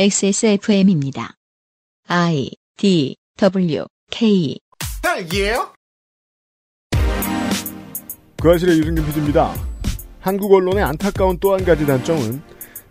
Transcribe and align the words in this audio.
XSFM입니다. 0.00 1.34
I 2.06 2.50
D 2.76 3.16
W 3.36 3.84
K 4.12 4.56
딸기예요? 5.02 5.72
그 8.40 8.48
아실의 8.52 8.78
유승균 8.78 9.04
PD입니다. 9.06 9.52
한국 10.20 10.52
언론의 10.52 10.84
안타까운 10.84 11.36
또 11.40 11.52
한 11.52 11.64
가지 11.64 11.84
단점은 11.84 12.40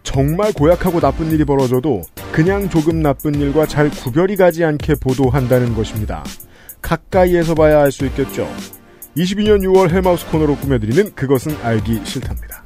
정말 0.03 0.51
고약하고 0.51 0.99
나쁜 0.99 1.31
일이 1.31 1.45
벌어져도 1.45 2.01
그냥 2.33 2.69
조금 2.69 3.01
나쁜 3.01 3.35
일과 3.35 3.65
잘 3.65 3.89
구별이 3.89 4.35
가지 4.35 4.65
않게 4.65 4.95
보도한다는 4.95 5.75
것입니다. 5.75 6.25
가까이에서 6.81 7.55
봐야 7.55 7.83
알 7.83 7.91
수 7.93 8.05
있겠죠. 8.07 8.53
22년 9.15 9.61
6월 9.61 9.91
헬마우스 9.91 10.29
코너로 10.29 10.57
꾸며드리는 10.57 11.15
그것은 11.15 11.55
알기 11.63 12.01
싫답니다. 12.05 12.61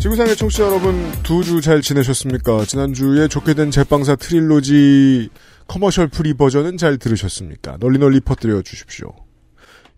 지구상의 0.00 0.34
청취자 0.36 0.64
여러분 0.64 1.10
두 1.22 1.42
주 1.44 1.60
잘 1.60 1.82
지내셨습니까? 1.82 2.64
지난주에 2.64 3.28
좋게 3.28 3.54
된 3.54 3.70
제빵사 3.70 4.16
trilogy 4.16 5.28
commercial 5.68 6.08
free 6.08 6.32
버전은 6.34 6.76
잘 6.78 6.96
들으셨습니까? 6.98 7.76
널리 7.78 7.98
널리 7.98 8.20
퍼뜨려 8.20 8.62
주십시오. 8.62 9.12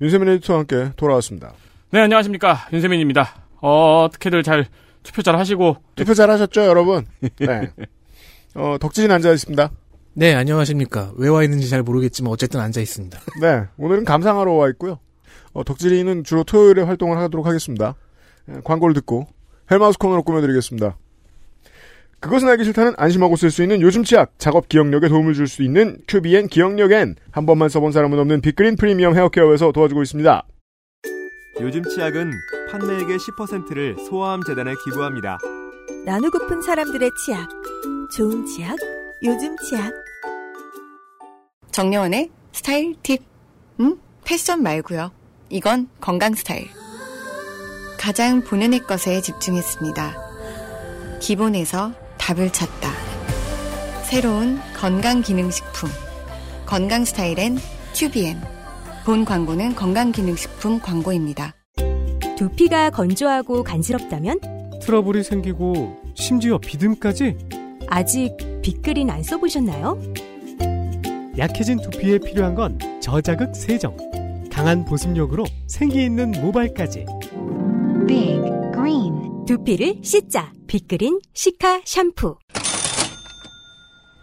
윤세민 0.01 0.29
에디터와 0.29 0.61
함께 0.61 0.91
돌아왔습니다. 0.97 1.53
네, 1.91 2.01
안녕하십니까. 2.01 2.69
윤세민입니다. 2.73 3.47
어, 3.61 4.05
어떻게들 4.05 4.43
잘 4.43 4.67
투표 5.05 5.23
잘 5.23 5.37
하시고. 5.39 5.77
투표 5.95 6.15
잘 6.15 6.31
하셨죠, 6.31 6.63
여러분? 6.63 7.07
네. 7.39 7.71
어, 8.55 8.77
덕진이 8.81 9.13
앉아 9.13 9.33
있습니다. 9.33 9.71
네, 10.15 10.35
안녕하십니까. 10.35 11.13
왜 11.17 11.29
와 11.29 11.45
있는지 11.45 11.69
잘 11.71 11.83
모르겠지만 11.83 12.33
어쨌든 12.33 12.61
앉아 12.61 12.81
있습니다. 12.81 13.19
네, 13.41 13.65
오늘은 13.79 14.05
감상하러 14.05 14.53
와 14.53 14.69
있고요. 14.71 14.99
어, 15.53 15.63
덕질이는 15.65 16.25
주로 16.25 16.43
토요일에 16.45 16.83
활동을 16.83 17.19
하도록 17.19 17.47
하겠습니다. 17.47 17.95
예, 18.51 18.55
광고를 18.65 18.95
듣고 18.95 19.29
헬마우스 19.73 19.99
코너로 19.99 20.23
꾸며드리겠습니다. 20.23 20.97
그것은 22.21 22.49
알기 22.49 22.65
싫다는 22.65 22.95
안심하고 22.99 23.35
쓸 23.35 23.51
수 23.51 23.63
있는 23.63 23.81
요즘 23.81 24.05
치약, 24.05 24.39
작업 24.39 24.69
기억력에 24.69 25.09
도움을 25.09 25.35
줄 25.35 25.49
수 25.49 25.63
있는 25.65 25.99
큐비엔 26.07 26.47
기억력엔 26.49 27.17
한 27.33 27.47
번만 27.47 27.69
써본 27.69 27.91
사람은 27.91 28.17
없는 28.21 28.41
빅그린 28.43 28.77
프리미엄 28.77 29.17
헤어케어에서 29.17 29.73
도와주고 29.73 30.03
있습니다. 30.03 30.45
요즘 31.61 31.83
치약은 31.83 32.31
판매액의 32.71 33.19
10%를 33.19 33.97
소아암 34.09 34.43
재단에 34.47 34.73
기부합니다. 34.85 35.39
나누고픈 36.07 36.63
사람들의 36.63 37.11
치약. 37.25 37.49
좋은 38.17 38.47
치약, 38.47 38.77
요즘 39.25 39.57
치약. 39.59 39.93
정려원의 41.73 42.31
스타일 42.53 42.95
팁. 43.03 43.21
음? 43.81 43.99
패션 44.25 44.63
말고요. 44.63 45.11
이건 45.51 45.89
건강 46.01 46.35
스타일. 46.35 46.69
가장 48.03 48.43
본연의 48.43 48.81
것에 48.81 49.21
집중했습니다. 49.21 50.17
기본에서 51.21 51.93
답을 52.19 52.53
찾다. 52.53 52.91
새로운 54.03 54.59
건강기능식품. 54.75 55.89
건강 56.67 57.05
스타일엔 57.05 57.59
튜비엔. 57.93 58.41
본 59.05 59.25
광고는 59.25 59.77
건강기능식품 59.77 60.81
광고입니다. 60.81 61.55
두피가 62.37 62.91
건조하고 62.91 63.63
간지럽다면 63.63 64.41
트러블이 64.83 65.23
생기고 65.23 65.97
심지어 66.17 66.59
비듬까지 66.59 67.39
아직 67.87 68.37
빅그린 68.63 69.11
안 69.11 69.23
써보셨나요? 69.23 70.03
약해진 71.39 71.81
두피에 71.81 72.19
필요한 72.19 72.57
건 72.57 72.81
저자극 73.01 73.55
세정 73.55 73.97
강한 74.51 74.85
보습력으로 74.85 75.45
생기 75.69 76.05
있는 76.05 76.33
모발까지 76.33 77.07
두피를 79.47 79.97
씻자 80.03 80.53
빅그린 80.67 81.21
시카 81.35 81.81
샴푸 81.85 82.37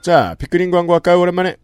자, 0.01 0.35
빅그린 0.39 0.71
광고 0.71 0.93
할까요, 0.93 1.19
오랜만에? 1.19 1.57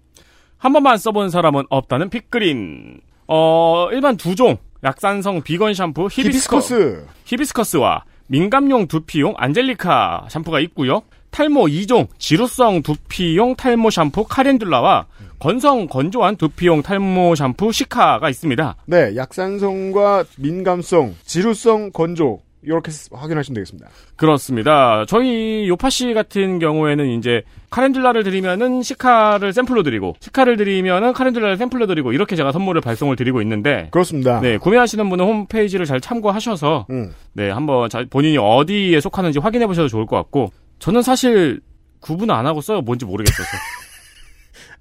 한 0.58 0.74
번만 0.74 0.98
써본 0.98 1.30
사람은 1.30 1.64
없다는 1.70 2.10
빅그린. 2.10 3.00
어, 3.28 3.88
일반 3.94 4.18
두 4.18 4.36
종. 4.36 4.58
약산성 4.84 5.42
비건 5.42 5.74
샴푸 5.74 6.08
히비스커, 6.12 6.58
히비스커스. 6.58 7.06
히비스커스 7.24 7.78
와 7.78 8.04
민감용 8.28 8.88
두피용 8.88 9.34
안젤리카 9.38 10.28
샴푸가 10.30 10.60
있고요. 10.60 11.02
탈모 11.32 11.66
2종 11.66 12.08
지루성 12.18 12.82
두피용 12.84 13.56
탈모 13.56 13.90
샴푸 13.90 14.26
카렌듈라와 14.26 15.06
건성 15.40 15.88
건조한 15.88 16.36
두피용 16.36 16.82
탈모 16.82 17.36
샴푸 17.36 17.72
시카가 17.72 18.30
있습니다. 18.30 18.76
네, 18.86 19.16
약산성과 19.16 20.26
민감성, 20.38 21.16
지루성, 21.26 21.92
건조 21.92 22.40
이렇게 22.66 22.92
확인하시면 23.12 23.54
되겠습니다. 23.56 23.90
그렇습니다. 24.16 25.06
저희 25.08 25.68
요파 25.68 25.90
씨 25.90 26.14
같은 26.14 26.60
경우에는 26.60 27.08
이제 27.18 27.44
카렌듈라를 27.70 28.24
드리면은 28.24 28.82
시카를 28.82 29.54
샘플로 29.54 29.84
드리고 29.84 30.16
시카를 30.20 30.58
드리면은 30.58 31.14
카렌듈라를 31.14 31.58
샘플로 31.58 31.88
드리고 31.88 32.14
이렇게 32.14 32.36
제가 32.36 32.52
선물을 32.52 32.82
발송을 32.82 33.16
드리고 33.16 33.42
있는데 33.42 33.90
그렇습니다. 33.92 34.40
네 34.42 34.58
구매하시는 34.58 35.10
분은 35.10 35.26
홈페이지를 35.26 35.86
잘 35.86 36.00
참고하셔서 36.02 36.88
음. 36.90 37.14
네 37.34 37.50
한번 37.50 37.90
자- 37.90 38.06
본인이 38.10 38.38
어디에 38.38 39.00
속하는지 39.00 39.40
확인해 39.40 39.68
보셔도 39.68 39.88
좋을 39.88 40.06
것 40.06 40.16
같고 40.16 40.52
저는 40.80 41.02
사실 41.02 41.60
구분 42.00 42.30
안 42.32 42.46
하고 42.46 42.62
써요 42.62 42.82
뭔지 42.82 43.06
모르겠어서 43.06 43.50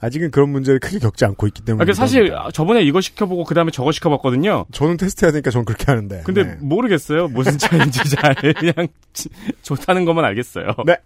아직은 0.05 0.31
그런 0.31 0.51
문제를 0.51 0.79
크게 0.81 0.99
겪지 0.99 1.25
않고 1.25 1.47
있기 1.49 1.63
아, 1.63 1.65
때문에. 1.67 1.85
그 1.87 1.95
사실 1.95 2.33
저번에 2.53 2.83
이거 2.83 3.01
시켜보고 3.01 3.45
그 3.45 3.55
다음에 3.55 3.71
저거 3.71 3.91
시켜봤거든요. 3.93 4.67
저는 4.73 4.97
테스트해야 4.99 5.33
되니까 5.33 5.51
저는 5.51 5.65
그렇게 5.65 5.85
하는데. 5.87 6.23
근데 6.25 6.45
네. 6.45 6.57
모르겠어요 6.61 7.29
무슨 7.29 7.57
차이인지 7.59 8.01
잘 8.15 8.35
그냥 8.35 8.89
지- 9.13 9.29
좋다는 9.63 10.05
것만 10.05 10.25
알겠어요. 10.25 10.67
네. 10.87 10.97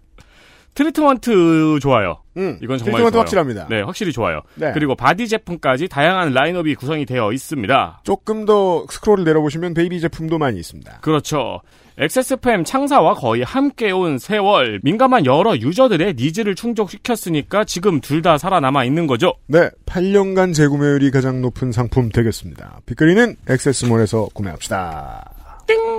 트리트먼트 0.75 1.79
좋아요. 1.81 2.19
음, 2.37 2.57
이건 2.61 2.77
정말 2.77 2.93
트리트먼트 2.93 3.11
좋아요. 3.11 3.19
확실합니다. 3.21 3.67
네, 3.69 3.81
확실히 3.81 4.11
좋아요. 4.11 4.41
네. 4.55 4.71
그리고 4.73 4.95
바디 4.95 5.27
제품까지 5.27 5.87
다양한 5.87 6.31
라인업이 6.33 6.75
구성이 6.75 7.05
되어 7.05 7.33
있습니다. 7.33 8.01
조금 8.03 8.45
더 8.45 8.85
스크롤을 8.89 9.23
내려보시면 9.23 9.73
baby 9.73 9.99
제품도 9.99 10.37
많이 10.37 10.59
있습니다. 10.59 10.99
그렇죠. 11.01 11.61
XSFM 11.99 12.63
창사와 12.63 13.15
거의 13.15 13.43
함께 13.43 13.91
온 13.91 14.17
세월, 14.19 14.79
민감한 14.83 15.25
여러 15.25 15.57
유저들의 15.57 16.13
needs를 16.17 16.55
충족시켰으니까 16.55 17.65
지금 17.65 17.99
둘 17.99 18.19
다 18.21 18.37
살아남아 18.37 18.83
있는 18.85 19.05
거죠. 19.07 19.33
네, 19.47 19.69
8년간 19.85 20.53
재구매율이 20.53 21.09
가장 21.11 21.41
높은 21.41 21.71
상품 21.71 22.09
되겠습니다. 22.09 22.81
빅그리는 22.85 23.35
액세스몰에서 23.49 24.27
구매합시다. 24.33 25.29
띵! 25.67 25.77
띵! 25.77 25.98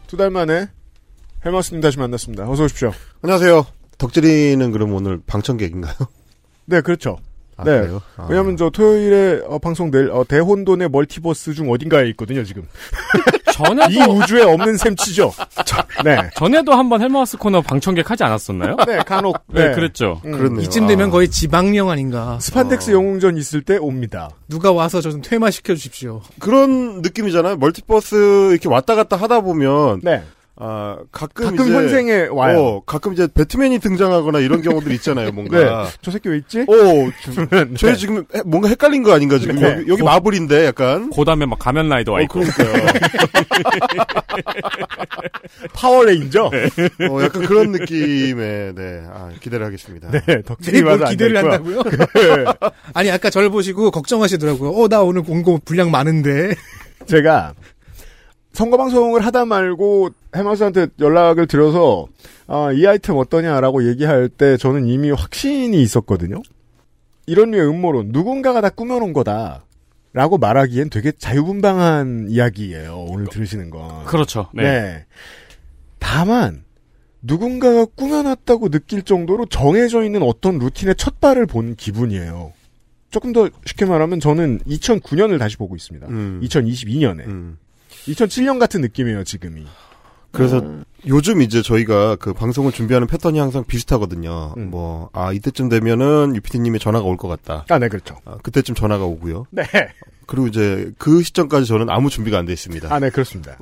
두 0.11 0.17
달 0.17 0.29
만에 0.29 0.67
헬마우스님 1.45 1.79
다시 1.79 1.97
만났습니다. 1.97 2.49
어서 2.49 2.65
오십시오. 2.65 2.91
안녕하세요. 3.21 3.65
덕진이는 3.97 4.71
그럼 4.71 4.93
오늘 4.93 5.21
방청객인가요? 5.25 5.93
네, 6.65 6.81
그렇죠. 6.81 7.17
아, 7.61 7.63
네. 7.63 7.87
아. 8.17 8.27
왜냐면 8.29 8.57
저 8.57 8.69
토요일에 8.69 9.41
어, 9.47 9.59
방송될 9.59 10.09
어, 10.11 10.23
대혼돈의 10.27 10.89
멀티버스 10.89 11.53
중 11.53 11.71
어딘가에 11.71 12.09
있거든요, 12.09 12.43
지금. 12.43 12.63
이 13.51 13.53
전에도, 13.53 14.11
우주에 14.13 14.43
없는 14.43 14.77
셈 14.77 14.95
치죠. 14.95 15.31
자, 15.65 15.85
네. 16.03 16.17
전에도 16.35 16.73
한번 16.73 16.99
헬마우스 17.01 17.37
코너 17.37 17.61
방청객 17.61 18.09
하지 18.09 18.23
않았었나요? 18.23 18.75
네, 18.87 18.97
간혹. 19.05 19.37
네, 19.53 19.71
그랬죠. 19.73 20.19
음, 20.25 20.31
그렇네요. 20.31 20.61
이쯤 20.61 20.87
되면 20.87 21.09
아. 21.09 21.11
거의 21.11 21.29
지박령 21.29 21.89
아닌가. 21.89 22.39
스판덱스 22.41 22.91
영웅전 22.91 23.37
있을 23.37 23.61
때 23.61 23.77
옵니다. 23.77 24.29
누가 24.47 24.71
와서 24.71 24.99
저 24.99 25.11
좀 25.11 25.21
퇴마시켜 25.21 25.75
주십시오. 25.75 26.21
그런 26.39 27.01
느낌이잖아요. 27.01 27.57
멀티버스 27.57 28.51
이렇게 28.51 28.69
왔다 28.69 28.95
갔다 28.95 29.17
하다 29.17 29.41
보면 29.41 29.99
네. 30.03 30.23
아, 30.57 30.97
가끔, 31.11 31.45
가끔 31.45 31.65
이제, 31.65 31.73
현생에 31.73 32.27
와요. 32.29 32.59
어, 32.59 32.83
가끔 32.85 33.13
이제 33.13 33.27
배트맨이 33.33 33.79
등장하거나 33.79 34.39
이런 34.39 34.61
경우들 34.61 34.91
있잖아요, 34.93 35.31
뭔가. 35.33 35.57
네. 35.85 35.89
저 36.01 36.11
새끼 36.11 36.29
왜 36.29 36.37
있지? 36.37 36.65
오, 36.67 37.09
저희 37.77 37.97
지금 37.97 38.23
해- 38.35 38.41
뭔가 38.45 38.67
헷갈린 38.69 39.01
거 39.01 39.13
아닌가 39.13 39.39
지금 39.39 39.55
네. 39.55 39.71
여기, 39.79 39.89
여기 39.91 40.03
마블인데 40.03 40.65
약간. 40.67 41.09
고담에 41.09 41.47
막 41.47 41.57
가면 41.57 41.89
라이더 41.89 42.11
와 42.11 42.19
어, 42.19 42.21
있고. 42.21 42.41
그러니까요. 42.41 42.85
파워레인저. 45.73 46.45
어, 46.45 47.23
약간 47.23 47.45
그런 47.45 47.71
느낌의 47.71 48.73
네, 48.75 49.03
아, 49.11 49.29
기대를 49.41 49.65
하겠습니다. 49.65 50.09
네, 50.11 50.41
덕진이 50.43 50.77
네, 50.77 50.83
뭘 50.83 51.03
기대를. 51.05 51.37
한다고요? 51.37 51.83
아니 52.93 53.09
아까 53.11 53.29
저를 53.29 53.49
보시고 53.49 53.91
걱정하시더라고요. 53.91 54.71
어 54.71 54.87
나 54.91 55.01
오늘 55.01 55.23
광고 55.23 55.59
분량 55.63 55.89
많은데. 55.91 56.53
제가 57.07 57.53
선거 58.53 58.77
방송을 58.77 59.25
하다 59.25 59.45
말고 59.45 60.09
헬마우스한테 60.35 60.87
연락을 60.99 61.47
드려서 61.47 62.07
아, 62.47 62.71
이 62.73 62.85
아이템 62.85 63.17
어떠냐라고 63.17 63.87
얘기할 63.89 64.29
때 64.29 64.57
저는 64.57 64.85
이미 64.85 65.11
확신이 65.11 65.81
있었거든요. 65.81 66.41
이런 67.25 67.51
류의 67.51 67.67
음모론 67.67 68.09
누군가가 68.11 68.61
다 68.61 68.69
꾸며놓은 68.69 69.13
거다. 69.13 69.65
라고 70.13 70.37
말하기엔 70.37 70.89
되게 70.89 71.13
자유분방한 71.13 72.27
이야기예요. 72.29 73.05
오늘 73.09 73.27
들으시는 73.27 73.69
건. 73.69 74.03
그렇죠. 74.03 74.49
네. 74.53 74.63
네. 74.63 75.05
다만 75.99 76.65
누군가가 77.21 77.85
꾸며놨다고 77.85 78.69
느낄 78.69 79.03
정도로 79.03 79.45
정해져 79.45 80.03
있는 80.03 80.21
어떤 80.23 80.57
루틴의 80.57 80.95
첫 80.97 81.21
발을 81.21 81.45
본 81.45 81.75
기분이에요. 81.75 82.51
조금 83.09 83.31
더 83.31 83.49
쉽게 83.65 83.85
말하면 83.85 84.19
저는 84.19 84.59
2009년을 84.67 85.39
다시 85.39 85.55
보고 85.57 85.75
있습니다. 85.75 86.07
음. 86.07 86.41
2022년에. 86.43 87.27
음. 87.27 87.57
2007년 88.07 88.59
같은 88.59 88.81
느낌이에요, 88.81 89.23
지금이. 89.23 89.65
그래서 90.31 90.59
음. 90.59 90.83
요즘 91.07 91.41
이제 91.41 91.61
저희가 91.61 92.15
그 92.17 92.33
방송을 92.33 92.71
준비하는 92.71 93.07
패턴이 93.07 93.37
항상 93.39 93.63
비슷하거든요. 93.65 94.53
음. 94.57 94.69
뭐, 94.69 95.09
아, 95.13 95.31
이때쯤 95.33 95.67
되면은 95.69 96.35
유피디님의 96.35 96.79
전화가 96.79 97.05
올 97.05 97.17
것 97.17 97.27
같다. 97.27 97.65
아, 97.69 97.79
네, 97.79 97.89
그렇죠. 97.89 98.15
아, 98.25 98.37
그때쯤 98.43 98.75
전화가 98.75 99.03
오고요. 99.05 99.45
네. 99.51 99.63
그리고 100.27 100.47
이제 100.47 100.91
그 100.97 101.21
시점까지 101.23 101.65
저는 101.65 101.89
아무 101.89 102.09
준비가 102.09 102.37
안 102.37 102.45
돼 102.45 102.53
있습니다. 102.53 102.93
아, 102.93 102.99
네, 102.99 103.09
그렇습니다. 103.09 103.57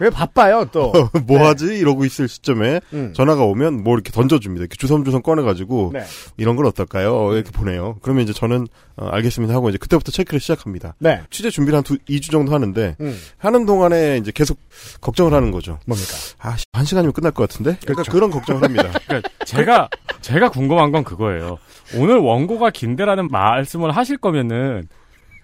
왜 0.00 0.10
바빠요, 0.10 0.66
또. 0.72 0.92
뭐 1.26 1.46
하지? 1.46 1.66
이러고 1.78 2.04
있을 2.04 2.28
시점에 2.28 2.80
음. 2.92 3.12
전화가 3.14 3.44
오면 3.44 3.82
뭐 3.82 3.94
이렇게 3.94 4.12
던져줍니다. 4.12 4.62
이렇게 4.62 4.76
주섬주섬 4.76 5.22
꺼내가지고 5.22 5.90
네. 5.94 6.04
이런 6.36 6.56
건 6.56 6.66
어떨까요? 6.66 7.34
이렇게 7.34 7.50
보내요. 7.50 7.96
그러면 8.02 8.24
이제 8.24 8.32
저는 8.32 8.66
어, 8.96 9.08
알겠습니다 9.08 9.54
하고 9.54 9.68
이제 9.68 9.78
그때부터 9.78 10.12
체크를 10.12 10.40
시작합니다. 10.40 10.94
네. 10.98 11.22
취재 11.30 11.50
준비를 11.50 11.76
한 11.76 11.84
두, 11.84 11.96
2주 11.98 12.30
정도 12.30 12.52
하는데 12.52 12.96
음. 13.00 13.18
하는 13.38 13.66
동안에 13.66 14.18
이제 14.18 14.32
계속 14.34 14.58
걱정을 15.00 15.32
하는 15.32 15.50
거죠. 15.50 15.78
뭡니까? 15.86 16.12
아, 16.38 16.56
씨, 16.56 16.64
한 16.72 16.84
시간이면 16.84 17.12
끝날 17.12 17.32
것 17.32 17.48
같은데? 17.48 17.72
약간 17.72 17.94
그렇죠. 17.94 18.12
그런 18.12 18.30
걱정을 18.30 18.62
합니다. 18.62 18.90
그러니까 19.06 19.28
제가 19.44 19.88
제가 20.20 20.50
궁금한 20.50 20.92
건 20.92 21.04
그거예요. 21.04 21.58
오늘 21.96 22.18
원고가 22.18 22.70
긴데라는 22.70 23.28
말씀을 23.28 23.96
하실 23.96 24.18
거면은 24.18 24.88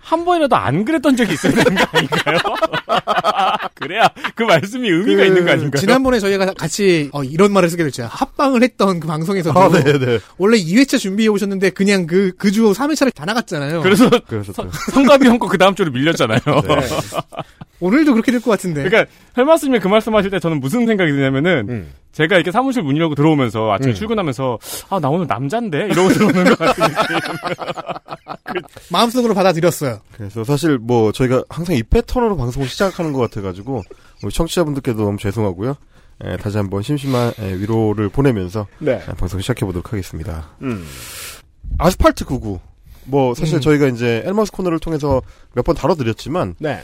한 0.00 0.25
번이라도 0.27 0.55
안 0.55 0.85
그랬던 0.85 1.17
적이 1.17 1.33
있어야 1.33 1.53
되는 1.53 1.75
거 1.75 1.85
아닌가요? 1.93 2.39
그래야 3.75 4.08
그 4.35 4.43
말씀이 4.43 4.88
의미가 4.88 5.23
그 5.23 5.26
있는 5.26 5.44
거 5.44 5.50
아닌가요? 5.52 5.81
지난번에 5.81 6.19
저희가 6.20 6.52
같이 6.55 7.11
어, 7.12 7.23
이런 7.25 7.52
말을 7.52 7.69
쓰게 7.70 7.85
됐죠. 7.85 8.06
합방을 8.11 8.62
했던 8.62 9.00
그 9.00 9.06
방송에서도 9.08 9.58
아, 9.58 9.69
네네. 9.70 10.19
원래 10.38 10.56
2회차 10.58 10.99
준비해 10.99 11.29
오셨는데 11.29 11.70
그냥 11.70 12.06
그 12.06 12.32
그 12.38 12.50
주 12.55 12.62
3회차를 12.73 13.12
다 13.14 13.25
나갔잖아요. 13.25 13.82
그래서 13.82 14.08
그래서 14.29 14.52
또. 14.52 14.69
성가비 14.93 15.26
형거 15.26 15.49
그 15.49 15.58
다음 15.58 15.75
주로 15.75 15.91
밀렸잖아요. 15.91 16.38
네. 16.44 16.88
오늘도 17.81 18.12
그렇게 18.12 18.31
될 18.32 18.41
것 18.41 18.50
같은데. 18.52 18.85
그러니까 18.85 19.11
헬마스님이 19.37 19.81
그 19.81 19.88
말씀하실 19.88 20.31
때 20.31 20.38
저는 20.38 20.61
무슨 20.61 20.87
생각이 20.87 21.11
드냐면은 21.11 21.67
음. 21.69 21.93
제가 22.12 22.37
이렇게 22.37 22.52
사무실 22.52 22.82
문 22.85 22.97
열고 22.97 23.14
들어오면서 23.17 23.73
아침에 23.73 23.93
음. 23.93 23.94
출근하면서 23.94 24.58
아 24.90 25.00
나 25.00 25.08
오늘 25.08 25.26
남잔데 25.26 25.88
이러고 25.90 26.08
들어오는 26.11 26.44
것 26.44 26.58
같은 26.58 26.85
느낌. 26.85 26.97
마음속으로 28.90 29.35
받아들였어요. 29.35 30.00
그래서 30.17 30.44
사실 30.44 30.79
뭐 30.79 31.11
저희가 31.12 31.43
항상 31.49 31.75
이 31.76 31.82
패턴으로 31.82 32.37
방송을 32.37 32.69
시작 32.69 32.84
하는 32.95 33.13
것 33.13 33.21
같아가지고 33.21 33.83
우리 34.23 34.33
청취자분들께도 34.33 35.03
너무 35.03 35.19
죄송하고요. 35.19 35.77
예, 36.25 36.37
다시 36.37 36.57
한번 36.57 36.83
심심한 36.83 37.33
예, 37.41 37.55
위로를 37.59 38.09
보내면서 38.09 38.67
네. 38.79 39.03
예, 39.09 39.13
방송 39.15 39.41
시작해 39.41 39.65
보도록 39.67 39.93
하겠습니다. 39.93 40.51
음. 40.63 40.85
아스팔트 41.79 42.25
99. 42.25 42.61
뭐 43.07 43.35
사실 43.35 43.57
음. 43.57 43.61
저희가 43.61 43.89
이제 43.89 44.23
엘머스 44.25 44.53
코너를 44.53 44.79
통해서 44.79 45.21
몇 45.55 45.65
번 45.65 45.75
다뤄드렸지만 45.75 46.55
네. 46.59 46.81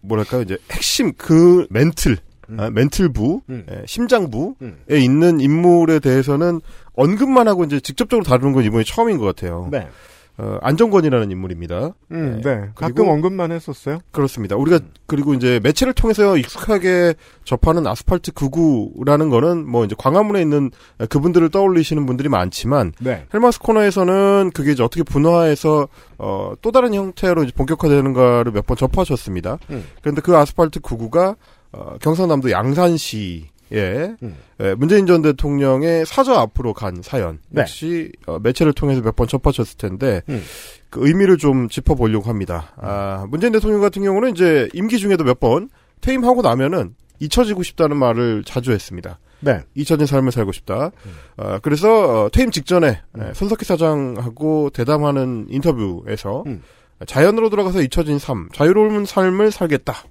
뭐랄까요 0.00 0.42
이제 0.42 0.58
핵심 0.70 1.12
그 1.16 1.66
멘틀 1.70 2.18
음. 2.50 2.60
아, 2.60 2.68
멘틀부 2.70 3.40
음. 3.48 3.64
예, 3.70 3.82
심장부에 3.86 4.52
음. 4.62 4.78
있는 4.90 5.40
인물에 5.40 6.00
대해서는 6.00 6.60
언급만 6.94 7.48
하고 7.48 7.64
이제 7.64 7.80
직접적으로 7.80 8.24
다루는 8.24 8.52
건 8.52 8.64
이번이 8.64 8.84
처음인 8.84 9.16
것 9.18 9.24
같아요. 9.24 9.68
네. 9.70 9.88
어, 10.38 10.56
안정권이라는 10.62 11.30
인물입니다. 11.30 11.92
음, 12.10 12.40
네. 12.42 12.54
네. 12.56 12.68
가끔 12.74 13.08
언급만 13.08 13.52
했었어요. 13.52 13.98
그렇습니다. 14.12 14.56
우리가 14.56 14.80
그리고 15.06 15.34
이제 15.34 15.60
매체를 15.62 15.92
통해서 15.92 16.38
익숙하게 16.38 17.14
접하는 17.44 17.86
아스팔트 17.86 18.32
99라는 18.32 19.30
거는 19.30 19.68
뭐 19.70 19.84
이제 19.84 19.94
광화문에 19.98 20.40
있는 20.40 20.70
그분들을 21.10 21.50
떠올리시는 21.50 22.06
분들이 22.06 22.30
많지만 22.30 22.92
네. 22.98 23.26
헬마스 23.34 23.58
코너에서는 23.60 24.52
그게 24.54 24.72
이제 24.72 24.82
어떻게 24.82 25.02
분화해서 25.02 25.86
어, 26.18 26.52
또 26.62 26.72
다른 26.72 26.94
형태로 26.94 27.44
이제 27.44 27.52
본격화되는가를 27.54 28.52
몇 28.52 28.62
번 28.66 28.76
접하셨습니다. 28.76 29.58
음. 29.70 29.84
그런데 30.00 30.22
그 30.22 30.34
아스팔트 30.36 30.80
99가 30.80 31.36
어, 31.72 31.96
경상남도 32.00 32.50
양산시 32.50 33.48
에 33.72 34.14
음. 34.22 34.36
에, 34.60 34.74
문재인 34.74 35.06
전 35.06 35.22
대통령의 35.22 36.04
사저 36.06 36.34
앞으로 36.34 36.74
간 36.74 37.00
사연 37.02 37.38
네. 37.48 37.62
역시 37.62 38.12
어, 38.26 38.38
매체를 38.38 38.72
통해서 38.72 39.00
몇 39.00 39.16
번 39.16 39.26
접하셨을 39.28 39.76
텐데 39.78 40.22
음. 40.28 40.42
그 40.90 41.06
의미를 41.06 41.38
좀 41.38 41.68
짚어보려고 41.68 42.28
합니다. 42.28 42.72
아, 42.76 43.24
문재인 43.30 43.52
대통령 43.52 43.80
같은 43.80 44.02
경우는 44.02 44.32
이제 44.32 44.68
임기 44.74 44.98
중에도 44.98 45.24
몇 45.24 45.40
번 45.40 45.70
퇴임하고 46.02 46.42
나면은 46.42 46.94
잊혀지고 47.20 47.62
싶다는 47.62 47.96
말을 47.96 48.42
자주 48.44 48.72
했습니다. 48.72 49.18
네. 49.40 49.60
잊혀진 49.74 50.06
삶을 50.06 50.32
살고 50.32 50.52
싶다. 50.52 50.90
어, 51.36 51.58
그래서 51.62 52.24
어, 52.24 52.28
퇴임 52.30 52.50
직전에 52.50 52.88
에, 52.88 53.32
손석희 53.34 53.64
사장하고 53.64 54.70
대담하는 54.70 55.46
인터뷰에서 55.48 56.42
음. 56.46 56.62
자연으로 57.06 57.50
들어가서 57.50 57.82
잊혀진 57.82 58.18
삶, 58.18 58.48
자유로운 58.52 59.04
삶을 59.06 59.50
살겠다. 59.50 60.04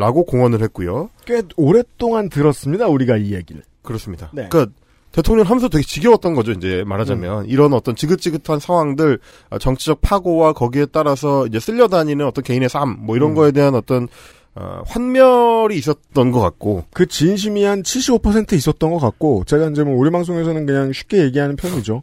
라고 0.00 0.24
공언을 0.24 0.62
했고요. 0.62 1.10
꽤 1.26 1.42
오랫동안 1.56 2.30
들었습니다, 2.30 2.88
우리가 2.88 3.18
이 3.18 3.34
얘기를. 3.34 3.62
그렇습니다. 3.82 4.30
네. 4.32 4.48
그러니까 4.50 4.72
대통령 5.12 5.44
하면서 5.46 5.68
되게 5.68 5.84
지겨웠던 5.84 6.34
거죠. 6.34 6.52
이제 6.52 6.84
말하자면 6.86 7.46
이런 7.46 7.74
어떤 7.74 7.94
지긋지긋한 7.94 8.60
상황들, 8.60 9.18
어, 9.50 9.58
정치적 9.58 10.00
파고와 10.00 10.54
거기에 10.54 10.86
따라서 10.86 11.46
이제 11.46 11.60
쓸려다니는 11.60 12.26
어떤 12.26 12.42
개인의 12.42 12.68
삶, 12.68 12.96
뭐 13.00 13.16
이런 13.16 13.30
음. 13.30 13.34
거에 13.34 13.52
대한 13.52 13.74
어떤 13.74 14.08
어, 14.54 14.82
환멸이 14.86 15.76
있었던 15.76 16.32
것 16.32 16.40
같고, 16.40 16.84
그 16.92 17.06
진심이 17.06 17.62
한 17.64 17.82
75% 17.82 18.54
있었던 18.54 18.90
것 18.90 18.98
같고, 18.98 19.44
제가 19.46 19.68
이제 19.68 19.84
뭐 19.84 19.96
우리 19.96 20.10
방송에서는 20.10 20.66
그냥 20.66 20.92
쉽게 20.92 21.18
얘기하는 21.18 21.56
편이죠. 21.56 22.02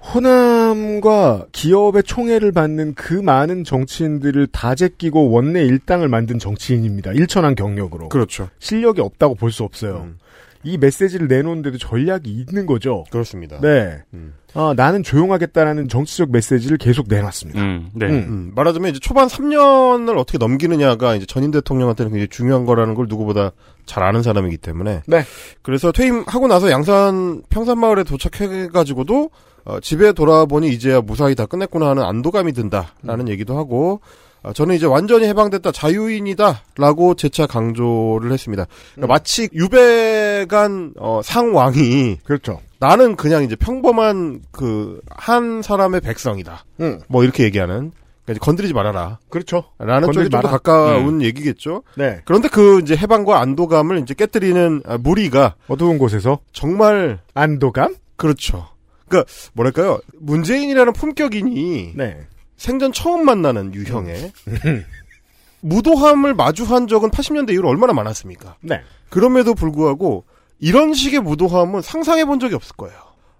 호남과 0.00 1.46
기업의 1.52 2.02
총애를 2.04 2.52
받는 2.52 2.94
그 2.94 3.14
많은 3.14 3.64
정치인들을 3.64 4.46
다 4.48 4.74
제끼고 4.74 5.30
원내 5.30 5.64
일당을 5.64 6.08
만든 6.08 6.38
정치인입니다. 6.38 7.12
일천한 7.12 7.54
경력으로. 7.54 8.08
그렇죠. 8.08 8.48
실력이 8.58 9.00
없다고 9.00 9.34
볼 9.34 9.50
수 9.50 9.62
없어요. 9.64 10.02
음, 10.04 10.18
이 10.62 10.76
메시지를 10.78 11.28
내놓은데도 11.28 11.78
전략이 11.78 12.30
있는 12.30 12.66
거죠. 12.66 13.04
그렇습니다. 13.10 13.58
네. 13.60 14.02
음. 14.12 14.34
아, 14.54 14.74
나는 14.76 15.02
조용하겠다라는 15.02 15.88
정치적 15.88 16.30
메시지를 16.30 16.76
계속 16.78 17.06
내놨습니다. 17.08 17.60
음, 17.60 17.88
네. 17.94 18.06
음. 18.06 18.12
음, 18.12 18.52
말하자면 18.54 18.90
이제 18.90 18.98
초반 19.00 19.28
3년을 19.28 20.18
어떻게 20.18 20.38
넘기느냐가 20.38 21.14
이제 21.14 21.24
전임 21.26 21.50
대통령한테는 21.52 22.10
굉장히 22.12 22.28
중요한 22.28 22.64
거라는 22.66 22.94
걸 22.94 23.06
누구보다 23.08 23.52
잘 23.86 24.02
아는 24.02 24.22
사람이기 24.22 24.56
때문에. 24.58 25.02
네. 25.06 25.22
그래서 25.62 25.90
퇴임하고 25.92 26.48
나서 26.48 26.70
양산 26.70 27.42
평산마을에 27.50 28.04
도착해가지고도 28.04 29.30
어, 29.66 29.80
집에 29.80 30.12
돌아보니 30.12 30.68
이제야 30.70 31.00
무사히 31.00 31.34
다 31.34 31.44
끝냈구나 31.44 31.88
하는 31.90 32.02
안도감이 32.04 32.52
든다라는 32.52 33.28
얘기도 33.28 33.58
하고 33.58 34.00
어, 34.42 34.52
저는 34.52 34.74
이제 34.76 34.86
완전히 34.86 35.26
해방됐다 35.26 35.72
자유인이다라고 35.72 37.14
재차 37.16 37.46
강조를 37.46 38.32
했습니다. 38.32 38.66
그러니까 38.94 39.12
마치 39.12 39.48
유배간 39.52 40.94
어, 40.98 41.20
상왕이 41.22 42.18
그렇죠. 42.24 42.60
나는 42.78 43.16
그냥 43.16 43.42
이제 43.42 43.56
평범한 43.56 44.40
그 44.52 45.00
한 45.10 45.62
사람의 45.62 46.00
백성이다. 46.02 46.64
음. 46.80 47.00
뭐 47.08 47.24
이렇게 47.24 47.42
얘기하는 47.44 47.90
그러니까 48.24 48.44
건드리지 48.44 48.74
말아라. 48.74 49.18
그렇죠. 49.28 49.64
라는 49.78 50.12
쪽이 50.12 50.30
좀 50.30 50.40
더. 50.40 50.48
가까운 50.48 51.22
얘기겠죠. 51.22 51.82
네. 51.96 52.20
그런데 52.24 52.48
그 52.48 52.80
이제 52.80 52.96
해방과 52.96 53.40
안도감을 53.40 53.98
이제 54.00 54.14
깨뜨리는 54.14 54.82
아, 54.86 54.98
무리가 54.98 55.54
어두운 55.68 55.98
곳에서 55.98 56.38
정말 56.52 57.18
안도감? 57.34 57.96
그렇죠. 58.16 58.66
그러니까 59.08 59.30
뭐랄까요? 59.54 60.00
문재인이라는 60.20 60.92
품격인이 60.92 61.92
네. 61.94 62.26
생전 62.56 62.92
처음 62.92 63.24
만나는 63.24 63.74
유형의 63.74 64.32
무도함을 65.60 66.34
마주한 66.34 66.86
적은 66.86 67.10
80년대 67.10 67.52
이후로 67.52 67.68
얼마나 67.68 67.92
많았습니까? 67.92 68.56
네. 68.60 68.80
그럼에도 69.08 69.54
불구하고 69.54 70.24
이런 70.58 70.94
식의 70.94 71.20
무도함은 71.20 71.82
상상해 71.82 72.24
본 72.24 72.40
적이 72.40 72.54
없을 72.54 72.76
거예요. 72.76 72.96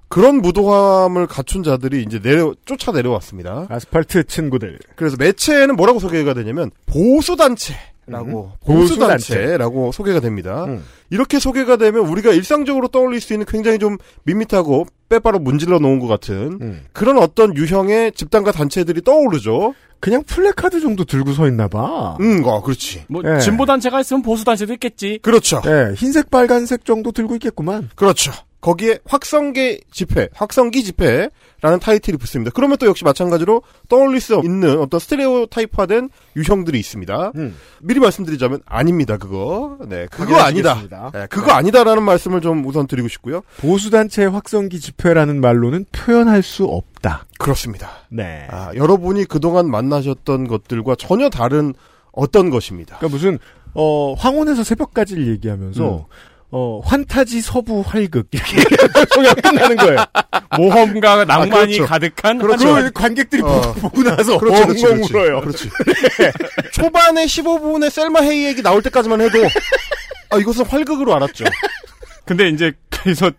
그런 0.09 0.41
무도함을 0.41 1.27
갖춘 1.27 1.63
자들이 1.63 2.03
이제 2.03 2.21
내려 2.21 2.55
쫓아 2.65 2.93
내려왔습니다. 2.93 3.67
아스팔트 3.69 4.25
친구들. 4.25 4.79
그래서 4.95 5.17
매체에는 5.19 5.75
뭐라고 5.77 5.99
소개가 5.99 6.35
되냐면 6.35 6.71
보수 6.87 7.37
단체 7.37 7.75
라고 8.09 8.53
보수 8.65 8.99
단체라고 8.99 9.91
소개가 9.91 10.21
됩니다. 10.21 10.65
음. 10.67 10.85
이렇게 11.11 11.39
소개가 11.39 11.77
되면 11.77 12.07
우리가 12.07 12.33
일상적으로 12.33 12.89
떠올릴 12.89 13.21
수 13.21 13.33
있는 13.33 13.47
굉장히 13.47 13.79
좀 13.79 13.99
밋밋하고 14.25 14.87
빼빠로 15.09 15.39
문질러 15.41 15.79
놓은 15.79 15.99
것 15.99 16.07
같은 16.07 16.59
음. 16.61 16.85
그런 16.93 17.19
어떤 17.19 17.57
유형의 17.57 18.13
집단과 18.13 18.53
단체들이 18.53 19.03
떠오르죠. 19.03 19.75
그냥 19.99 20.23
플래카드 20.25 20.81
정도 20.81 21.05
들고 21.05 21.33
서 21.33 21.49
있나 21.49 21.69
봐. 21.69 22.17
음, 22.21 22.43
어, 22.45 22.63
그렇지. 22.63 23.05
뭐 23.09 23.23
예. 23.25 23.41
진보 23.41 23.65
단체가 23.67 24.01
있으면 24.01 24.23
보수 24.23 24.45
단체도 24.45 24.73
있겠지. 24.75 25.19
그렇죠. 25.23 25.61
네, 25.63 25.95
흰색 25.97 26.31
빨간색 26.31 26.85
정도 26.85 27.13
들고 27.13 27.35
있겠구만. 27.35 27.89
그렇죠. 27.95 28.31
거기에 28.67 28.99
확성계 29.05 29.79
집회, 29.93 30.29
확성기 30.35 30.83
집회라는 30.83 31.79
타이틀이 31.81 32.17
붙습니다. 32.17 32.51
그러면 32.53 32.77
또 32.79 32.87
역시 32.89 33.05
마찬가지로 33.05 33.63
떠올릴 33.89 34.21
수 34.21 34.41
있는 34.43 34.81
어떤 34.81 34.99
스테레오 34.99 35.47
타입화된 35.47 36.11
유형들이 36.35 36.77
있습니다. 36.81 37.33
음. 37.37 37.57
미리 37.81 38.01
말씀드리자면 38.01 38.63
아닙니다. 38.67 39.19
그거. 39.19 39.79
네, 39.87 40.09
그거 40.11 40.39
아니다. 40.39 40.83
네, 41.15 41.29
그거 41.31 41.53
아니다라는 41.53 42.03
말씀을 42.03 42.41
좀 42.41 42.67
우선 42.67 42.89
드리고 42.89 43.07
싶고요. 43.07 43.43
보수단체 43.59 44.25
확성기 44.25 44.81
집회라는 44.81 45.41
말로는 45.41 45.87
표현할 45.93 46.43
수 46.43 46.65
없다. 46.65 47.27
그렇습니다. 47.39 47.89
네. 48.09 48.49
아, 48.51 48.73
여러분이 48.75 49.27
그동안 49.27 49.71
만나셨던 49.71 50.49
것들과 50.49 50.97
전혀 50.97 51.31
다른 51.31 51.73
어떤 52.11 52.51
것입니다. 52.51 52.97
그러니까 52.97 53.15
무슨 53.15 53.39
어 53.75 54.15
황혼에서 54.15 54.65
새벽까지를 54.65 55.29
얘기하면서 55.29 55.99
음. 55.99 56.03
어 56.51 56.81
환타지 56.85 57.41
서부 57.41 57.83
활극 57.85 58.29
이렇게 58.31 58.63
소리가 59.13 59.35
끝나는 59.35 59.77
거예요. 59.77 60.05
모험과 60.57 61.25
낭만이 61.25 61.51
그렇죠. 61.51 61.87
가득한 61.87 62.39
그렇죠. 62.39 62.69
그러면 62.69 62.93
관객들이 62.93 63.43
어. 63.43 63.73
보고, 63.75 64.03
나서 64.05 64.39
그렇지, 64.39 64.63
그렇지, 64.63 64.85
엉엉 64.87 64.97
그렇지. 64.97 65.13
울어요. 65.15 65.41
그렇지. 65.41 65.71
초반에 66.73 67.25
15분에 67.27 67.91
셀마 67.91 68.21
헤이 68.21 68.45
얘기 68.47 68.63
나올 68.63 68.81
때까지만 68.83 69.21
해도 69.23 69.39
아 70.31 70.39
이것은 70.39 70.65
활극으로 70.67 71.15
알았죠. 71.17 71.45
근데 72.25 72.49
이제 72.49 72.73
그래서 72.91 73.31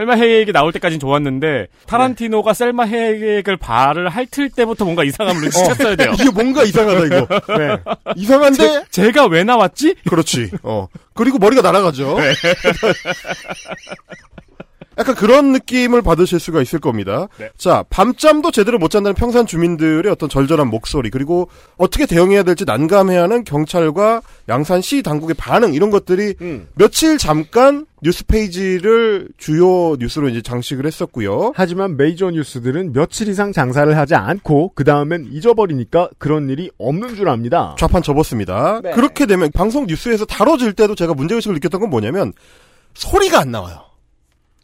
셀마 0.00 0.14
헤이액이 0.14 0.52
나올 0.52 0.72
때까지는 0.72 0.98
좋았는데 0.98 1.66
타란티노가 1.86 2.54
셀마 2.54 2.84
헤이액을 2.84 3.58
발을 3.58 4.08
핥을 4.08 4.48
때부터 4.56 4.86
뭔가 4.86 5.04
이상함을 5.04 5.42
눈치챘어야 5.42 5.98
돼요. 5.98 6.12
이게 6.14 6.30
뭔가 6.30 6.62
이상하다 6.62 7.04
이거. 7.04 7.26
네. 7.58 7.76
이상한데 8.16 8.84
제, 8.90 9.12
가왜 9.12 9.44
나왔지? 9.44 9.96
그렇지. 10.08 10.52
어. 10.62 10.88
그리고 11.14 11.36
머리가 11.38 11.60
날아가죠. 11.60 12.16
약간 15.00 15.14
그런 15.14 15.52
느낌을 15.52 16.02
받으실 16.02 16.38
수가 16.38 16.60
있을 16.60 16.78
겁니다. 16.78 17.26
네. 17.38 17.48
자, 17.56 17.84
밤잠도 17.88 18.50
제대로 18.50 18.78
못 18.78 18.90
잔다는 18.90 19.14
평산 19.14 19.46
주민들의 19.46 20.12
어떤 20.12 20.28
절절한 20.28 20.68
목소리, 20.68 21.08
그리고 21.08 21.48
어떻게 21.78 22.04
대응해야 22.04 22.42
될지 22.42 22.66
난감해하는 22.66 23.44
경찰과 23.44 24.20
양산시 24.48 25.02
당국의 25.02 25.36
반응, 25.36 25.72
이런 25.72 25.90
것들이 25.90 26.34
음. 26.42 26.68
며칠 26.74 27.16
잠깐 27.16 27.86
뉴스 28.02 28.24
페이지를 28.26 29.28
주요 29.38 29.96
뉴스로 29.98 30.28
이제 30.28 30.42
장식을 30.42 30.86
했었고요. 30.86 31.52
하지만 31.54 31.96
메이저 31.96 32.30
뉴스들은 32.30 32.92
며칠 32.92 33.28
이상 33.28 33.52
장사를 33.52 33.94
하지 33.96 34.14
않고 34.14 34.72
그 34.74 34.84
다음엔 34.84 35.28
잊어버리니까 35.30 36.10
그런 36.18 36.48
일이 36.50 36.70
없는 36.78 37.16
줄 37.16 37.28
압니다. 37.28 37.74
좌판 37.78 38.02
접었습니다. 38.02 38.80
네. 38.82 38.92
그렇게 38.92 39.26
되면 39.26 39.50
방송 39.50 39.86
뉴스에서 39.86 40.24
다뤄질 40.26 40.74
때도 40.74 40.94
제가 40.94 41.14
문제의식을 41.14 41.54
느꼈던 41.54 41.80
건 41.80 41.90
뭐냐면 41.90 42.32
소리가 42.94 43.40
안 43.40 43.50
나와요. 43.50 43.89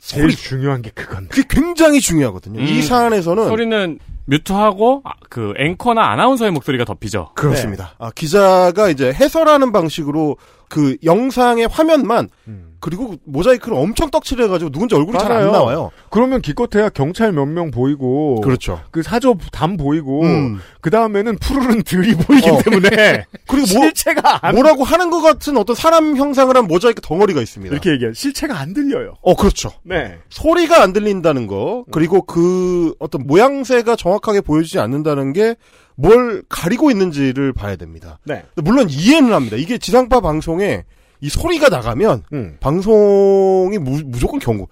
제일 0.07 0.37
중요한 0.37 0.83
게 0.83 0.91
그건. 0.95 1.29
그게 1.29 1.43
굉장히 1.49 2.01
중요하거든요. 2.01 2.61
이 2.61 2.77
음. 2.77 2.83
사안에서는 2.83 3.49
소리는 3.49 3.99
뮤트하고 4.27 5.03
아, 5.05 5.11
그 5.29 5.53
앵커나 5.59 6.11
아나운서의 6.13 6.53
목소리가 6.53 6.85
덮이죠. 6.85 7.31
그렇습니다. 7.35 7.95
아, 7.99 8.11
기자가 8.11 8.89
이제 8.89 9.13
해설하는 9.13 9.73
방식으로 9.73 10.37
그 10.69 10.97
영상의 11.05 11.69
화면만 11.69 12.29
음. 12.49 12.76
그리고 12.87 13.17
모자이크를 13.25 13.77
엄청 13.77 14.11
떡칠해가지고 14.11 14.71
누군지 14.71 14.95
얼굴이 14.95 15.19
잘 15.19 15.33
안. 15.33 15.51
나와요. 15.51 15.91
그러면 16.09 16.41
기껏해야 16.41 16.89
경찰 16.89 17.33
몇 17.33 17.47
명 17.49 17.73
보이고 17.73 18.41
그렇죠. 18.43 18.81
그 18.93 19.03
사저 19.03 19.35
담 19.51 19.77
보이고 19.77 20.23
음. 20.23 20.61
그 20.81 20.91
다음에는 20.91 21.37
푸르른 21.39 21.83
들이 21.83 22.15
보이기 22.17 22.49
어. 22.49 22.59
때문에 22.63 23.25
그리고 23.49 23.67
뭐, 23.75 23.83
실체가 23.87 24.47
안 24.47 24.55
뭐라고 24.55 24.85
하는 24.85 25.11
것 25.11 25.21
같은 25.21 25.57
어떤 25.57 25.75
사람 25.75 26.17
형상을 26.17 26.57
한 26.57 26.67
모자이크 26.69 27.01
덩어리가 27.01 27.41
있습니다. 27.43 27.73
이렇게 27.75 27.91
얘기해 27.91 28.13
실체가 28.15 28.57
안 28.57 28.73
들려요. 28.73 29.15
어, 29.21 29.35
그렇죠. 29.35 29.73
네. 29.83 30.19
소리가 30.29 30.81
안 30.81 30.93
들린다는 30.93 31.49
거, 31.49 31.85
그리고 31.91 32.23
그 32.23 32.95
어떤 33.01 33.27
모양새가 33.27 33.97
정확하게 33.97 34.43
보여지지 34.43 34.79
않는다는 34.79 35.33
게 35.33 35.57
뭘 35.97 36.43
가리고 36.49 36.91
있는지를 36.91 37.53
봐야 37.55 37.77
됩니다. 37.77 38.19
네. 38.25 38.45
물론 38.57 38.89
이해는 38.91 39.33
합니다. 39.33 39.57
이게 39.57 39.79
지상파 39.79 40.21
방송에 40.21 40.85
이 41.21 41.29
소리가 41.29 41.69
나가면 41.69 42.25
음. 42.33 42.57
방송이 42.61 43.79
무, 43.79 44.01
무조건 44.05 44.39
경고. 44.39 44.69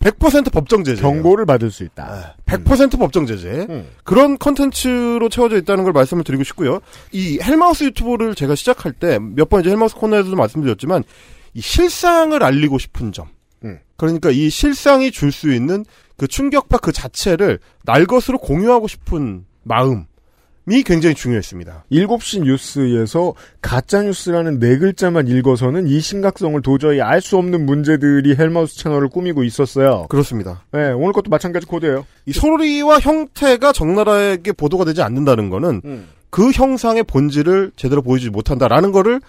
100% 0.00 0.52
법정 0.52 0.84
제재. 0.84 1.02
경고를 1.02 1.44
받을 1.44 1.72
수 1.72 1.82
있다. 1.82 2.36
100% 2.46 2.98
법정 3.00 3.26
제재. 3.26 3.66
음. 3.68 3.88
그런 4.04 4.38
컨텐츠로 4.38 5.28
채워져 5.28 5.56
있다는 5.56 5.82
걸 5.82 5.92
말씀을 5.92 6.22
드리고 6.22 6.44
싶고요. 6.44 6.78
이 7.10 7.40
헬마우스 7.42 7.82
유튜브를 7.84 8.36
제가 8.36 8.54
시작할 8.54 8.92
때 8.92 9.18
몇 9.18 9.48
번 9.48 9.60
이제 9.60 9.70
헬마우스 9.70 9.96
코너에서도 9.96 10.36
말씀드렸지만 10.36 11.02
이 11.54 11.60
실상을 11.60 12.40
알리고 12.40 12.78
싶은 12.78 13.10
점. 13.10 13.26
음. 13.64 13.80
그러니까 13.96 14.30
이 14.30 14.48
실상이 14.50 15.10
줄 15.10 15.32
수 15.32 15.52
있는 15.52 15.84
그 16.16 16.28
충격파 16.28 16.78
그 16.78 16.92
자체를 16.92 17.58
날 17.84 18.06
것으로 18.06 18.38
공유하고 18.38 18.86
싶은 18.86 19.46
마음 19.64 20.04
이 20.70 20.82
굉장히 20.82 21.14
중요했습니다. 21.14 21.84
7시 21.90 22.42
뉴스에서 22.42 23.34
가짜뉴스라는 23.62 24.58
네 24.58 24.78
글자만 24.78 25.28
읽어서는 25.28 25.86
이 25.86 26.00
심각성을 26.00 26.60
도저히 26.62 27.00
알 27.00 27.20
수 27.20 27.36
없는 27.36 27.66
문제들이 27.66 28.36
헬마우스 28.36 28.78
채널을 28.78 29.08
꾸미고 29.08 29.44
있었어요. 29.44 30.06
그렇습니다. 30.08 30.64
네, 30.72 30.92
오늘 30.92 31.12
것도 31.12 31.30
마찬가지 31.30 31.66
코드예요. 31.66 32.06
이 32.26 32.32
소리와 32.32 33.00
형태가 33.00 33.72
적나라하게 33.72 34.52
보도가 34.52 34.84
되지 34.84 35.02
않는다는 35.02 35.50
거는 35.50 36.06
그 36.30 36.50
형상의 36.50 37.02
본질을 37.02 37.72
제대로 37.76 38.02
보여주지 38.02 38.30
못한다라는 38.30 38.92
거를 38.92 39.20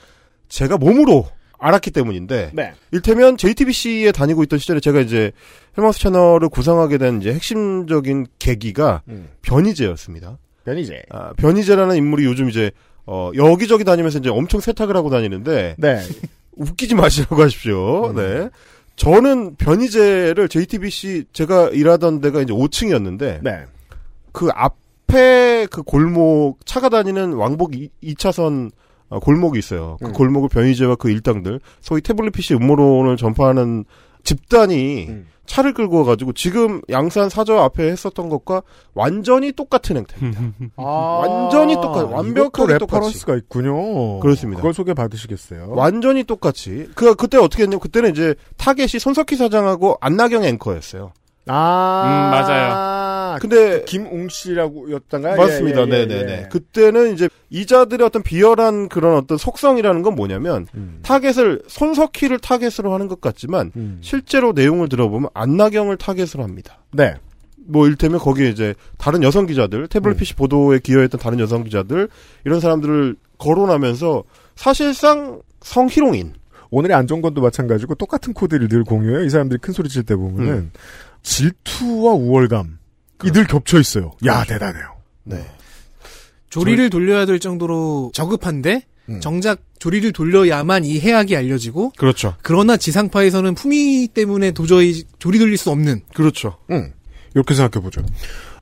제가 0.49 0.77
몸으로 0.77 1.27
알았기 1.57 1.91
때문인데 1.91 2.51
네. 2.53 2.73
일테면 2.91 3.35
JTBC에 3.37 4.11
다니고 4.11 4.43
있던 4.43 4.59
시절에 4.59 4.79
제가 4.79 5.01
이제 5.01 5.31
헬마우스 5.77 5.99
채널을 5.99 6.47
구성하게 6.49 6.97
된 6.97 7.19
이제 7.21 7.33
핵심적인 7.33 8.27
계기가 8.39 9.01
음. 9.09 9.27
변희재였습니다. 9.41 10.37
변이제. 10.69 11.01
아, 11.09 11.33
변희재라는 11.33 11.95
인물이 11.95 12.25
요즘 12.25 12.49
이제 12.49 12.71
어, 13.05 13.31
여기저기 13.35 13.83
다니면서 13.83 14.19
이제 14.19 14.29
엄청 14.29 14.59
세탁을 14.61 14.95
하고 14.95 15.09
다니는데 15.09 15.75
네. 15.77 15.99
웃기지 16.57 16.95
마시라고 16.95 17.41
하십시오. 17.41 18.09
음. 18.09 18.15
네. 18.15 18.49
저는 18.95 19.55
변희재를 19.55 20.49
JTBC 20.49 21.25
제가 21.31 21.69
일하던 21.69 22.19
데가 22.21 22.41
이제 22.41 22.53
5층이었는데 22.53 23.39
네. 23.41 23.65
그 24.31 24.49
앞에 24.53 25.67
그 25.71 25.81
골목 25.83 26.57
차가 26.65 26.89
다니는 26.89 27.33
왕복 27.33 27.71
2, 27.75 28.15
차선 28.15 28.71
골목이 29.09 29.57
있어요. 29.57 29.97
그 30.01 30.07
음. 30.07 30.13
골목을 30.13 30.49
변희재와 30.49 30.95
그 30.95 31.09
일당들 31.09 31.61
소위 31.79 32.01
태블릿 32.01 32.33
PC 32.33 32.55
음모론을 32.55 33.17
전파하는 33.17 33.85
집단이 34.23 35.07
음. 35.09 35.27
차를 35.45 35.73
끌고 35.73 35.97
와가지고 35.99 36.33
지금 36.33 36.79
양산 36.91 37.27
사저 37.29 37.57
앞에 37.57 37.89
했었던 37.89 38.29
것과 38.29 38.61
완전히 38.93 39.51
똑같은 39.51 39.97
행태입니다. 39.97 40.41
아, 40.77 40.83
완전히 40.83 41.73
똑같- 41.73 42.11
완벽하게. 42.11 42.73
reference가 42.73 43.35
있군요. 43.35 44.19
그렇습니다. 44.19 44.57
그걸 44.61 44.75
소개 44.75 44.93
받으시겠어요? 44.93 45.69
완전히 45.71 46.23
똑같이. 46.23 46.87
그 46.93 47.15
그때 47.15 47.37
어떻게 47.39 47.63
했냐면 47.63 47.79
그때는 47.79 48.11
이제 48.11 48.35
타겟이 48.57 48.99
손석희 48.99 49.35
사장하고 49.37 49.97
안나경 50.01 50.43
앵커였어요. 50.43 51.13
아, 51.51 52.03
음, 52.05 52.31
맞아요. 52.31 53.39
근데 53.39 53.83
김웅 53.85 54.29
씨라고였던가요? 54.29 55.35
맞습니다. 55.35 55.81
예, 55.81 55.85
예, 55.85 55.91
예, 56.01 56.05
네네네. 56.05 56.31
예. 56.31 56.47
그때는 56.51 57.13
이제 57.13 57.29
이자들의 57.49 58.05
어떤 58.05 58.21
비열한 58.21 58.89
그런 58.89 59.15
어떤 59.17 59.37
속성이라는 59.37 60.01
건 60.01 60.15
뭐냐면 60.15 60.67
음. 60.75 60.99
타겟을 61.03 61.63
손석희를 61.67 62.39
타겟으로 62.39 62.93
하는 62.93 63.07
것 63.07 63.21
같지만 63.21 63.71
음. 63.75 63.97
실제로 64.01 64.51
내용을 64.51 64.89
들어보면 64.89 65.29
안나경을 65.33 65.97
타겟으로 65.97 66.43
합니다. 66.43 66.79
네. 66.91 67.15
뭐 67.57 67.87
일테면 67.87 68.19
거기에 68.19 68.49
이제 68.49 68.73
다른 68.97 69.21
여성 69.23 69.45
기자들 69.45 69.87
태블릿 69.87 70.17
음. 70.17 70.19
PC 70.19 70.35
보도에 70.35 70.79
기여했던 70.79 71.19
다른 71.19 71.39
여성 71.39 71.63
기자들 71.63 72.09
이런 72.45 72.59
사람들을 72.59 73.15
거론하면서 73.37 74.23
사실상 74.55 75.41
성희롱인 75.61 76.33
오늘의 76.71 76.95
안정권도 76.95 77.41
마찬가지고 77.41 77.95
똑같은 77.95 78.33
코드를 78.33 78.67
늘 78.67 78.83
공유해요. 78.83 79.23
이 79.23 79.29
사람들이 79.29 79.59
큰 79.59 79.73
소리 79.73 79.89
칠 79.89 80.03
때 80.03 80.15
보면은 80.15 80.53
음. 80.53 80.71
질투와 81.29 82.13
우월감 82.13 82.79
이늘 83.23 83.45
겹쳐 83.45 83.79
있어요. 83.79 84.13
야 84.25 84.43
그렇죠. 84.43 84.53
대단해요. 84.53 84.95
네. 85.25 85.45
조리를 86.49 86.89
돌려야 86.89 87.25
될 87.27 87.39
정도로 87.39 88.11
저급한데 88.15 88.85
음. 89.09 89.19
정작 89.21 89.61
조리를 89.77 90.11
돌려야만 90.11 90.85
이 90.85 90.99
해악이 90.99 91.35
알려지고 91.35 91.91
그렇죠. 91.97 92.35
그러나 92.41 92.77
지상파에서는 92.77 93.53
품위 93.53 94.07
때문에 94.07 94.51
도저히 94.51 95.03
조리 95.19 95.37
돌릴 95.37 95.57
수 95.57 95.69
없는 95.69 96.01
그렇죠. 96.15 96.57
응. 96.71 96.93
이렇게 97.35 97.53
생각해 97.53 97.83
보죠. 97.83 98.01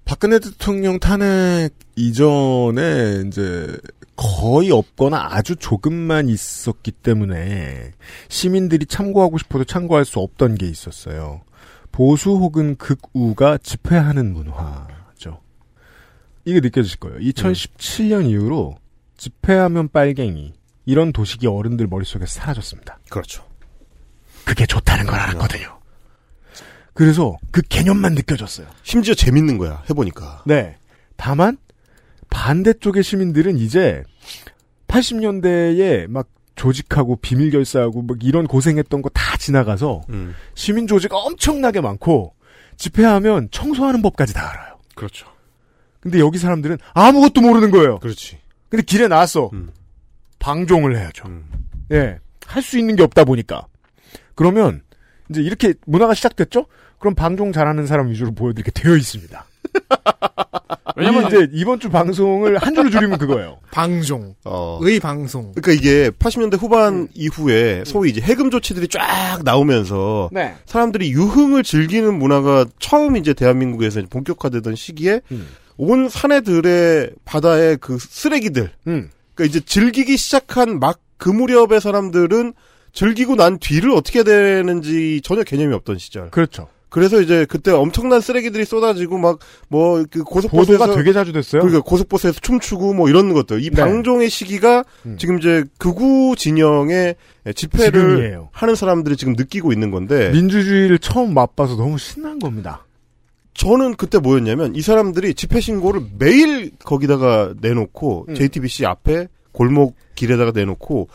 박근혜 0.04 0.40
대통령 0.40 1.00
탄핵 1.00 1.70
이전에 1.96 3.24
이제 3.28 3.78
거의 4.18 4.72
없거나 4.72 5.30
아주 5.32 5.56
조금만 5.56 6.28
있었기 6.28 6.92
때문에 6.92 7.94
시민들이 8.28 8.86
참고하고 8.86 9.38
싶어도 9.38 9.64
참고할 9.64 10.04
수 10.06 10.20
없던 10.20 10.56
게 10.56 10.68
있었어요. 10.68 11.42
보수 11.98 12.30
혹은 12.30 12.76
극우가 12.76 13.58
집회하는 13.58 14.32
문화죠. 14.32 15.42
이게 16.46 16.60
느껴지실 16.60 17.00
거예요. 17.00 17.18
2017년 17.18 18.30
이후로 18.30 18.78
집회하면 19.18 19.90
빨갱이 19.90 20.54
이런 20.86 21.12
도식이 21.12 21.48
어른들 21.48 21.88
머릿속에서 21.88 22.40
사라졌습니다. 22.40 23.00
그렇죠. 23.10 23.44
그게 24.46 24.68
좋다는 24.68 25.08
걸 25.08 25.16
알았거든요. 25.20 25.80
그래서 26.94 27.36
그 27.50 27.64
개념만 27.64 28.14
느껴졌어요. 28.14 28.68
심지어 28.84 29.16
재밌는 29.16 29.58
거야. 29.58 29.84
해보니까. 29.90 30.44
네. 30.46 30.78
다만 31.16 31.58
반대쪽의 32.30 33.02
시민들은 33.02 33.58
이제 33.58 34.04
80년대에 34.88 36.06
막 36.06 36.30
조직하고 36.58 37.16
비밀 37.18 37.52
결사하고 37.52 38.02
막 38.02 38.18
이런 38.24 38.46
고생했던 38.48 39.02
거 39.02 39.10
다 39.14 39.38
지나가서 39.38 40.02
음. 40.10 40.36
시민 40.56 40.88
조직 40.88 41.14
엄청나게 41.14 41.80
많고 41.82 42.34
집회하면 42.76 43.48
청소하는 43.52 44.02
법까지 44.02 44.34
다 44.34 44.52
알아요. 44.52 44.78
그렇죠. 44.96 45.28
근데 46.02 46.20
여기 46.20 46.38
사람들은 46.38 46.78
아무것도 46.94 47.42
모르는 47.42 47.72
거예요. 47.72 48.00
그렇지. 48.00 48.38
근데 48.70 48.84
길에 48.84 49.08
나왔어. 49.08 49.50
음. 49.54 49.70
방종을 50.40 50.98
해야죠. 50.98 51.28
음. 51.28 51.46
예. 51.92 52.20
할 52.46 52.62
수 52.64 52.78
있는 52.78 52.96
게 52.96 53.04
없다 53.04 53.24
보니까. 53.26 53.66
그러면 54.36 54.82
이제 55.30 55.42
이렇게 55.42 55.74
문화가 55.86 56.14
시작됐죠? 56.14 56.66
그럼 57.00 57.16
방종 57.16 57.52
잘하는 57.52 57.86
사람 57.88 58.10
위주로 58.10 58.32
보여드리게 58.34 58.72
되어 58.72 58.96
있습니다. 58.96 59.46
왜냐면 60.96 61.28
이제 61.28 61.48
이번 61.54 61.80
주 61.80 61.90
방송을 61.90 62.58
한 62.58 62.74
줄로 62.74 62.90
줄이면 62.90 63.20
그거예요. 63.20 63.60
방종, 63.72 64.34
어. 64.46 64.80
의 64.82 65.00
방송. 65.00 65.52
그러니까 65.54 65.72
이게 65.74 66.10
80년대 66.10 66.60
후반 66.60 67.08
이후에 67.14 67.84
소위 67.86 68.10
이제 68.10 68.20
해금 68.20 68.50
조치들이 68.50 68.88
쫙 68.88 69.42
나오면서 69.44 70.30
네. 70.32 70.56
사람들이 70.66 71.12
유흥을 71.12 71.62
즐기는 71.62 72.18
문화가 72.18 72.66
처음 72.80 73.16
이제 73.16 73.34
대한민국에서 73.34 74.00
이제 74.00 74.10
본격화되던 74.10 74.76
시기에 74.76 75.22
음. 75.32 75.48
온 75.78 76.10
사내들의 76.10 77.12
바다의 77.26 77.78
그 77.80 78.00
쓰레기들. 78.00 78.72
음. 78.88 79.12
그러니까 79.36 79.46
이제 79.50 79.60
즐기기 79.64 80.18
시작한 80.18 80.80
막 80.80 81.00
그 81.18 81.30
무렵의 81.30 81.82
사람들은 81.82 82.54
즐기고 82.94 83.36
난 83.36 83.60
뒤를 83.60 83.92
어떻게 83.92 84.24
되는지 84.24 85.22
전혀 85.24 85.44
개념이 85.44 85.74
없던 85.76 85.98
시절. 85.98 86.32
그렇죠. 86.32 86.70
그래서 86.90 87.22
이제 87.22 87.46
그때 87.50 87.72
엄청난 87.72 88.22
쓰레기들이 88.22 88.64
쏟아지고 88.66 89.18
막 89.18 89.40
뭐 89.70 90.06
그 90.10 90.24
고속버스에서 90.24 90.78
보도가 90.80 90.96
되게 90.98 91.14
자주 91.14 91.34
됐어요. 91.34 91.62
그러니까 91.62 91.82
고속버스에서 91.82 92.40
춤추고 92.40 92.94
뭐 92.94 93.10
이런 93.10 93.34
것들. 93.34 93.62
이 93.62 93.70
네. 93.70 93.76
방종의 93.76 94.30
시기가 94.30 94.84
음. 95.06 95.18
지금 95.20 95.40
이제 95.40 95.64
극우 95.78 96.36
진영의 96.38 97.16
집회를 97.56 97.92
지금이에요. 97.92 98.50
하는 98.52 98.76
사람들이 98.76 99.18
지금 99.18 99.34
느끼고 99.34 99.74
있는 99.74 99.92
건데 99.92 100.32
민주주의를 100.32 101.00
처음 101.00 101.34
맛봐서 101.34 101.76
너무 101.76 101.98
신난 101.98 102.40
겁니다. 102.40 102.86
저는 103.54 103.96
그때 103.96 104.20
뭐였냐면 104.20 104.76
이 104.76 104.82
사람들이 104.82 105.34
집회 105.34 105.60
신고를 105.60 106.02
매일 106.20 106.72
거기다가 106.84 107.54
내놓고 107.60 108.28
음. 108.30 108.36
JTBC 108.36 108.86
앞에 108.86 109.28
골목 109.52 109.96
길에다가 110.16 110.52
내놓고 110.54 111.10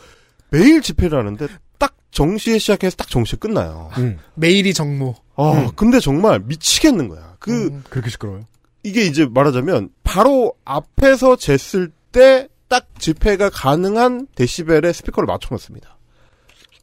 매일 0.49 0.81
집회를 0.81 1.17
하는데 1.17 1.47
딱 1.79 1.95
정시에 2.11 2.57
시작해서 2.59 2.95
딱 2.97 3.09
정시에 3.09 3.37
끝나요. 3.39 3.89
음. 3.97 4.17
매일이 4.35 4.73
정모. 4.73 5.15
아, 5.35 5.71
근데 5.75 5.99
정말 5.99 6.39
미치겠는 6.39 7.09
거야. 7.09 7.35
그 7.39 7.67
음. 7.67 7.83
그렇게 7.89 8.09
시끄러워요? 8.09 8.45
이게 8.83 9.05
이제 9.05 9.25
말하자면 9.25 9.89
바로 10.03 10.53
앞에서 10.65 11.35
쟀을 11.35 11.91
때 12.11 12.47
딱 12.73 12.87
집회가 12.97 13.51
가능한 13.51 14.29
데시벨에 14.33 14.93
스피커를 14.93 15.27
맞춰 15.27 15.49
놨습니다. 15.51 15.95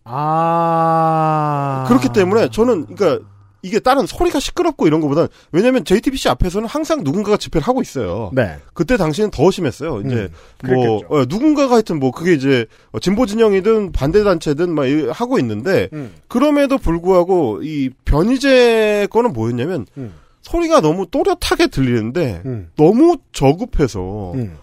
아. 0.04 1.84
그렇기 1.88 2.10
때문에 2.12 2.48
저는 2.50 2.94
그러니까 2.94 3.28
이게 3.62 3.78
다른 3.78 4.06
소리가 4.06 4.40
시끄럽고 4.40 4.86
이런 4.86 5.00
것보다는 5.00 5.28
왜냐면 5.52 5.84
JTBC 5.84 6.28
앞에서는 6.30 6.66
항상 6.66 7.02
누군가가 7.04 7.36
집회를 7.36 7.66
하고 7.66 7.82
있어요. 7.82 8.30
네. 8.32 8.56
그때 8.72 8.96
당시는 8.96 9.30
더 9.30 9.50
심했어요. 9.50 10.00
이제 10.00 10.30
음, 10.64 10.74
뭐. 10.74 11.02
어, 11.08 11.24
누군가가 11.28 11.74
하여튼 11.74 11.98
뭐 12.00 12.10
그게 12.10 12.32
이제 12.32 12.66
어, 12.92 12.98
진보 12.98 13.26
진영이든 13.26 13.92
반대 13.92 14.24
단체든 14.24 14.74
막 14.74 14.86
이- 14.86 15.08
하고 15.10 15.38
있는데 15.38 15.88
음. 15.92 16.12
그럼에도 16.28 16.78
불구하고 16.78 17.60
이 17.62 17.90
변희재 18.06 19.08
거는 19.10 19.32
뭐였냐면 19.34 19.86
음. 19.98 20.14
소리가 20.42 20.80
너무 20.80 21.06
또렷하게 21.10 21.66
들리는데 21.66 22.42
음. 22.46 22.70
너무 22.76 23.18
저급해서 23.32 24.32
음. 24.34 24.56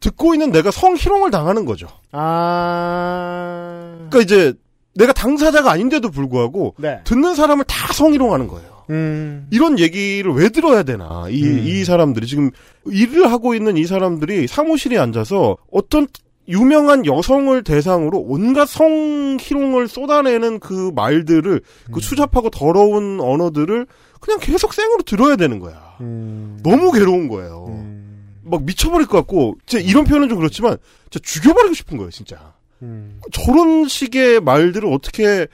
듣고 0.00 0.34
있는 0.34 0.52
내가 0.52 0.70
성희롱을 0.70 1.30
당하는 1.30 1.64
거죠. 1.64 1.88
아. 2.12 3.96
그러니까 4.10 4.20
이제 4.20 4.52
내가 4.96 5.12
당사자가 5.12 5.70
아닌데도 5.70 6.10
불구하고 6.10 6.74
네. 6.78 7.00
듣는 7.04 7.34
사람을 7.34 7.64
다 7.64 7.92
성희롱하는 7.92 8.48
거예요. 8.48 8.84
음. 8.90 9.46
이런 9.50 9.78
얘기를 9.78 10.32
왜 10.32 10.48
들어야 10.48 10.82
되나? 10.82 11.26
이, 11.28 11.42
음. 11.42 11.58
이 11.66 11.84
사람들이 11.84 12.26
지금 12.26 12.50
일을 12.86 13.30
하고 13.30 13.54
있는 13.54 13.76
이 13.76 13.84
사람들이 13.84 14.46
사무실에 14.46 14.96
앉아서 14.98 15.56
어떤 15.70 16.06
유명한 16.48 17.04
여성을 17.04 17.62
대상으로 17.64 18.18
온갖 18.20 18.68
성희롱을 18.68 19.88
쏟아내는 19.88 20.60
그 20.60 20.92
말들을 20.94 21.52
음. 21.52 21.92
그 21.92 22.00
추잡하고 22.00 22.50
더러운 22.50 23.20
언어들을 23.20 23.86
그냥 24.20 24.38
계속 24.40 24.72
생으로 24.72 25.02
들어야 25.02 25.36
되는 25.36 25.58
거야. 25.58 25.96
음. 26.00 26.58
너무 26.62 26.92
괴로운 26.92 27.28
거예요. 27.28 27.66
음. 27.68 28.40
막 28.44 28.62
미쳐버릴 28.62 29.08
것 29.08 29.18
같고, 29.18 29.56
진짜 29.66 29.84
이런 29.84 30.04
표현은 30.04 30.28
좀 30.28 30.38
그렇지만, 30.38 30.76
진짜 31.10 31.24
죽여버리고 31.24 31.74
싶은 31.74 31.96
거예요, 31.96 32.10
진짜. 32.10 32.54
음. 32.82 33.20
저런 33.32 33.88
식의 33.88 34.40
말들을 34.40 34.92
어떻게, 34.92 35.46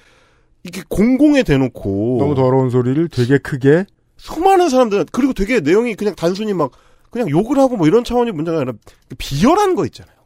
이렇게 0.63 0.83
공공에 0.89 1.43
대놓고. 1.43 2.17
너무 2.19 2.35
더러운 2.35 2.71
소리를 2.71 3.09
되게 3.09 3.39
크게 3.39 3.87
수많은 4.17 4.69
사람들, 4.69 5.07
그리고 5.13 5.33
되게 5.33 5.61
내용이 5.61 5.95
그냥 5.95 6.15
단순히 6.15 6.53
막, 6.55 6.71
그냥 7.11 7.29
욕을 7.29 7.59
하고 7.59 7.77
뭐 7.77 7.87
이런 7.87 8.05
차원의 8.05 8.33
문제가 8.33 8.59
아니라, 8.59 8.73
비열한 9.19 9.75
거 9.75 9.85
있잖아요. 9.87 10.17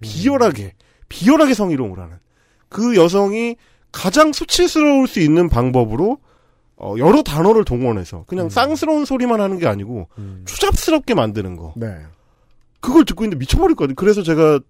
비열하게, 0.00 0.74
비열하게 1.08 1.54
성희롱을 1.54 1.98
하는. 1.98 2.16
그 2.68 2.96
여성이 2.96 3.56
가장 3.92 4.32
수치스러울 4.32 5.06
수 5.06 5.20
있는 5.20 5.48
방법으로, 5.48 6.18
어, 6.76 6.94
여러 6.98 7.22
단어를 7.22 7.64
동원해서, 7.64 8.24
그냥 8.26 8.48
쌍스러운 8.48 9.04
소리만 9.04 9.40
하는 9.40 9.58
게 9.58 9.66
아니고, 9.66 10.08
추잡스럽게 10.44 11.14
만드는 11.14 11.56
거. 11.56 11.72
네. 11.76 11.96
그걸 12.80 13.04
듣고 13.04 13.24
있는데 13.24 13.38
미쳐버릴 13.38 13.76
거거든요. 13.76 13.94
그래서 13.94 14.22
제가 14.22 14.60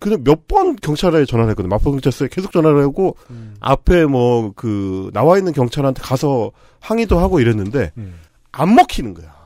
그냥 0.00 0.22
몇 0.24 0.46
번 0.46 0.76
경찰에 0.76 1.24
전화를 1.24 1.50
했거든요. 1.50 1.70
마포 1.70 1.90
경찰서에 1.90 2.28
계속 2.30 2.52
전화를 2.52 2.82
하고 2.82 3.16
앞에 3.60 4.06
뭐 4.06 4.52
그 4.56 5.10
나와 5.12 5.38
있는 5.38 5.52
경찰한테 5.52 6.02
가서 6.02 6.52
항의도 6.80 7.18
하고 7.18 7.40
이랬는데 7.40 7.92
음. 7.98 8.14
안 8.52 8.74
먹히는 8.74 9.14
거야. 9.14 9.36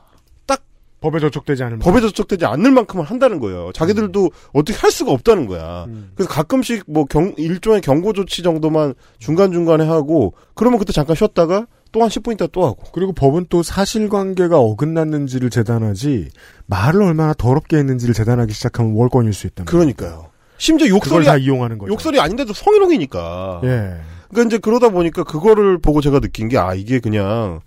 법에 1.01 1.19
저촉되지 1.19 1.63
않은 1.63 1.79
법에 1.79 1.99
저촉되지 1.99 2.45
않을 2.45 2.69
만큼은 2.69 3.03
한다는 3.03 3.39
거예요. 3.39 3.71
자기들도 3.73 4.29
어떻게 4.53 4.77
할 4.77 4.91
수가 4.91 5.11
없다는 5.11 5.47
거야. 5.47 5.85
음. 5.87 6.11
그래서 6.13 6.29
가끔씩 6.31 6.83
뭐 6.87 7.05
경, 7.05 7.33
일종의 7.37 7.81
경고 7.81 8.13
조치 8.13 8.43
정도만 8.43 8.93
중간 9.17 9.51
중간에 9.51 9.83
하고 9.83 10.35
그러면 10.53 10.77
그때 10.77 10.93
잠깐 10.93 11.15
쉬었다가 11.15 11.65
또 11.91 12.01
한 12.01 12.09
10분 12.09 12.33
있다 12.33 12.47
또 12.47 12.65
하고. 12.65 12.83
그리고 12.93 13.11
법은 13.13 13.47
또 13.49 13.63
사실관계가 13.63 14.57
어긋났는지를 14.59 15.49
재단하지 15.49 16.29
말을 16.67 17.01
얼마나 17.03 17.33
더럽게 17.33 17.77
했는지를 17.77 18.13
재단하기 18.13 18.53
시작하면 18.53 18.93
월권일 18.93 19.33
수 19.33 19.47
있다. 19.47 19.65
그러니까요. 19.65 20.29
심지어 20.57 20.87
욕설이 20.87 21.25
다 21.25 21.37
이용하는 21.37 21.77
거죠. 21.77 21.91
욕설이 21.91 22.19
아닌데도 22.19 22.53
성희롱이니까. 22.53 23.61
예. 23.63 23.95
그러니까 24.29 24.47
이제 24.47 24.57
그러다 24.59 24.89
보니까 24.89 25.23
그거를 25.23 25.77
보고 25.79 25.99
제가 26.01 26.19
느낀 26.19 26.47
게 26.49 26.57
아 26.57 26.73
이게 26.73 26.99
그냥 26.99 27.59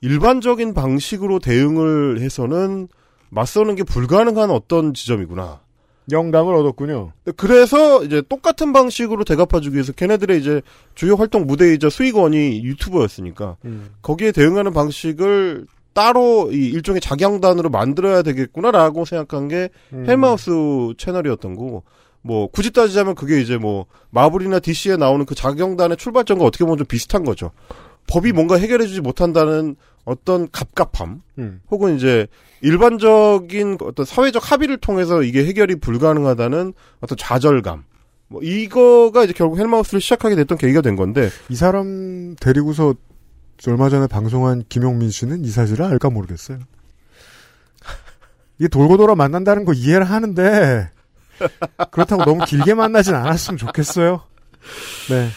일반적인 0.00 0.72
방식으로 0.74 1.38
대응을 1.40 2.20
해서는 2.20 2.88
맞서는 3.30 3.74
게 3.74 3.82
불가능한 3.82 4.50
어떤 4.50 4.94
지점이구나. 4.94 5.60
영감을 6.10 6.54
얻었군요. 6.54 7.12
그래서 7.36 8.02
이제 8.04 8.22
똑같은 8.28 8.72
방식으로 8.72 9.24
대갚아주기 9.24 9.74
위해서 9.74 9.92
걔네들의 9.92 10.40
이제 10.40 10.62
주요 10.94 11.14
활동 11.14 11.46
무대이자 11.46 11.90
수익원이 11.90 12.62
유튜버였으니까 12.64 13.56
음. 13.64 13.90
거기에 14.02 14.32
대응하는 14.32 14.72
방식을 14.72 15.66
따로 15.92 16.50
이 16.52 16.68
일종의 16.68 17.00
작양단으로 17.00 17.70
만들어야 17.70 18.22
되겠구나라고 18.22 19.04
생각한 19.04 19.48
게 19.48 19.68
음. 19.92 20.04
헬마우스 20.06 20.50
채널이었던 20.96 21.56
거고 21.56 21.82
뭐 22.22 22.46
굳이 22.48 22.70
따지자면 22.70 23.14
그게 23.14 23.40
이제 23.40 23.56
뭐 23.56 23.86
마블이나 24.10 24.60
DC에 24.60 24.96
나오는 24.96 25.24
그 25.26 25.34
작용단의 25.34 25.96
출발점과 25.96 26.44
어떻게 26.44 26.64
보면 26.64 26.78
좀 26.78 26.86
비슷한 26.86 27.24
거죠. 27.24 27.50
법이 28.06 28.32
뭔가 28.32 28.56
해결해주지 28.56 29.00
못한다는 29.00 29.76
어떤 30.04 30.50
갑갑함 30.50 31.22
음. 31.38 31.60
혹은 31.70 31.96
이제 31.96 32.26
일반적인 32.60 33.78
어떤 33.82 34.06
사회적 34.06 34.50
합의를 34.50 34.78
통해서 34.78 35.22
이게 35.22 35.44
해결이 35.44 35.76
불가능하다는 35.76 36.74
어떤 37.00 37.18
좌절감 37.18 37.84
뭐 38.28 38.42
이거가 38.42 39.24
이제 39.24 39.32
결국 39.32 39.58
헬마우스를 39.58 40.00
시작하게 40.00 40.36
됐던 40.36 40.58
계기가 40.58 40.80
된 40.80 40.96
건데 40.96 41.30
이 41.48 41.56
사람 41.56 42.36
데리고서 42.40 42.94
얼마 43.66 43.88
전에 43.88 44.06
방송한 44.06 44.64
김용민 44.68 45.10
씨는 45.10 45.44
이 45.44 45.50
사실을 45.50 45.84
알까 45.84 46.10
모르겠어요. 46.10 46.58
이게 48.58 48.68
돌고 48.68 48.96
돌아 48.96 49.14
만난다는 49.14 49.64
거 49.64 49.72
이해를 49.72 50.04
하는데 50.04 50.90
그렇다고 51.90 52.24
너무 52.24 52.44
길게 52.44 52.74
만나진 52.74 53.14
않았으면 53.14 53.58
좋겠어요. 53.58 54.22
네. 55.10 55.28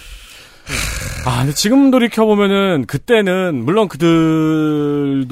아, 1.25 1.39
근데 1.39 1.53
지금 1.53 1.91
돌이켜보면은, 1.91 2.85
그때는, 2.85 3.63
물론 3.63 3.87
그들도 3.87 5.31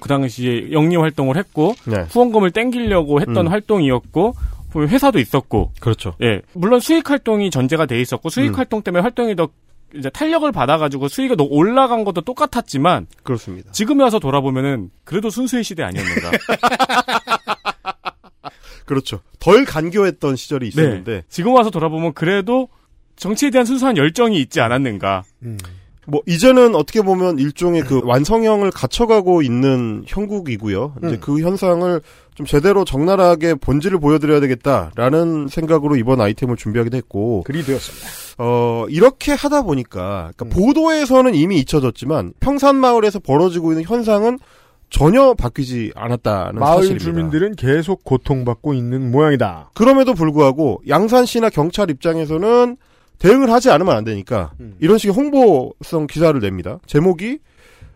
그 0.00 0.08
당시에 0.08 0.70
영리 0.72 0.96
활동을 0.96 1.36
했고, 1.36 1.74
네. 1.84 2.04
후원금을 2.10 2.52
땡기려고 2.52 3.20
했던 3.20 3.46
음. 3.46 3.52
활동이었고, 3.52 4.34
회사도 4.76 5.18
있었고, 5.18 5.72
그렇죠. 5.80 6.14
예. 6.22 6.42
물론 6.52 6.80
수익 6.80 7.08
활동이 7.10 7.50
전제가 7.50 7.86
돼 7.86 8.00
있었고, 8.00 8.28
수익 8.28 8.50
음. 8.50 8.54
활동 8.54 8.82
때문에 8.82 9.02
활동이 9.02 9.34
더, 9.34 9.48
이제 9.94 10.10
탄력을 10.10 10.50
받아가지고 10.52 11.08
수익이 11.08 11.36
더 11.36 11.44
올라간 11.44 12.04
것도 12.04 12.20
똑같았지만, 12.20 13.06
그렇습니다. 13.22 13.72
지금에 13.72 14.04
와서 14.04 14.18
돌아보면은, 14.18 14.90
그래도 15.04 15.30
순수의 15.30 15.64
시대 15.64 15.82
아니었는가. 15.82 16.30
그렇죠. 18.86 19.20
덜 19.38 19.64
간교했던 19.64 20.36
시절이 20.36 20.68
있었는데 20.68 21.12
네. 21.12 21.22
지금 21.28 21.52
와서 21.54 21.70
돌아보면 21.70 22.14
그래도 22.14 22.68
정치에 23.16 23.50
대한 23.50 23.64
순수한 23.64 23.96
열정이 23.96 24.38
있지 24.40 24.60
않았는가. 24.60 25.24
뭐 26.06 26.22
이제는 26.26 26.74
어떻게 26.76 27.02
보면 27.02 27.38
일종의 27.38 27.82
그 27.82 28.00
완성형을 28.04 28.70
갖춰가고 28.70 29.42
있는 29.42 30.04
형국이고요. 30.06 30.94
이제 30.98 31.08
음. 31.08 31.18
그 31.20 31.40
현상을 31.40 32.00
좀 32.34 32.46
제대로 32.46 32.84
적나라하게 32.84 33.54
본질을 33.54 33.98
보여드려야 33.98 34.40
되겠다라는 34.40 35.48
생각으로 35.48 35.96
이번 35.96 36.20
아이템을 36.20 36.56
준비하기도 36.56 36.96
했고. 36.96 37.42
그리 37.44 37.64
되었습니다. 37.64 38.06
어 38.38 38.84
이렇게 38.88 39.32
하다 39.32 39.62
보니까 39.62 40.30
그러니까 40.36 40.44
음. 40.44 40.50
보도에서는 40.50 41.34
이미 41.34 41.58
잊혀졌지만 41.58 42.34
평산 42.38 42.76
마을에서 42.76 43.18
벌어지고 43.18 43.72
있는 43.72 43.84
현상은 43.84 44.38
전혀 44.90 45.34
바뀌지 45.34 45.92
않았다는 45.96 46.60
마을 46.60 46.76
사실입니다. 46.82 47.04
주민들은 47.04 47.56
계속 47.56 48.04
고통받고 48.04 48.74
있는 48.74 49.10
모양이다. 49.10 49.70
그럼에도 49.74 50.14
불구하고 50.14 50.82
양산 50.86 51.26
시나 51.26 51.50
경찰 51.50 51.90
입장에서는 51.90 52.76
대응을 53.18 53.50
하지 53.50 53.70
않으면 53.70 53.96
안 53.96 54.04
되니까 54.04 54.52
음. 54.60 54.74
이런 54.80 54.98
식의 54.98 55.14
홍보성 55.14 56.06
기사를 56.06 56.38
냅니다. 56.40 56.78
제목이 56.86 57.38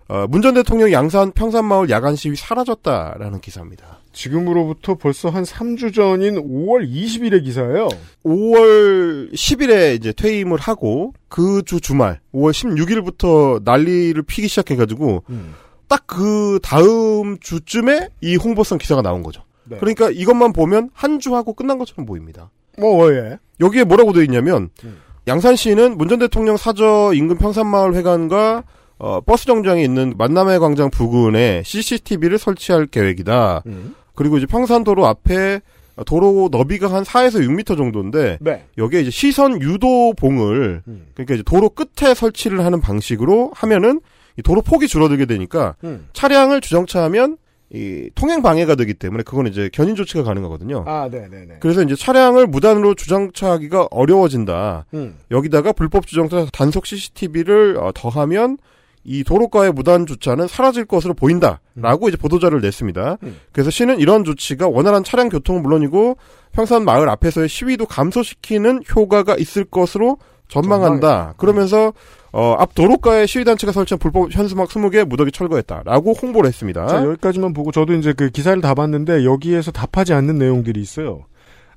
어, 0.08 0.26
문전 0.28 0.54
대통령 0.54 0.90
양산 0.90 1.30
평산마을 1.30 1.88
야간 1.90 2.16
시위 2.16 2.34
사라졌다라는 2.34 3.40
기사입니다. 3.40 4.00
지금으로부터 4.12 4.96
벌써 4.96 5.28
한 5.28 5.44
3주 5.44 5.94
전인 5.94 6.34
5월 6.34 6.84
20일의 6.90 7.44
기사예요. 7.44 7.88
5월 8.24 9.32
10일에 9.32 9.94
이제 9.96 10.12
퇴임을 10.12 10.58
하고 10.58 11.12
그 11.28 11.62
주 11.64 11.80
주말 11.80 12.18
5월 12.34 12.50
16일부터 12.52 13.62
난리를 13.64 14.20
피기 14.24 14.48
시작해가지고 14.48 15.24
음. 15.30 15.54
딱그 15.88 16.58
다음 16.62 17.38
주쯤에 17.40 18.08
이 18.20 18.36
홍보성 18.36 18.78
기사가 18.78 19.02
나온 19.02 19.22
거죠. 19.22 19.42
네. 19.64 19.76
그러니까 19.78 20.10
이것만 20.10 20.52
보면 20.52 20.90
한 20.92 21.20
주 21.20 21.36
하고 21.36 21.52
끝난 21.52 21.78
것처럼 21.78 22.06
보입니다. 22.06 22.50
뭐, 22.78 23.12
예. 23.12 23.38
여기에 23.60 23.84
뭐라고 23.84 24.12
되어 24.12 24.22
있냐면 24.24 24.70
음. 24.84 24.96
양산 25.30 25.54
시는 25.54 25.96
문전 25.96 26.18
대통령 26.18 26.56
사저 26.56 27.12
인근 27.14 27.38
평산마을 27.38 27.94
회관과 27.94 28.64
어, 28.98 29.20
버스 29.20 29.46
정류장에 29.46 29.80
있는 29.80 30.14
만남의 30.18 30.58
광장 30.58 30.90
부근에 30.90 31.62
CCTV를 31.64 32.36
설치할 32.36 32.86
계획이다. 32.86 33.62
음. 33.66 33.94
그리고 34.16 34.38
이제 34.38 34.46
평산도로 34.46 35.06
앞에 35.06 35.60
도로 36.04 36.48
너비가 36.50 36.92
한 36.92 37.04
4에서 37.04 37.46
6m 37.46 37.76
정도인데 37.76 38.38
네. 38.40 38.64
여기에 38.76 39.02
이제 39.02 39.10
시선 39.12 39.62
유도 39.62 40.14
봉을 40.14 40.82
음. 40.88 41.06
그러니까 41.14 41.34
이제 41.34 41.44
도로 41.44 41.68
끝에 41.68 42.12
설치를 42.12 42.64
하는 42.64 42.80
방식으로 42.80 43.52
하면은 43.54 44.00
이 44.36 44.42
도로 44.42 44.62
폭이 44.62 44.88
줄어들게 44.88 45.26
되니까 45.26 45.76
음. 45.84 46.08
차량을 46.12 46.60
주정차하면 46.60 47.36
이 47.72 48.10
통행 48.16 48.42
방해가 48.42 48.74
되기 48.74 48.94
때문에 48.94 49.22
그건 49.22 49.46
이제 49.46 49.70
견인 49.72 49.94
조치가 49.94 50.24
가능하거든요. 50.24 50.84
아, 50.88 51.08
네 51.08 51.28
네 51.30 51.46
네. 51.46 51.56
그래서 51.60 51.82
이제 51.82 51.94
차량을 51.94 52.48
무단으로 52.48 52.94
주정차하기가 52.94 53.88
어려워진다. 53.92 54.86
음. 54.94 55.16
여기다가 55.30 55.72
불법 55.72 56.06
주정차 56.06 56.46
단속 56.52 56.84
CCTV를 56.86 57.76
어, 57.76 57.92
더하면 57.94 58.58
이 59.04 59.22
도로가의 59.24 59.72
무단 59.72 60.04
주차는 60.04 60.48
사라질 60.48 60.84
것으로 60.84 61.14
보인다라고 61.14 62.08
이제 62.08 62.16
보도자를 62.16 62.60
냈습니다. 62.60 63.18
음. 63.22 63.36
그래서 63.52 63.70
시는 63.70 63.98
이런 64.00 64.24
조치가 64.24 64.68
원활한 64.68 65.04
차량 65.04 65.28
교통은 65.28 65.62
물론이고 65.62 66.16
평산 66.52 66.84
마을 66.84 67.08
앞에서의 67.08 67.48
시위도 67.48 67.86
감소시키는 67.86 68.82
효과가 68.94 69.36
있을 69.36 69.64
것으로 69.64 70.18
전망한다. 70.48 71.34
그러면서 71.38 71.92
어, 72.32 72.54
앞 72.58 72.74
도로가에 72.74 73.26
시위단체가 73.26 73.72
설치한 73.72 73.98
불법 73.98 74.32
현수막 74.32 74.68
20개 74.68 75.04
무더기 75.04 75.32
철거했다라고 75.32 76.12
홍보를 76.12 76.48
했습니다. 76.48 76.86
자, 76.86 77.04
여기까지만 77.04 77.52
보고 77.52 77.72
저도 77.72 77.94
이제 77.94 78.12
그 78.12 78.30
기사를 78.30 78.60
다 78.60 78.74
봤는데 78.74 79.24
여기에서 79.24 79.72
답하지 79.72 80.12
않는 80.14 80.38
내용들이 80.38 80.80
있어요. 80.80 81.24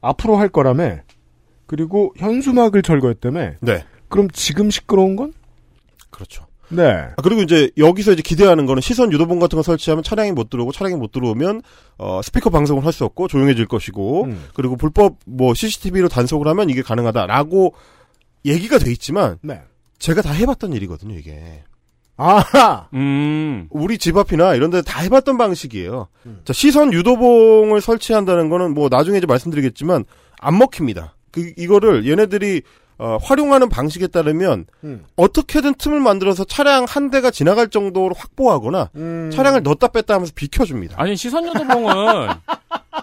앞으로 0.01 0.35
할 0.35 0.49
거라며. 0.49 0.97
그리고 1.65 2.13
현수막을 2.17 2.83
철거했다며. 2.83 3.53
네. 3.61 3.83
그럼 4.09 4.27
지금 4.31 4.69
시끄러운 4.69 5.15
건? 5.15 5.33
그렇죠. 6.11 6.45
네. 6.69 6.83
아, 6.87 7.21
그리고 7.23 7.41
이제 7.41 7.71
여기서 7.77 8.13
이제 8.13 8.21
기대하는 8.21 8.65
거는 8.65 8.81
시선 8.81 9.11
유도봉 9.11 9.39
같은 9.39 9.55
거 9.57 9.63
설치하면 9.63 10.03
차량이 10.03 10.31
못 10.31 10.49
들어오고 10.49 10.71
차량이 10.71 10.95
못 10.95 11.11
들어오면 11.11 11.61
어 11.97 12.21
스피커 12.23 12.49
방송을 12.49 12.85
할 12.85 12.93
수 12.93 13.05
없고 13.05 13.27
조용해질 13.27 13.67
것이고 13.67 14.25
음. 14.25 14.43
그리고 14.53 14.75
불법 14.75 15.15
뭐 15.25 15.53
CCTV로 15.53 16.09
단속을 16.09 16.47
하면 16.47 16.69
이게 16.69 16.81
가능하다라고 16.81 17.73
얘기가 18.45 18.77
돼 18.77 18.91
있지만 18.91 19.37
네. 19.41 19.61
제가 20.03 20.21
다 20.21 20.33
해봤던 20.33 20.73
일이거든요 20.73 21.15
이게 21.15 21.63
아하! 22.17 22.89
음. 22.93 23.67
우리 23.71 23.97
집 23.97 24.17
앞이나 24.17 24.53
이런 24.53 24.69
데 24.69 24.81
다 24.81 24.99
해봤던 24.99 25.37
방식이에요. 25.37 26.09
음. 26.27 26.41
자, 26.45 26.53
시선 26.53 26.91
유도봉을 26.93 27.81
설치한다는 27.81 28.49
거는 28.49 28.73
뭐 28.73 28.87
나중에 28.89 29.17
이제 29.17 29.25
말씀드리겠지만 29.25 30.03
안 30.39 30.57
먹힙니다. 30.59 31.15
그 31.31 31.53
이거를 31.57 32.07
얘네들이 32.07 32.61
어, 33.03 33.17
활용하는 33.21 33.67
방식에 33.67 34.07
따르면 34.07 34.65
음. 34.85 35.03
어떻게든 35.17 35.73
틈을 35.73 35.99
만들어서 35.99 36.45
차량 36.45 36.85
한 36.87 37.09
대가 37.09 37.31
지나갈 37.31 37.67
정도로 37.67 38.15
확보하거나 38.17 38.91
음. 38.95 39.29
차량을 39.33 39.61
넣었다 39.61 39.89
뺐다 39.89 40.13
하면서 40.13 40.31
비켜줍니다. 40.33 40.95
아니, 40.97 41.17
시선유도봉은 41.17 42.29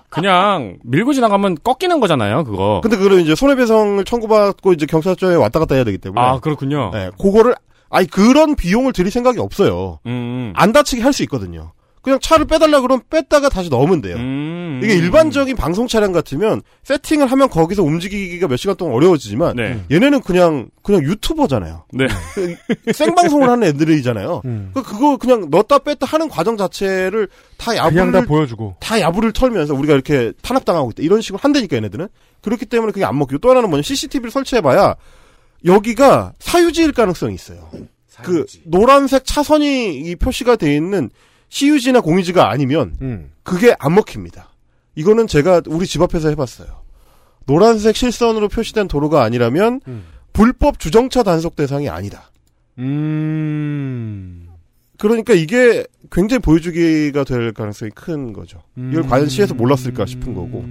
그냥 0.09 0.79
밀고 0.85 1.13
지나가면 1.13 1.59
꺾이는 1.63 2.01
거잖아요, 2.01 2.45
그거. 2.45 2.81
근데 2.83 2.97
그걸 2.97 3.21
이제 3.21 3.35
손해배상을 3.35 4.03
청구받고 4.07 4.73
이제 4.73 4.87
경찰서에 4.87 5.35
왔다 5.35 5.59
갔다 5.59 5.75
해야 5.75 5.85
되기 5.85 5.99
때문에. 5.99 6.19
아, 6.19 6.39
그렇군요. 6.41 6.91
네, 6.95 7.11
그거를 7.21 7.55
아니 7.91 8.07
그런 8.07 8.55
비용을 8.57 8.95
들일 8.95 9.11
생각이 9.11 9.39
없어요. 9.39 9.99
음. 10.07 10.55
안 10.57 10.73
다치게 10.73 11.03
할 11.03 11.13
수 11.13 11.23
있거든요. 11.25 11.73
그냥 12.03 12.19
차를 12.21 12.47
빼달라 12.47 12.81
그러면 12.81 13.03
뺐다가 13.11 13.49
다시 13.51 13.69
넣으면 13.69 14.01
돼요. 14.01 14.17
음. 14.17 14.81
이게 14.83 14.95
일반적인 14.95 15.55
방송 15.57 15.87
차량 15.87 16.13
같으면 16.13 16.63
세팅을 16.85 17.27
하면 17.27 17.51
거기서 17.51 17.83
움직이기가 17.83 18.49
몇 18.49 18.57
시간 18.57 18.77
동안 18.77 18.95
어려워지지만 18.95 19.57
네. 19.57 19.85
얘네는 19.91 20.23
그냥 20.23 20.71
그냥 20.83 21.03
유튜버잖아요. 21.03 21.85
네. 21.93 22.07
생방송을 22.93 23.49
하는 23.49 23.69
애들이잖아요. 23.69 24.43
음. 24.47 24.71
그 24.73 24.83
그거 24.83 25.19
그냥 25.19 25.49
넣었다 25.51 25.79
뺐다 25.79 26.07
하는 26.07 26.29
과정 26.29 26.57
자체를 26.57 27.29
다 27.59 27.73
그냥 27.73 28.13
다 28.13 28.19
야부를 28.19 28.27
보여주고. 28.27 28.77
다 28.81 28.99
야부를 29.01 29.33
털면서 29.33 29.75
우리가 29.75 29.93
이렇게 29.93 30.33
탄압당하고 30.41 30.91
있다. 30.93 31.03
이런 31.03 31.21
식으로 31.21 31.39
한다니까 31.43 31.77
얘네들은. 31.77 32.09
그렇기 32.41 32.65
때문에 32.65 32.93
그게 32.93 33.05
안 33.05 33.19
먹히고 33.19 33.39
또 33.39 33.51
하나는 33.51 33.69
뭐냐 33.69 33.83
CCTV를 33.83 34.31
설치해봐야 34.31 34.95
여기가 35.67 36.33
사유지일 36.39 36.93
가능성이 36.93 37.35
있어요. 37.35 37.69
그 38.23 38.47
노란색 38.65 39.25
차선이 39.25 39.95
이 39.97 40.17
표시가 40.17 40.57
돼 40.57 40.75
있는 40.75 41.11
CU지나 41.51 42.01
공유지가 42.01 42.51
아니면 42.51 42.97
음. 43.03 43.31
그게 43.43 43.75
안 43.79 43.95
먹힙니다. 43.95 44.49
이거는 44.95 45.27
제가 45.27 45.63
우리 45.67 45.87
집 45.87 46.01
앞에서 46.01 46.29
해봤어요. 46.31 46.69
노란색 47.47 47.97
실선으로 47.97 48.49
표시된 48.49 48.89
도로가 48.89 49.23
아니라면 49.23 49.81
음. 49.89 50.05
불법 50.33 50.79
주정차 50.79 51.23
단속 51.23 51.57
대상이 51.57 51.89
아니다. 51.89 52.31
음. 52.79 54.49
그러니까 54.99 55.33
이게 55.33 55.87
굉장히 56.13 56.41
보여주기가 56.41 57.25
될 57.25 57.53
가능성이 57.53 57.91
큰 57.95 58.33
거죠. 58.33 58.63
이걸 58.77 58.99
음. 58.99 59.09
과연 59.09 59.29
시에서 59.29 59.55
몰랐을까 59.55 60.07
싶은 60.07 60.35
거고. 60.35 60.65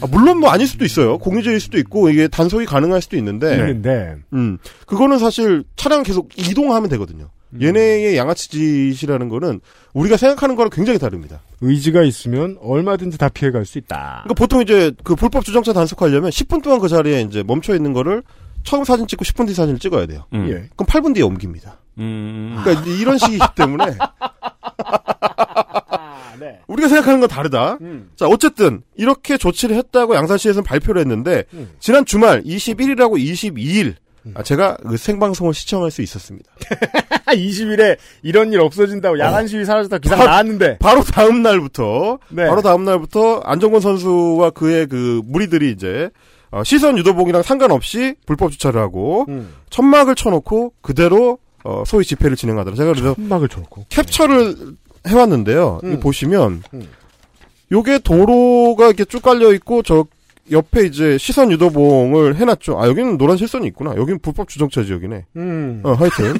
아, 0.00 0.06
물론 0.10 0.40
뭐 0.40 0.50
아닐 0.50 0.66
수도 0.66 0.84
있어요. 0.84 1.18
공유제일 1.18 1.60
수도 1.60 1.78
있고 1.78 2.08
이게 2.08 2.26
단속이 2.26 2.64
가능할 2.64 3.02
수도 3.02 3.16
있는데, 3.18 3.52
있는데. 3.52 4.16
음, 4.32 4.56
그거는 4.86 5.18
사실 5.18 5.64
차량 5.76 6.02
계속 6.02 6.30
이동하면 6.38 6.88
되거든요. 6.88 7.28
음. 7.52 7.62
얘네의 7.62 8.16
양아치 8.16 8.48
짓이라는 8.48 9.28
거는 9.28 9.60
우리가 9.92 10.16
생각하는 10.16 10.56
거랑 10.56 10.70
굉장히 10.70 10.98
다릅니다. 10.98 11.40
의지가 11.60 12.02
있으면 12.02 12.56
얼마든지 12.60 13.18
다 13.18 13.28
피해갈 13.28 13.66
수 13.66 13.78
있다. 13.78 14.22
그러니까 14.24 14.34
보통 14.34 14.62
이제 14.62 14.92
그 15.02 15.14
불법 15.14 15.44
주정차 15.44 15.72
단속하려면 15.72 16.30
10분 16.30 16.62
동안 16.62 16.78
그 16.80 16.88
자리에 16.88 17.22
이제 17.22 17.42
멈춰 17.42 17.74
있는 17.74 17.92
거를 17.92 18.22
처음 18.62 18.84
사진 18.84 19.06
찍고 19.06 19.24
10분 19.24 19.46
뒤 19.46 19.54
사진을 19.54 19.78
찍어야 19.78 20.06
돼요. 20.06 20.24
음. 20.32 20.48
예. 20.48 20.68
그럼 20.76 20.86
8분 20.86 21.14
뒤에 21.14 21.22
옮깁니다. 21.22 21.78
음. 21.98 22.56
그러니까 22.62 22.82
이제 22.82 22.96
이런 23.00 23.18
식이기 23.18 23.44
때문에 23.56 23.84
네. 26.38 26.60
우리가 26.68 26.88
생각하는 26.88 27.20
건 27.20 27.28
다르다. 27.28 27.78
자, 28.16 28.26
어쨌든 28.26 28.82
이렇게 28.96 29.36
조치를 29.36 29.76
했다고 29.76 30.14
양산시에서는 30.14 30.64
발표를 30.64 31.00
했는데 31.02 31.44
지난 31.80 32.06
주말 32.06 32.42
21일하고 32.44 33.18
22일 33.18 33.96
아, 34.34 34.42
제가 34.42 34.76
그 34.86 34.96
생방송을 34.96 35.54
시청할 35.54 35.90
수 35.90 36.02
있었습니다. 36.02 36.50
20일에 37.26 37.96
이런 38.22 38.52
일 38.52 38.60
없어진다고 38.60 39.18
야간 39.18 39.46
시위 39.46 39.64
사라졌다 39.64 39.98
기사 39.98 40.16
바- 40.16 40.24
나왔는데 40.26 40.78
바로 40.78 41.02
다음 41.02 41.42
날부터 41.42 42.18
네. 42.30 42.46
바로 42.46 42.60
다음 42.62 42.84
날부터 42.84 43.40
안정권 43.40 43.80
선수와 43.80 44.50
그의 44.50 44.86
그 44.86 45.22
무리들이 45.24 45.70
이제 45.70 46.10
어, 46.50 46.64
시선 46.64 46.98
유도봉이랑 46.98 47.42
상관없이 47.42 48.14
불법 48.26 48.50
주차를 48.50 48.80
하고 48.80 49.24
음. 49.28 49.54
천막을 49.70 50.14
쳐놓고 50.16 50.72
그대로 50.82 51.38
어, 51.62 51.84
소위 51.86 52.04
집회를 52.04 52.36
진행하더라. 52.36 52.74
제가 52.76 52.92
그래서 52.92 53.14
천막을 53.14 53.48
쳐놓고 53.48 53.86
캡처를 53.88 54.56
해왔는데요. 55.06 55.80
음. 55.84 56.00
보시면 56.00 56.62
음. 56.74 56.88
요게 57.72 58.00
도로가 58.00 58.86
이렇게 58.86 59.04
쭉 59.04 59.22
깔려 59.22 59.52
있고 59.54 59.82
저 59.82 60.04
옆에 60.50 60.86
이제 60.86 61.16
시선 61.18 61.50
유도봉을 61.52 62.36
해놨죠. 62.36 62.80
아 62.80 62.86
여기는 62.88 63.18
노란 63.18 63.36
실선이 63.36 63.66
있구나. 63.68 63.94
여기는 63.96 64.18
불법 64.20 64.48
주정차 64.48 64.82
지역이네. 64.84 65.26
음. 65.36 65.80
어 65.84 65.92
하여튼 65.92 66.34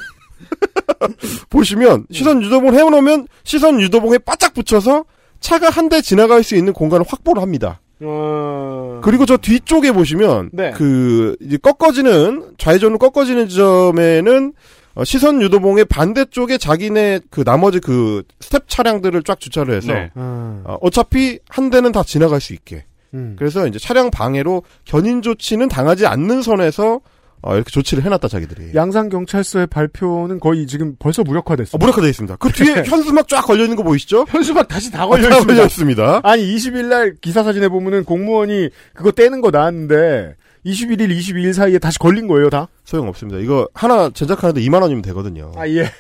보시면 1.51 2.07
시선 2.11 2.43
유도봉을 2.43 2.75
해놓으면 2.75 3.27
시선 3.45 3.81
유도봉에 3.81 4.19
바짝 4.19 4.55
붙여서 4.55 5.05
차가 5.41 5.71
한 5.71 5.89
대 5.89 6.01
지나갈 6.03 6.43
수 6.43 6.55
있는 6.57 6.73
공간을 6.73 7.05
확보를 7.09 7.43
합니다. 7.43 7.81
어... 8.03 9.01
그리고 9.03 9.27
저 9.27 9.37
뒤쪽에 9.37 9.93
보시면 9.93 10.51
네. 10.53 10.71
그 10.73 11.37
이제 11.41 11.57
꺾어지는 11.57 12.53
좌회전으로 12.59 12.99
꺾어지는 12.99 13.49
지점에는 13.49 14.53
어, 14.95 15.05
시선 15.05 15.41
유도봉의 15.43 15.85
반대쪽에 15.87 16.59
자기네 16.59 17.21
그 17.31 17.45
나머지 17.45 17.79
그 17.81 18.23
스텝 18.41 18.69
차량들을 18.69 19.23
쫙 19.23 19.39
주차를 19.41 19.75
해서 19.75 19.93
네. 19.93 20.11
아, 20.15 20.63
어, 20.65 20.79
어차피 20.81 21.39
한 21.49 21.71
대는 21.71 21.93
다 21.93 22.03
지나갈 22.03 22.41
수 22.41 22.53
있게. 22.53 22.85
음. 23.15 23.37
그래서 23.39 23.67
이제 23.67 23.79
차량 23.79 24.11
방해로 24.11 24.63
견인 24.85 25.23
조치는 25.23 25.69
당하지 25.69 26.07
않는 26.07 26.43
선에서 26.43 27.01
어, 27.43 27.55
이렇게 27.55 27.71
조치를 27.71 28.05
해놨다 28.05 28.29
자기들이. 28.29 28.73
양산 28.75 29.09
경찰서의 29.09 29.67
발표는 29.69 30.41
거의 30.41 30.67
지금 30.67 30.95
벌써 30.99 31.23
무력화됐어. 31.23 31.77
어, 31.77 31.79
무력화되어 31.79 32.11
있습니다. 32.11 32.37
그 32.37 32.53
뒤에 32.53 32.83
현수막 32.87 33.29
쫙 33.29 33.41
걸려 33.41 33.63
있는 33.63 33.77
거 33.77 33.83
보이시죠? 33.83 34.27
현수막 34.29 34.69
다시 34.69 34.91
다 34.93 35.07
어, 35.07 35.09
걸려 35.09 35.31
다 35.31 35.37
있습니다. 35.39 35.65
있습니다. 35.65 36.21
아니 36.23 36.43
20일 36.55 36.85
날 36.87 37.15
기사 37.21 37.43
사진에 37.43 37.69
보면은 37.69 38.05
공무원이 38.05 38.69
그거 38.95 39.11
떼는 39.11 39.41
거 39.41 39.51
나왔는데 39.51 40.37
21일, 40.67 41.09
22일 41.19 41.55
사이에 41.55 41.79
다시 41.79 41.99
걸린 41.99 42.27
거예요, 42.27 42.51
다? 42.51 42.69
소용 42.85 43.09
없습니다. 43.09 43.41
이거 43.41 43.67
하나 43.73 44.11
제작하는데 44.11 44.61
2만 44.61 44.83
원이면 44.83 45.01
되거든요. 45.01 45.53
아, 45.57 45.67
예. 45.67 45.91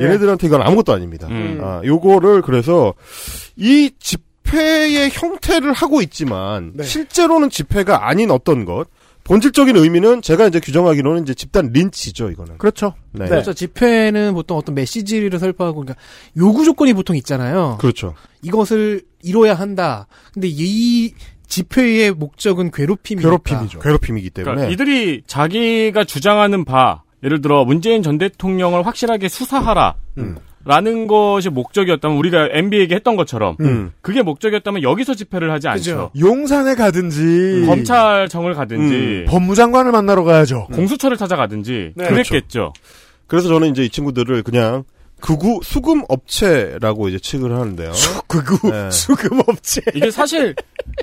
얘네들한테 0.00 0.48
이건 0.48 0.62
아무것도 0.62 0.92
아닙니다. 0.92 1.28
음. 1.28 1.60
아, 1.62 1.80
요거를 1.84 2.42
그래서 2.42 2.94
이 3.56 3.92
집 4.00 4.22
회의 4.48 5.10
형태를 5.10 5.72
하고 5.72 6.00
있지만 6.02 6.72
네. 6.74 6.84
실제로는 6.84 7.50
집회가 7.50 8.08
아닌 8.08 8.30
어떤 8.30 8.64
것 8.64 8.88
본질적인 9.24 9.76
의미는 9.76 10.22
제가 10.22 10.46
이제 10.46 10.58
규정하기로는 10.58 11.22
이제 11.22 11.34
집단 11.34 11.70
린치죠, 11.70 12.30
이거는. 12.30 12.56
그렇죠. 12.56 12.94
네. 13.12 13.26
그렇죠. 13.26 13.52
집회는 13.52 14.32
보통 14.32 14.56
어떤 14.56 14.74
메시지를 14.74 15.38
설파하고 15.38 15.80
그러니까 15.80 16.02
요구 16.38 16.64
조건이 16.64 16.94
보통 16.94 17.14
있잖아요. 17.16 17.76
그렇죠. 17.78 18.14
이것을 18.42 19.02
이뤄야 19.22 19.52
한다. 19.52 20.06
근데 20.32 20.48
이 20.50 21.12
집회의 21.46 22.12
목적은 22.12 22.70
괴롭힘이니까. 22.70 23.28
괴롭힘이죠. 23.28 23.80
괴롭힘이기 23.80 24.30
때문에. 24.30 24.54
그러니까 24.54 24.72
이들이 24.72 25.22
자기가 25.26 26.04
주장하는 26.04 26.64
바, 26.64 27.02
예를 27.22 27.42
들어 27.42 27.64
문재인 27.66 28.02
전 28.02 28.16
대통령을 28.16 28.86
확실하게 28.86 29.28
수사하라. 29.28 29.96
음. 30.18 30.36
라는 30.68 31.06
것이 31.06 31.48
목적이었다면 31.48 32.18
우리가 32.18 32.50
MB에게 32.52 32.96
했던 32.96 33.16
것처럼 33.16 33.56
음. 33.60 33.90
그게 34.02 34.20
목적이었다면 34.20 34.82
여기서 34.82 35.14
집회를 35.14 35.50
하지 35.50 35.66
그죠. 35.66 35.92
않죠. 35.92 36.10
용산에 36.20 36.74
가든지 36.74 37.64
검찰청을 37.64 38.52
가든지 38.52 39.24
법무장관을 39.28 39.92
만나러 39.92 40.24
가야죠. 40.24 40.66
공수처를 40.74 41.16
찾아가든지 41.16 41.92
네. 41.96 42.08
그랬겠죠. 42.08 42.74
그래서 43.26 43.48
저는 43.48 43.70
이제 43.70 43.82
이 43.82 43.88
친구들을 43.88 44.42
그냥 44.42 44.84
극우 45.20 45.60
수금 45.62 46.02
업체라고 46.06 47.08
이제 47.08 47.18
칙을 47.18 47.50
하는데요. 47.50 47.90
그거 48.26 48.70
네. 48.70 48.90
수금 48.90 49.40
업체. 49.46 49.80
이게 49.94 50.10
사실 50.10 50.54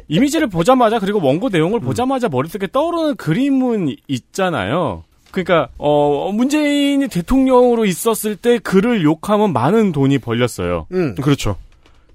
이미지를 0.07 0.45
보자마자 0.45 0.99
그리고 0.99 1.19
원고 1.25 1.49
내용을 1.49 1.79
보자마자 1.79 2.29
머릿속에 2.29 2.67
떠오르는 2.71 3.15
그림은 3.15 3.95
있잖아요. 4.07 5.05
그러니까 5.35 5.67
어 5.77 6.31
문재인이 6.31 7.09
대통령으로 7.09 7.85
있었을 7.85 8.37
때 8.37 8.57
그를 8.57 9.03
욕하면 9.03 9.51
많은 9.51 9.91
돈이 9.91 10.19
벌렸어요. 10.19 10.87
음. 10.93 11.15
그렇죠. 11.15 11.57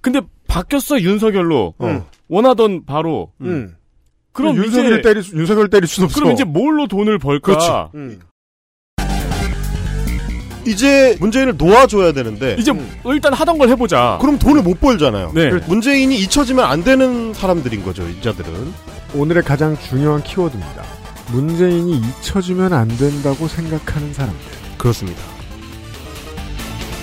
근데 0.01 0.23
바뀌었어 0.47 1.01
윤석열로 1.03 1.75
어. 1.79 2.07
원하던 2.29 2.87
바로 2.87 3.31
음. 3.43 3.77
그럼 4.33 4.57
윤석열 4.57 5.03
때릴 5.03 5.23
수, 5.23 5.37
윤석열 5.37 5.69
때릴 5.69 5.87
순 5.87 6.05
없어. 6.05 6.19
그럼 6.19 6.33
이제 6.33 6.45
뭘로 6.45 6.87
돈을 6.87 7.19
벌까? 7.19 7.43
그렇지. 7.43 7.71
음. 7.95 8.21
이제 10.67 11.17
문재인을 11.21 11.57
놓아줘야 11.59 12.13
되는데 12.13 12.57
이제 12.59 12.73
일단 13.05 13.35
하던 13.35 13.59
걸 13.59 13.69
해보자. 13.69 14.17
그럼 14.21 14.39
돈을 14.39 14.63
못 14.63 14.81
벌잖아요. 14.81 15.33
네. 15.35 15.51
문재인이 15.67 16.19
잊혀지면 16.21 16.65
안 16.65 16.83
되는 16.85 17.35
사람들인 17.35 17.83
거죠, 17.85 18.07
이자들은. 18.09 18.73
오늘의 19.15 19.43
가장 19.43 19.77
중요한 19.79 20.23
키워드입니다. 20.23 20.90
문재인이 21.33 21.97
잊혀지면 21.99 22.73
안 22.73 22.89
된다고 22.89 23.47
생각하는 23.47 24.13
사람들. 24.13 24.41
그렇습니다. 24.77 25.21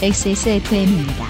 XSFM입니다. 0.02 1.26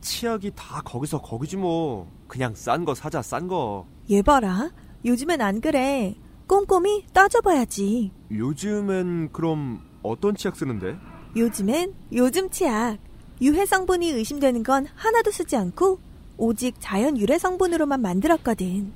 치약이 0.00 0.52
다 0.54 0.82
거기서 0.84 1.20
거기지 1.22 1.56
뭐. 1.56 2.06
그냥 2.28 2.54
싼 2.54 2.84
거 2.84 2.94
사자 2.94 3.22
싼 3.22 3.48
거. 3.48 3.86
얘 4.10 4.22
봐라. 4.22 4.70
요즘엔 5.04 5.40
안 5.40 5.60
그래. 5.60 6.14
꼼꼼히 6.46 7.04
따져봐야지. 7.12 8.12
요즘엔 8.30 9.32
그럼 9.32 9.80
어떤 10.02 10.34
치약 10.34 10.56
쓰는데? 10.56 10.96
요즘엔 11.36 11.94
요즘 12.12 12.50
치약. 12.50 12.98
유해 13.42 13.64
성분이 13.64 14.10
의심되는 14.10 14.62
건 14.62 14.86
하나도 14.94 15.30
쓰지 15.30 15.56
않고 15.56 15.98
오직 16.36 16.74
자연 16.78 17.18
유래 17.18 17.38
성분으로만 17.38 18.00
만들었거든. 18.00 18.92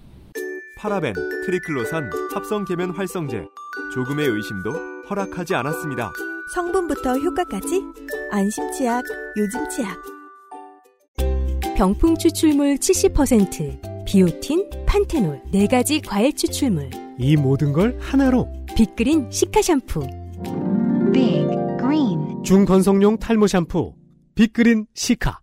파라벤, 0.78 1.14
트리클로산, 1.46 2.10
합성 2.34 2.64
계면 2.64 2.90
활성제. 2.90 3.46
조금의 3.94 4.28
의심도 4.28 4.72
허락하지 5.08 5.54
않았습니다. 5.54 6.12
성분부터 6.54 7.18
효과까지 7.18 7.82
안심 8.30 8.70
치약, 8.72 9.02
요즘 9.36 9.68
치약. 9.68 9.96
병풍 11.76 12.16
추출물 12.16 12.76
70%, 12.76 14.04
비오틴, 14.06 14.70
판테놀, 14.86 15.42
4가지 15.52 16.06
과일 16.06 16.34
추출물, 16.34 16.90
이 17.18 17.36
모든 17.36 17.72
걸 17.72 17.98
하나로 18.00 18.48
빅그린 18.76 19.30
시카 19.30 19.62
샴푸. 19.62 20.00
Big 21.12 21.46
Green 21.78 22.42
중건성용 22.44 23.18
탈모 23.18 23.46
샴푸 23.46 23.94
빅그린 24.34 24.86
시카 24.94 25.38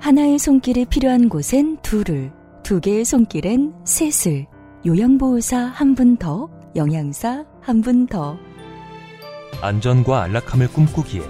하나의 0.00 0.38
손길이 0.40 0.84
필요한 0.84 1.28
곳엔 1.28 1.78
둘을, 1.82 2.32
두 2.64 2.80
개의 2.80 3.04
손길엔 3.04 3.72
셋을, 3.84 4.46
요양보호사 4.84 5.56
한 5.66 5.94
분 5.94 6.16
더, 6.16 6.48
영양사 6.74 7.44
한 7.60 7.80
분 7.82 8.06
더. 8.08 8.36
안전과 9.60 10.22
안락함을 10.24 10.72
꿈꾸기에 10.72 11.22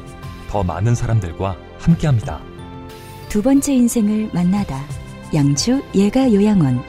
더 0.49 0.63
많은 0.63 0.95
사람들과 0.95 1.55
함께합니다. 1.79 2.41
두 3.29 3.43
번째 3.43 3.75
인생을 3.75 4.31
만나다. 4.33 4.81
양주 5.35 5.83
예가 5.95 6.33
요양원. 6.33 6.81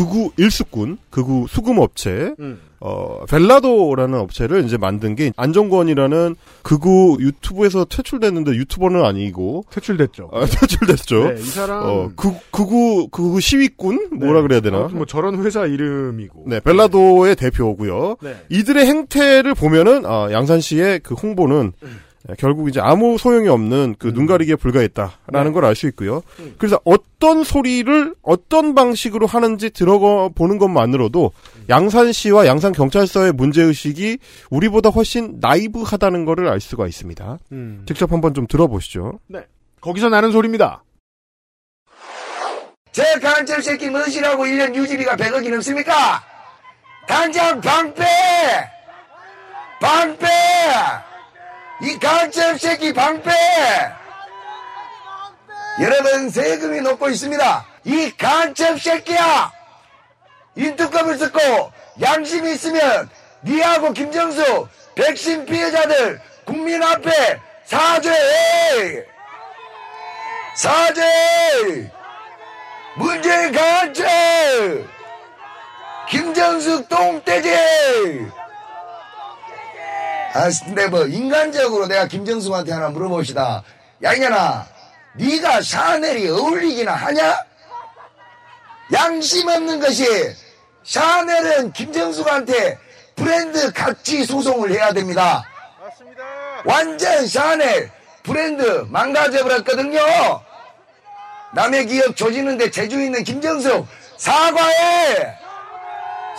극우 0.00 0.32
일수꾼, 0.38 0.98
극우 1.10 1.46
수금업체, 1.48 2.34
음. 2.40 2.60
어, 2.80 3.24
벨라도라는 3.28 4.18
업체를 4.18 4.64
이제 4.64 4.78
만든 4.78 5.14
게 5.14 5.32
안정권이라는 5.36 6.34
극우 6.62 7.18
유튜브에서 7.20 7.84
퇴출됐는데 7.84 8.52
유튜버는 8.52 9.04
아니고 9.04 9.66
퇴출됐죠. 9.70 10.30
아, 10.32 10.46
퇴출됐죠. 10.46 11.34
네, 11.34 11.40
이 11.40 11.44
사람 11.44 11.82
어, 11.84 12.10
극, 12.16 12.34
극우 12.50 13.08
극우 13.08 13.40
시위꾼 13.40 14.08
뭐라 14.12 14.40
네. 14.40 14.42
그래야 14.42 14.60
되나? 14.60 14.88
뭐 14.88 15.04
저런 15.04 15.44
회사 15.44 15.66
이름이고. 15.66 16.44
네, 16.46 16.60
벨라도의 16.60 17.36
대표고요. 17.36 18.16
네. 18.22 18.36
이들의 18.48 18.86
행태를 18.86 19.54
보면은 19.54 20.06
아, 20.06 20.32
양산시의 20.32 21.00
그 21.00 21.14
홍보는 21.14 21.72
예, 21.84 21.88
결국 22.38 22.68
이제 22.68 22.80
아무 22.80 23.16
소용이 23.18 23.48
없는 23.48 23.96
그눈 23.98 24.26
가리기에 24.26 24.56
불과했다라는 24.56 25.52
걸알 25.52 25.74
수 25.74 25.86
있고요. 25.88 26.22
그래서 26.58 26.78
어떤 26.84 27.44
소리를 27.44 28.14
어떤 28.22 28.74
방식으로 28.74 29.26
하는지 29.26 29.70
들어보는 29.70 30.58
것만으로도 30.58 31.32
양산시와 31.68 32.46
양산 32.46 32.72
경찰서의 32.72 33.32
문제 33.32 33.62
의식이 33.62 34.18
우리보다 34.50 34.90
훨씬 34.90 35.38
나이브하다는 35.40 36.24
것을 36.26 36.48
알 36.48 36.60
수가 36.60 36.86
있습니다. 36.86 37.38
음. 37.52 37.84
직접 37.86 38.12
한번 38.12 38.34
좀 38.34 38.46
들어보시죠. 38.46 39.18
네. 39.28 39.40
거기서 39.80 40.10
나는 40.10 40.30
소리입니다. 40.30 40.84
제 42.92 43.02
간첩 43.20 43.62
새끼 43.62 43.88
무엇이라고 43.88 44.44
1년 44.44 44.74
유지비가 44.74 45.16
100억이 45.16 45.50
넘습니까? 45.50 46.22
당장 47.06 47.60
방패! 47.60 48.04
방패! 49.80 50.26
이 51.82 51.98
간첩 51.98 52.60
새끼 52.60 52.92
방패! 52.92 53.30
여러분 55.80 56.28
세금이 56.28 56.82
높고 56.82 57.08
있습니다. 57.08 57.66
이 57.84 58.10
간첩 58.16 58.78
새끼야! 58.80 59.50
인투값을 60.56 61.16
듣고 61.18 61.72
양심이 62.00 62.52
있으면 62.52 63.08
니하고 63.42 63.92
김정수 63.92 64.68
백신 64.94 65.46
피해자들 65.46 66.20
국민 66.44 66.82
앞에 66.82 67.40
사죄해! 67.64 69.06
사죄해! 70.54 71.90
문재인 72.96 73.52
간첩! 73.52 74.06
김정숙 76.10 76.88
똥돼지! 76.88 78.39
아, 80.32 80.48
근데 80.64 80.86
뭐 80.86 81.06
인간적으로 81.06 81.86
내가 81.86 82.06
김정숙한테 82.06 82.72
하나 82.72 82.88
물어봅시다. 82.90 83.64
양현아, 84.02 84.66
네가 85.14 85.62
샤넬이 85.62 86.28
어울리기나 86.28 86.92
하냐? 86.92 87.38
양심 88.92 89.48
없는 89.48 89.80
것이 89.80 90.06
샤넬은 90.84 91.72
김정숙한테 91.72 92.78
브랜드 93.16 93.72
가치 93.72 94.24
소송을 94.24 94.70
해야 94.72 94.92
됩니다. 94.92 95.44
완전 96.64 97.26
샤넬 97.26 97.90
브랜드 98.22 98.86
망가져버렸거든요. 98.88 100.00
남의 101.52 101.86
기업 101.86 102.16
조지는데 102.16 102.70
재주 102.70 103.00
있는 103.00 103.24
김정숙 103.24 103.86
사과해! 104.16 105.36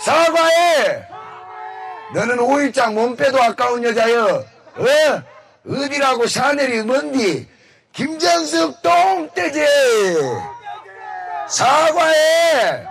사과해! 0.00 1.11
너는 2.14 2.36
5일장 2.36 2.94
몸 2.94 3.16
빼도 3.16 3.42
아까운 3.42 3.82
여자여. 3.82 4.44
어? 4.76 4.84
어디라고 5.68 6.26
샤넬이 6.26 6.82
뭔디? 6.82 7.46
김정숙 7.92 8.82
똥돼지! 8.82 9.60
사과해! 11.48 12.84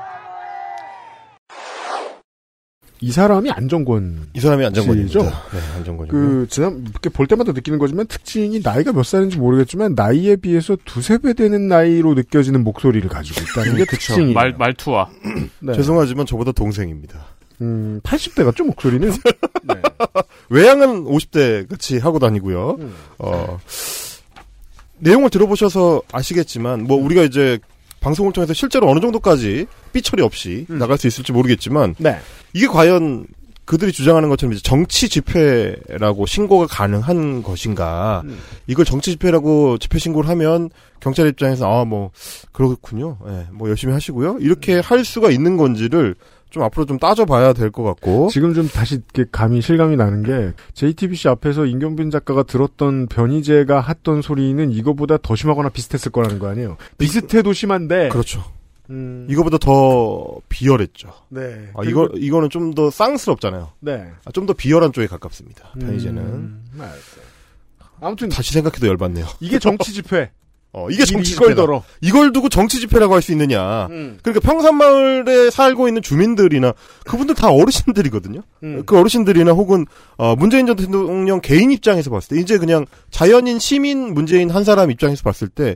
이 3.04 3.12
사람이 3.12 3.50
안정권. 3.50 4.30
이 4.34 4.40
사람이 4.40 4.64
안정권이죠. 4.64 5.24
네, 5.24 5.32
안정권이요. 5.78 6.12
그, 6.12 6.46
지난, 6.52 6.86
이렇게 6.88 7.10
볼 7.10 7.26
때마다 7.26 7.52
느끼는 7.52 7.80
거지만 7.80 8.06
특징이 8.06 8.62
나이가 8.64 8.92
몇 8.94 9.04
살인지 9.04 9.38
모르겠지만 9.38 9.96
나이에 9.96 10.36
비해서 10.36 10.78
두세 10.86 11.18
배 11.18 11.34
되는 11.34 11.68
나이로 11.68 12.14
느껴지는 12.14 12.64
목소리를 12.64 13.10
가지고 13.10 13.42
있다는 13.42 13.78
게 13.78 13.86
그쵸. 13.86 14.14
특징이에요. 14.14 14.34
말, 14.36 14.54
말투와. 14.54 15.10
네. 15.62 15.74
죄송하지만 15.74 16.28
저보다 16.28 16.52
동생입니다. 16.52 17.26
음, 17.62 18.02
80대 18.04 18.44
같죠, 18.44 18.64
목소리는? 18.66 19.12
외양은 20.50 21.06
50대 21.06 21.70
같이 21.70 21.98
하고 22.00 22.20
다니고요. 22.20 22.78
음. 22.80 22.94
어, 23.20 23.60
내용을 25.00 25.30
들어보셔서 25.30 26.02
아시겠지만, 26.12 26.84
뭐, 26.84 26.98
우리가 26.98 27.24
이제 27.24 27.60
방송을 28.00 28.34
통해서 28.34 28.54
실제로 28.54 28.90
어느 28.90 29.00
정도까지 29.00 29.68
삐처리 29.94 30.24
없이 30.24 30.66
나갈 30.70 30.98
수 30.98 31.08
있을지 31.08 31.32
모르겠지만, 31.32 31.96
네. 32.00 32.20
이게 32.54 32.68
과연 32.68 33.28
그들이 33.66 33.92
주장하는 33.92 34.28
것처럼 34.28 34.54
이제 34.54 34.62
정치 34.64 35.08
집회라고 35.08 36.26
신고가 36.26 36.68
가능한 36.68 37.44
것인가. 37.44 38.24
이걸 38.68 38.84
정치 38.86 39.12
집회라고 39.12 39.78
집회 39.78 39.98
신고를 39.98 40.30
하면 40.32 40.70
경찰 41.00 41.28
입장에서, 41.28 41.72
아, 41.72 41.86
뭐, 41.86 42.12
그렇군요. 42.52 43.18
예, 43.28 43.48
뭐 43.52 43.70
열심히 43.70 43.94
하시고요. 43.94 44.40
이렇게 44.42 44.80
할 44.80 45.06
수가 45.06 45.30
있는 45.30 45.58
건지를 45.58 46.16
좀 46.52 46.64
앞으로 46.64 46.86
좀 46.86 47.00
따져봐야 47.00 47.54
될 47.54 47.72
것 47.72 47.84
같고. 47.84 48.28
지금 48.30 48.54
좀 48.54 48.68
다시 48.68 48.96
이렇게 49.16 49.26
감이 49.32 49.62
실감이 49.62 49.96
나는 49.96 50.22
게 50.24 50.54
JTBC 50.74 51.30
앞에서 51.30 51.66
임경빈 51.66 52.12
작가가 52.12 52.44
들었던 52.44 53.08
변희재가 53.08 53.82
했던 53.82 54.22
소리는 54.22 54.72
이거보다 54.72 55.18
더 55.18 55.36
심하거나 55.36 55.70
비슷했을 55.70 56.12
거라는 56.12 56.38
거 56.40 56.48
아니에요. 56.50 56.78
비슷해도 56.98 57.54
심한데. 57.54 58.10
그렇죠. 58.10 58.44
음, 58.90 59.26
이거보다 59.30 59.58
더 59.58 60.40
비열했죠. 60.50 61.14
네. 61.30 61.70
아, 61.76 61.82
이거, 61.86 62.10
이거는 62.16 62.50
좀 62.50 62.76
더 62.76 62.90
쌍스럽잖아요. 62.92 63.70
네. 63.80 64.12
아, 64.26 64.32
좀더 64.32 64.52
비열한 64.54 64.92
쪽에 64.92 65.08
가깝습니다. 65.08 65.70
음, 65.78 65.80
편의제는. 65.80 66.60
알았어요. 66.78 67.24
아무튼 68.02 68.28
다시 68.30 68.52
생각해도 68.54 68.88
열받네요. 68.88 69.26
이게 69.40 69.60
정치 69.60 69.94
집회. 69.94 70.32
어, 70.74 70.90
이게 70.90 71.04
정치 71.06 71.32
집회다. 71.32 71.64
이걸 72.02 72.32
두고 72.32 72.48
정치 72.50 72.80
집회라고 72.80 73.14
할 73.14 73.22
수 73.22 73.32
있느냐. 73.34 73.88
음. 73.88 74.18
그러니까 74.24 74.48
평산마을에 74.50 75.50
살고 75.52 75.88
있는 75.88 76.02
주민들이나 76.02 76.74
그분들 77.06 77.36
다 77.36 77.50
어르신들이거든요. 77.52 78.42
음. 78.64 78.84
그 78.86 78.98
어르신들이나 78.98 79.52
혹은 79.52 79.86
어, 80.18 80.36
문재인 80.36 80.66
전 80.68 80.76
대통령 80.78 81.42
개인 81.42 81.72
입장에서 81.72 82.10
봤을 82.10 82.36
때 82.38 82.42
이제 82.42 82.58
그냥 82.58 82.86
자연인 83.10 83.60
시민 83.60 84.14
문재인 84.14 84.50
한 84.50 84.64
사람 84.64 84.92
입장에서 84.92 85.24
봤을 85.24 85.48
때 85.48 85.76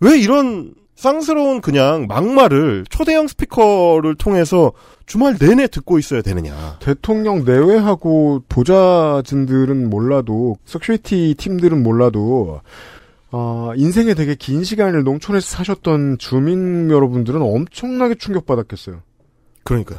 왜 0.00 0.18
이런 0.18 0.74
쌍스러운 0.96 1.60
그냥 1.60 2.06
막말을 2.08 2.84
초대형 2.90 3.26
스피커를 3.28 4.14
통해서 4.16 4.72
주말 5.06 5.36
내내 5.40 5.66
듣고 5.68 5.98
있어야 5.98 6.20
되느냐. 6.22 6.76
대통령 6.80 7.44
내외하고 7.44 8.42
보좌진들은 8.48 9.88
몰라도 9.90 10.56
security 10.66 11.34
팀들은 11.38 11.82
몰라도 11.82 12.60
어, 13.36 13.72
인생에 13.74 14.14
되게 14.14 14.36
긴 14.36 14.62
시간을 14.62 15.02
농촌에서 15.02 15.44
사셨던 15.44 16.18
주민 16.18 16.88
여러분들은 16.88 17.42
엄청나게 17.42 18.14
충격받았겠어요. 18.14 19.02
그러니까요. 19.64 19.98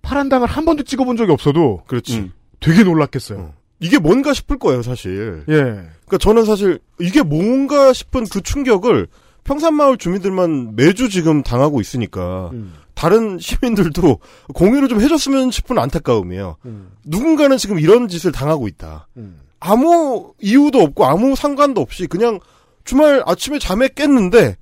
파란당을 0.00 0.48
한 0.48 0.64
번도 0.64 0.84
찍어본 0.84 1.18
적이 1.18 1.32
없어도 1.32 1.82
그렇지. 1.86 2.30
되게 2.60 2.82
놀랐겠어요. 2.82 3.52
이게 3.80 3.98
뭔가 3.98 4.32
싶을 4.32 4.58
거예요, 4.58 4.80
사실. 4.80 5.44
예. 5.46 5.54
그러니까 5.54 6.16
저는 6.18 6.46
사실 6.46 6.78
이게 6.98 7.22
뭔가 7.22 7.92
싶은 7.92 8.24
그 8.32 8.40
충격을 8.40 9.08
평산마을 9.44 9.98
주민들만 9.98 10.74
매주 10.74 11.10
지금 11.10 11.42
당하고 11.42 11.82
있으니까 11.82 12.48
음. 12.54 12.72
다른 12.94 13.38
시민들도 13.38 14.20
공유를 14.54 14.88
좀 14.88 15.02
해줬으면 15.02 15.50
싶은 15.50 15.78
안타까움이에요. 15.78 16.56
음. 16.64 16.92
누군가는 17.04 17.58
지금 17.58 17.78
이런 17.78 18.08
짓을 18.08 18.32
당하고 18.32 18.68
있다. 18.68 19.06
음. 19.18 19.40
아무 19.60 20.32
이유도 20.40 20.80
없고 20.80 21.04
아무 21.04 21.36
상관도 21.36 21.82
없이 21.82 22.06
그냥 22.06 22.38
주말 22.84 23.22
아침에 23.26 23.58
잠에 23.58 23.88
깼는데 23.88 24.56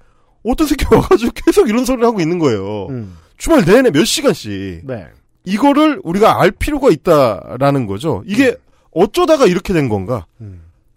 어떤 0.45 0.67
새끼 0.67 0.85
와가지고 0.93 1.33
계속 1.35 1.69
이런 1.69 1.85
소리를 1.85 2.07
하고 2.07 2.21
있는 2.21 2.39
거예요. 2.39 2.87
음. 2.91 3.17
주말 3.37 3.65
내내 3.65 3.91
몇 3.91 4.05
시간씩. 4.05 4.83
네. 4.85 5.07
이거를 5.45 6.01
우리가 6.05 6.41
알 6.41 6.53
필요가 6.53 6.91
있다라는 6.91 7.87
거죠. 7.87 8.23
이게 8.27 8.57
어쩌다가 8.93 9.47
이렇게 9.47 9.73
된 9.73 9.89
건가? 9.89 10.27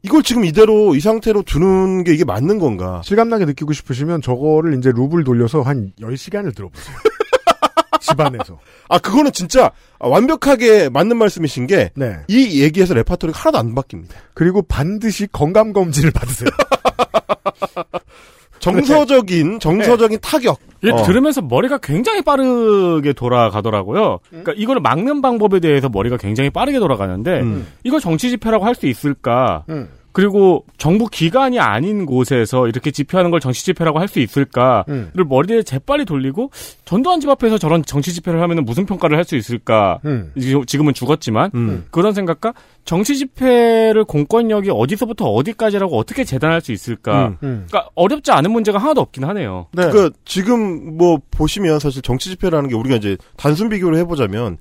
이걸 0.04 0.22
지금 0.22 0.46
이대로 0.46 0.94
이 0.94 1.00
상태로 1.00 1.42
두는 1.42 2.04
게 2.04 2.14
이게 2.14 2.24
맞는 2.24 2.60
건가? 2.60 3.02
실감나게 3.04 3.46
느끼고 3.46 3.74
싶으시면 3.74 4.22
저거를 4.22 4.78
이제 4.78 4.92
룹을 4.92 5.24
돌려서 5.24 5.64
한 5.64 5.94
10시간을 6.00 6.56
들어보세요. 6.56 6.96
집안에서. 8.02 8.60
아, 8.88 9.00
그거는 9.00 9.32
진짜 9.32 9.72
완벽하게 10.00 10.90
맞는 10.90 11.18
말씀이신 11.18 11.66
게, 11.66 11.90
네. 11.96 12.20
이 12.28 12.62
얘기에서 12.62 12.94
레파토리가 12.94 13.40
하나도 13.40 13.58
안 13.58 13.74
바뀝니다. 13.74 14.12
그리고 14.36 14.62
반드시 14.62 15.26
건강검진을 15.32 16.12
받으세요. 16.12 16.50
정서적인, 18.60 19.60
정서적인 19.60 20.20
타격. 20.22 20.58
이게 20.82 20.92
어. 20.92 21.04
들으면서 21.04 21.42
머리가 21.42 21.78
굉장히 21.80 22.22
빠르게 22.22 23.14
돌아가더라고요. 23.14 24.20
그러니까 24.30 24.54
이걸 24.56 24.80
막는 24.80 25.22
방법에 25.22 25.60
대해서 25.60 25.90
머리가 25.90 26.18
굉장히 26.18 26.50
빠르게 26.50 26.80
돌아가는데 26.80 27.42
음. 27.42 27.68
이걸 27.84 28.00
정치 28.00 28.30
집회라고 28.30 28.66
할 28.66 28.76
수 28.76 28.88
있을까? 28.88 29.64
음. 29.70 29.90
그리고 30.16 30.64
정부 30.78 31.08
기관이 31.08 31.60
아닌 31.60 32.06
곳에서 32.06 32.70
이렇게 32.70 32.90
집회하는 32.90 33.32
걸 33.32 33.42
정치 33.42 33.66
집회라고 33.66 34.00
할 34.00 34.08
수 34.08 34.22
있을까를 34.22 34.86
음. 34.88 35.12
머리에 35.28 35.62
재빨리 35.62 36.06
돌리고 36.06 36.52
전두환 36.86 37.20
집 37.20 37.30
앞에서 37.30 37.58
저런 37.58 37.84
정치 37.84 38.14
집회를 38.14 38.42
하면 38.42 38.64
무슨 38.64 38.86
평가를 38.86 39.18
할 39.18 39.26
수 39.26 39.36
있을까? 39.36 40.00
음. 40.06 40.32
지금- 40.40 40.66
지금은 40.66 40.94
죽었지만 40.94 41.52
음. 41.56 41.86
그런 41.92 42.14
생각과 42.14 42.54
정치 42.86 43.18
집회를 43.18 44.06
공권력이 44.06 44.70
어디서부터 44.72 45.26
어디까지라고 45.26 45.98
어떻게 45.98 46.24
재단할 46.24 46.62
수 46.62 46.72
있을까? 46.72 47.28
음. 47.28 47.38
음. 47.44 47.66
그러니까 47.68 47.90
어렵지 47.96 48.32
않은 48.32 48.52
문제가 48.52 48.78
하나도 48.78 49.02
없긴 49.02 49.26
하네요. 49.26 49.68
네. 49.74 49.90
그러니까 49.90 50.16
지금 50.24 50.96
뭐 50.98 51.20
보시면 51.30 51.80
사실 51.80 52.02
정치 52.02 52.30
집회라는 52.30 52.70
게 52.70 52.76
우리가 52.76 52.96
이제 52.96 53.18
단순 53.36 53.68
비교를 53.68 53.98
해보자면 53.98 54.60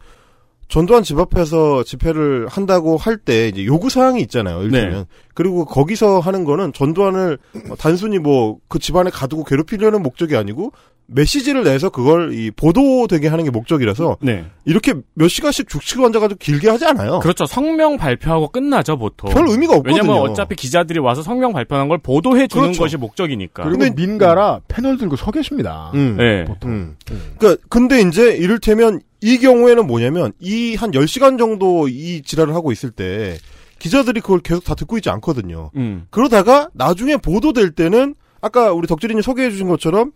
전두환 0.68 1.02
집 1.02 1.18
앞에서 1.18 1.84
집회를 1.84 2.48
한다고 2.48 2.96
할 2.96 3.16
때 3.18 3.48
이제 3.48 3.64
요구 3.64 3.90
사항이 3.90 4.20
있잖아요. 4.22 4.62
일테면 4.62 4.92
네. 4.92 5.04
그리고 5.34 5.64
거기서 5.64 6.20
하는 6.20 6.44
거는 6.44 6.72
전두환을 6.72 7.38
어, 7.70 7.74
단순히 7.78 8.18
뭐 8.18 8.58
그 8.68 8.78
집안에 8.78 9.10
가두고 9.10 9.44
괴롭히려는 9.44 10.02
목적이 10.02 10.36
아니고 10.36 10.72
메시지를 11.06 11.64
내서 11.64 11.90
그걸 11.90 12.32
이 12.32 12.50
보도되게 12.50 13.28
하는 13.28 13.44
게 13.44 13.50
목적이라서 13.50 14.18
네. 14.22 14.46
이렇게 14.64 14.94
몇 15.14 15.28
시간씩 15.28 15.68
죽치고 15.68 16.06
앉아가지고 16.06 16.38
길게 16.38 16.68
하지 16.70 16.86
않아요. 16.86 17.18
그렇죠. 17.20 17.46
성명 17.46 17.96
발표하고 17.96 18.48
끝나죠, 18.48 18.96
보통. 18.96 19.30
별 19.30 19.46
의미가 19.48 19.74
없거든요. 19.76 20.02
왜냐면 20.02 20.16
어차피 20.22 20.56
기자들이 20.56 20.98
와서 20.98 21.22
성명 21.22 21.52
발표한 21.52 21.88
걸 21.88 21.98
보도해 21.98 22.46
주는 22.46 22.64
그렇죠. 22.64 22.82
것이 22.82 22.96
목적이니까. 22.96 23.64
그리고 23.64 23.94
민가라 23.94 24.60
패널 24.68 24.96
들고 24.96 25.16
서 25.16 25.30
계십니다. 25.30 25.90
음. 25.94 26.16
네. 26.18 26.44
음. 26.64 26.96
그러니까 27.38 27.62
근데 27.68 28.00
이제 28.00 28.34
이를테면 28.36 29.00
이 29.20 29.38
경우에는 29.38 29.86
뭐냐면 29.86 30.32
이 30.40 30.74
한 30.76 30.90
10시간 30.90 31.38
정도 31.38 31.88
이 31.88 32.22
지랄을 32.22 32.54
하고 32.54 32.72
있을 32.72 32.90
때 32.90 33.36
기자들이 33.78 34.20
그걸 34.20 34.40
계속 34.40 34.64
다 34.64 34.74
듣고 34.74 34.96
있지 34.96 35.10
않거든요. 35.10 35.70
음. 35.76 36.06
그러다가 36.10 36.68
나중에 36.72 37.16
보도될 37.18 37.72
때는 37.72 38.14
아까 38.40 38.72
우리 38.72 38.86
덕질인이 38.86 39.22
소개해 39.22 39.50
주신 39.50 39.68
것처럼 39.68 40.12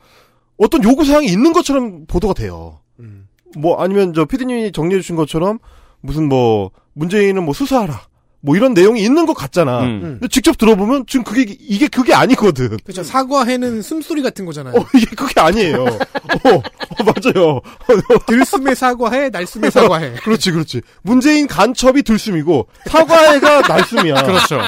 어떤 0.58 0.82
요구 0.84 1.04
사항이 1.04 1.26
있는 1.26 1.52
것처럼 1.52 2.06
보도가 2.06 2.34
돼요. 2.34 2.80
뭐 3.56 3.80
아니면 3.82 4.12
저 4.12 4.24
피디님이 4.24 4.72
정리해 4.72 5.00
주신 5.00 5.16
것처럼 5.16 5.58
무슨 6.00 6.28
뭐 6.28 6.70
문재인은 6.92 7.44
뭐 7.44 7.54
수사하라. 7.54 8.02
뭐 8.40 8.54
이런 8.54 8.72
내용이 8.72 9.02
있는 9.02 9.26
것 9.26 9.34
같잖아. 9.34 9.82
음. 9.82 10.00
근데 10.00 10.28
직접 10.28 10.56
들어보면 10.56 11.06
지금 11.08 11.24
그게 11.24 11.56
이게 11.58 11.88
그게 11.88 12.14
아니거든. 12.14 12.76
그렇죠. 12.84 13.02
사과해는 13.02 13.82
숨소리 13.82 14.22
같은 14.22 14.46
거잖아요. 14.46 14.76
어, 14.78 14.86
이게 14.94 15.06
그게 15.16 15.40
아니에요. 15.40 15.82
어, 15.84 16.54
어, 16.54 16.62
맞아요. 17.04 17.60
들숨에 18.28 18.76
사과해, 18.76 19.30
날숨에 19.30 19.70
사과해. 19.70 20.14
그렇지, 20.22 20.52
그렇지. 20.52 20.82
문재인 21.02 21.48
간첩이 21.48 22.04
들숨이고 22.04 22.68
사과해가 22.86 23.62
날숨이야. 23.62 24.22
그렇죠. 24.22 24.60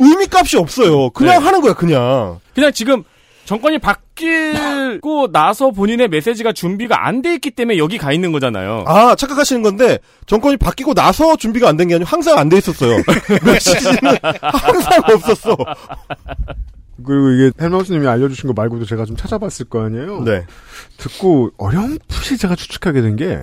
의미값이 0.00 0.56
없어요. 0.56 1.10
그냥 1.10 1.38
네. 1.38 1.44
하는 1.44 1.60
거야, 1.60 1.74
그냥. 1.74 2.40
그냥 2.56 2.72
지금 2.72 3.04
정권이 3.46 3.78
바뀌고 3.78 5.30
나서 5.32 5.70
본인의 5.70 6.08
메시지가 6.08 6.52
준비가 6.52 7.06
안 7.06 7.22
돼 7.22 7.32
있기 7.34 7.52
때문에 7.52 7.78
여기 7.78 7.96
가 7.96 8.12
있는 8.12 8.32
거잖아요. 8.32 8.84
아, 8.86 9.14
착각하시는 9.14 9.62
건데 9.62 9.98
정권이 10.26 10.56
바뀌고 10.58 10.92
나서 10.94 11.36
준비가 11.36 11.68
안 11.68 11.76
된 11.76 11.88
게 11.88 11.94
아니고 11.94 12.08
항상 12.08 12.36
안 12.38 12.48
돼 12.48 12.58
있었어요. 12.58 12.96
메시지는 13.46 13.98
항상 14.42 15.00
없었어. 15.14 15.56
그리고 17.04 17.30
이게 17.30 17.50
헬마우스님이 17.60 18.06
알려주신 18.08 18.48
거 18.48 18.52
말고도 18.54 18.84
제가 18.84 19.04
좀 19.04 19.16
찾아봤을 19.16 19.66
거 19.70 19.84
아니에요. 19.84 20.22
네. 20.24 20.44
듣고 20.96 21.50
어렴풋이 21.56 22.38
제가 22.38 22.56
추측하게 22.56 23.00
된 23.02 23.16
게, 23.16 23.38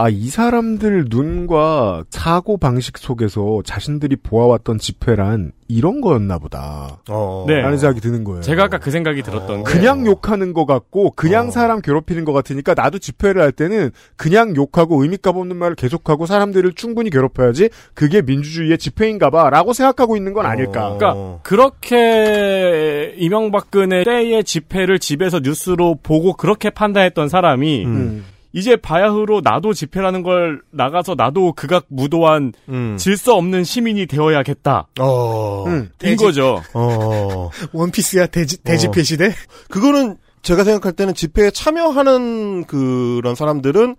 아, 0.00 0.08
이 0.08 0.28
사람들 0.28 1.06
눈과 1.10 2.04
사고 2.08 2.56
방식 2.56 2.98
속에서 2.98 3.62
자신들이 3.64 4.14
보아왔던 4.14 4.78
집회란 4.78 5.50
이런 5.66 6.00
거였나 6.00 6.38
보다. 6.38 7.00
네. 7.48 7.60
라는 7.60 7.78
생각이 7.78 8.00
드는 8.00 8.22
거예요. 8.22 8.40
제가 8.42 8.62
아까 8.66 8.78
그 8.78 8.92
생각이 8.92 9.24
들었던 9.24 9.64
게 9.64 9.72
그냥 9.72 10.06
욕하는 10.06 10.52
것 10.52 10.66
같고, 10.66 11.10
그냥 11.16 11.50
사람 11.50 11.80
괴롭히는 11.80 12.24
것 12.24 12.32
같으니까 12.32 12.74
나도 12.74 13.00
집회를 13.00 13.42
할 13.42 13.50
때는 13.50 13.90
그냥 14.14 14.54
욕하고 14.54 15.02
의미값 15.02 15.36
없는 15.36 15.56
말을 15.56 15.74
계속하고 15.74 16.26
사람들을 16.26 16.74
충분히 16.74 17.10
괴롭혀야지 17.10 17.68
그게 17.94 18.22
민주주의의 18.22 18.78
집회인가 18.78 19.30
봐 19.30 19.50
라고 19.50 19.72
생각하고 19.72 20.16
있는 20.16 20.32
건 20.32 20.46
아닐까. 20.46 20.96
그러니까 20.96 21.40
그렇게 21.42 23.14
이명박근혜 23.16 24.04
때의 24.04 24.44
집회를 24.44 25.00
집에서 25.00 25.40
뉴스로 25.40 25.96
보고 26.04 26.34
그렇게 26.34 26.70
판단했던 26.70 27.28
사람이 27.28 27.84
음. 27.84 28.24
이제 28.52 28.76
바야흐로 28.76 29.42
나도 29.42 29.74
집회라는 29.74 30.22
걸 30.22 30.62
나가서 30.70 31.14
나도 31.16 31.52
극악 31.52 31.84
무도한 31.88 32.52
질서 32.96 33.36
없는 33.36 33.64
시민이 33.64 34.06
되어야겠다. 34.06 34.88
어. 35.00 35.64
음, 35.66 35.90
인 36.02 36.16
거죠. 36.16 36.62
어. 36.72 37.50
원피스야 37.72 38.26
대지, 38.26 38.62
대집회 38.62 39.02
시대? 39.02 39.32
그거는 39.68 40.16
제가 40.42 40.64
생각할 40.64 40.92
때는 40.92 41.14
집회에 41.14 41.50
참여하는 41.50 42.64
그런 42.64 43.34
사람들은 43.34 43.96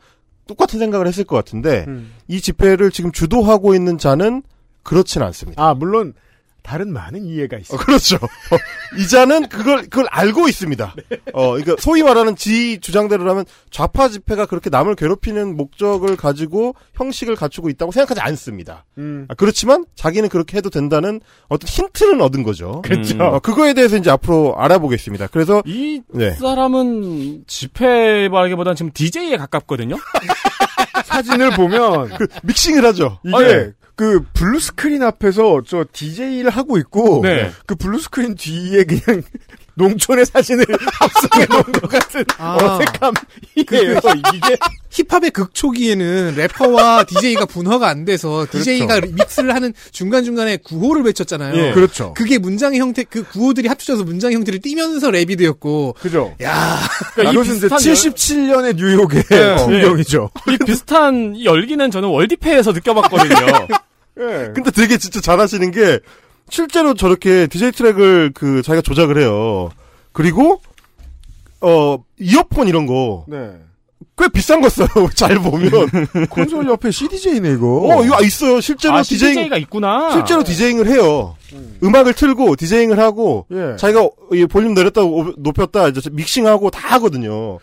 똑같은 0.48 0.80
생각을 0.80 1.06
했을 1.06 1.26
것 1.26 1.36
같은데 1.36 1.86
이 2.28 2.42
집회를 2.42 2.90
지금 2.90 3.12
주도하고 3.12 3.76
있는 3.76 4.00
자는 4.00 4.42
그렇진 4.82 5.22
않습니다. 5.22 5.64
아, 5.64 5.74
물론 5.76 6.14
다른 6.70 6.94
많은 6.94 7.26
이해가 7.26 7.58
있어요. 7.58 7.80
그렇죠. 7.80 8.20
이 9.00 9.08
자는 9.08 9.50
그걸 9.50 9.82
그걸 9.82 10.06
알고 10.12 10.48
있습니다. 10.48 10.94
어, 11.34 11.50
그러니까 11.54 11.78
소위 11.80 12.04
말하는 12.04 12.36
지 12.36 12.80
주장대로라면 12.80 13.46
좌파 13.72 14.08
집회가 14.08 14.46
그렇게 14.46 14.70
남을 14.70 14.94
괴롭히는 14.94 15.58
목적을 15.58 16.16
가지고 16.16 16.76
형식을 16.94 17.36
갖추고 17.36 17.70
있다고 17.70 17.92
생각하지 17.92 18.22
않습니다. 18.22 18.86
음. 19.00 19.26
아, 19.30 19.34
그렇지만 19.34 19.86
자기는 19.96 20.30
그렇게 20.30 20.58
해도 20.58 20.70
된다는 20.70 21.22
어떤 21.48 21.68
힌트는 21.68 22.22
얻은 22.22 22.44
거죠. 22.44 22.84
그렇죠. 22.84 23.18
어, 23.20 23.40
그거에 23.40 23.74
대해서 23.74 23.98
이제 23.98 24.12
앞으로 24.12 24.54
알아보겠습니다. 24.56 25.26
그래서 25.32 25.64
이 25.66 26.02
네. 26.14 26.34
사람은 26.34 27.46
집회 27.48 28.30
말하기보다는 28.30 28.76
지금 28.76 28.92
DJ에 28.94 29.38
가깝거든요. 29.38 29.96
사진을 31.06 31.50
보면 31.52 32.10
그 32.10 32.28
믹싱을 32.44 32.86
하죠. 32.86 33.20
이게 33.24 33.36
아, 33.36 33.40
네. 33.40 33.72
그 34.00 34.24
블루 34.32 34.62
스크린 34.62 35.04
앞에서 35.04 35.62
저 35.68 35.84
DJ를 35.92 36.50
하고 36.52 36.78
있고 36.78 37.20
네. 37.22 37.52
그 37.66 37.76
블루 37.76 38.00
스크린 38.00 38.34
뒤에 38.34 38.86
그냥 38.86 39.22
농촌의 39.76 40.26
사진을 40.26 40.66
합성해 40.72 41.46
놓은 41.50 41.64
것 41.64 41.90
같은 41.90 42.24
아. 42.38 42.56
어색함이에요. 42.56 44.00
이게 44.34 44.58
힙합의 44.90 45.32
극초기에는 45.32 46.34
래퍼와 46.38 47.06
DJ가 47.06 47.46
분화가 47.46 47.90
안 47.90 48.06
돼서 48.06 48.46
DJ가 48.50 49.02
믹스를 49.02 49.54
하는 49.54 49.74
중간중간에 49.92 50.58
구호를 50.58 51.04
외쳤잖아요. 51.04 51.56
예. 51.56 51.72
그렇죠. 51.74 52.14
그게 52.14 52.38
문장의 52.38 52.80
형태, 52.80 53.04
그 53.04 53.24
구호들이 53.24 53.68
합쳐져서 53.68 54.06
문장 54.06 54.32
형태를 54.32 54.62
띠면서 54.62 55.10
랩이 55.10 55.38
되었고. 55.38 55.96
그죠. 56.00 56.36
야 56.42 56.80
그러니까 57.16 57.34
이것은 57.34 57.58
이제 57.58 57.68
비슷한 57.68 57.80
77년의 57.80 58.76
뉴욕의 58.78 59.24
네. 59.24 59.56
풍경이죠. 59.64 60.30
이 60.52 60.58
비슷한 60.66 61.36
이 61.36 61.44
열기는 61.44 61.92
저는 61.92 62.08
월디페에서 62.08 62.72
느껴봤거든요. 62.72 63.68
예. 64.20 64.52
근데 64.54 64.72
되게 64.72 64.98
진짜 64.98 65.22
잘하시는 65.22 65.72
게 65.72 66.00
실제로 66.50 66.94
저렇게 66.94 67.48
DJ 67.48 67.72
트랙을 67.72 68.32
그 68.34 68.62
자기가 68.62 68.82
조작을 68.82 69.20
해요. 69.22 69.70
그리고 70.12 70.62
어 71.62 71.98
이어폰 72.20 72.68
이런 72.68 72.86
거 72.86 73.26
네. 73.28 73.52
꽤 74.18 74.28
비싼 74.28 74.60
거 74.60 74.68
써요. 74.70 74.88
잘 75.16 75.36
보면. 75.40 75.70
콘솔 76.30 76.68
옆에 76.68 76.92
CDJ네 76.92 77.52
이거. 77.54 77.88
어, 77.90 78.04
이거 78.04 78.22
있어요. 78.22 78.60
실제로 78.60 78.96
아, 78.96 79.02
디제잉 79.02 79.34
CDJ가 79.34 79.58
있구나. 79.58 80.12
실제로 80.12 80.44
디제잉을 80.44 80.88
해요. 80.88 81.36
음. 81.54 81.96
악을 81.96 82.14
틀고 82.14 82.56
디제잉을 82.58 83.00
하고 83.00 83.46
예. 83.52 83.76
자기가 83.78 84.10
이 84.34 84.46
볼륨 84.46 84.74
내렸다 84.74 85.02
오- 85.04 85.34
높였다 85.38 85.88
이제 85.90 86.10
믹싱하고 86.12 86.70
다 86.70 86.96
하거든요. 86.96 87.60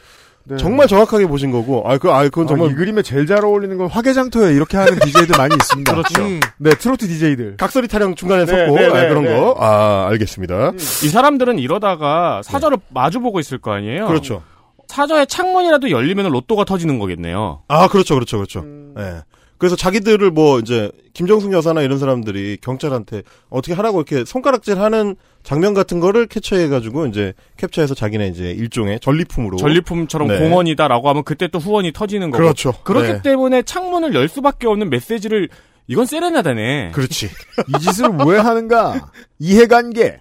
네. 0.49 0.57
정말 0.59 0.87
정확하게 0.87 1.27
보신 1.27 1.51
거고. 1.51 1.83
아, 1.89 1.99
그, 1.99 2.11
아, 2.11 2.23
그건 2.25 2.45
아, 2.45 2.49
정말 2.49 2.71
이 2.71 2.75
그림에 2.75 3.03
제일 3.03 3.27
잘 3.27 3.45
어울리는 3.45 3.77
건 3.77 3.89
화개장터에 3.89 4.55
이렇게 4.55 4.77
하는 4.77 4.99
DJ들 5.01 5.37
많이 5.37 5.55
있습니다. 5.55 5.91
그렇죠. 5.95 6.23
음. 6.23 6.41
네, 6.59 6.71
트로트 6.71 7.07
DJ들. 7.07 7.57
각설이 7.57 7.89
타령 7.89 8.15
중간에 8.15 8.45
네, 8.45 8.67
섰고 8.67 8.77
네, 8.79 8.87
아, 8.87 9.03
네, 9.03 9.09
그런 9.09 9.25
네. 9.25 9.37
거. 9.37 9.57
아, 9.59 10.07
알겠습니다. 10.11 10.73
이 10.77 11.09
사람들은 11.09 11.59
이러다가 11.59 12.43
사저를 12.45 12.79
마주보고 12.91 13.41
있을 13.41 13.59
거 13.59 13.73
아니에요. 13.73 14.07
그렇죠. 14.07 14.43
사저의 14.87 15.27
창문이라도 15.27 15.91
열리면 15.91 16.31
로또가 16.31 16.65
터지는 16.65 16.99
거겠네요. 17.01 17.63
아, 17.67 17.89
그렇죠, 17.89 18.15
그렇죠, 18.15 18.37
그렇죠. 18.37 18.65
예. 18.99 19.23
그래서 19.59 19.77
자기들을 19.77 20.31
뭐 20.31 20.59
이제 20.59 20.91
김정숙 21.15 21.53
여사나 21.53 21.83
이런 21.83 21.99
사람들이 21.99 22.59
경찰한테 22.61 23.23
어떻게 23.49 23.73
하라고 23.75 23.99
이렇게 23.99 24.25
손가락질 24.25 24.79
하는 24.79 25.17
장면 25.43 25.73
같은 25.73 25.99
거를 25.99 26.27
캡처해 26.27 26.69
가지고 26.69 27.07
이제 27.07 27.33
캡처해서 27.57 27.95
자기네 27.95 28.29
이제 28.29 28.51
일종의 28.51 29.01
전리품으로 29.01 29.57
전리품처럼 29.57 30.29
네. 30.29 30.39
공헌이다라고 30.39 31.09
하면 31.09 31.25
그때 31.25 31.49
또 31.49 31.59
후원이 31.59 31.93
터지는 31.93 32.31
거고. 32.31 32.43
그렇죠. 32.43 32.73
그렇기 32.83 33.09
네. 33.09 33.23
때문에 33.23 33.63
창문을 33.63 34.15
열 34.15 34.29
수밖에 34.29 34.67
없는 34.67 34.91
메시지를 34.91 35.49
이건 35.87 36.05
세레나다네. 36.05 36.91
그렇지. 36.93 37.27
이 37.69 37.81
짓을 37.81 38.11
왜 38.27 38.39
하는가? 38.39 39.11
이해관계. 39.39 40.21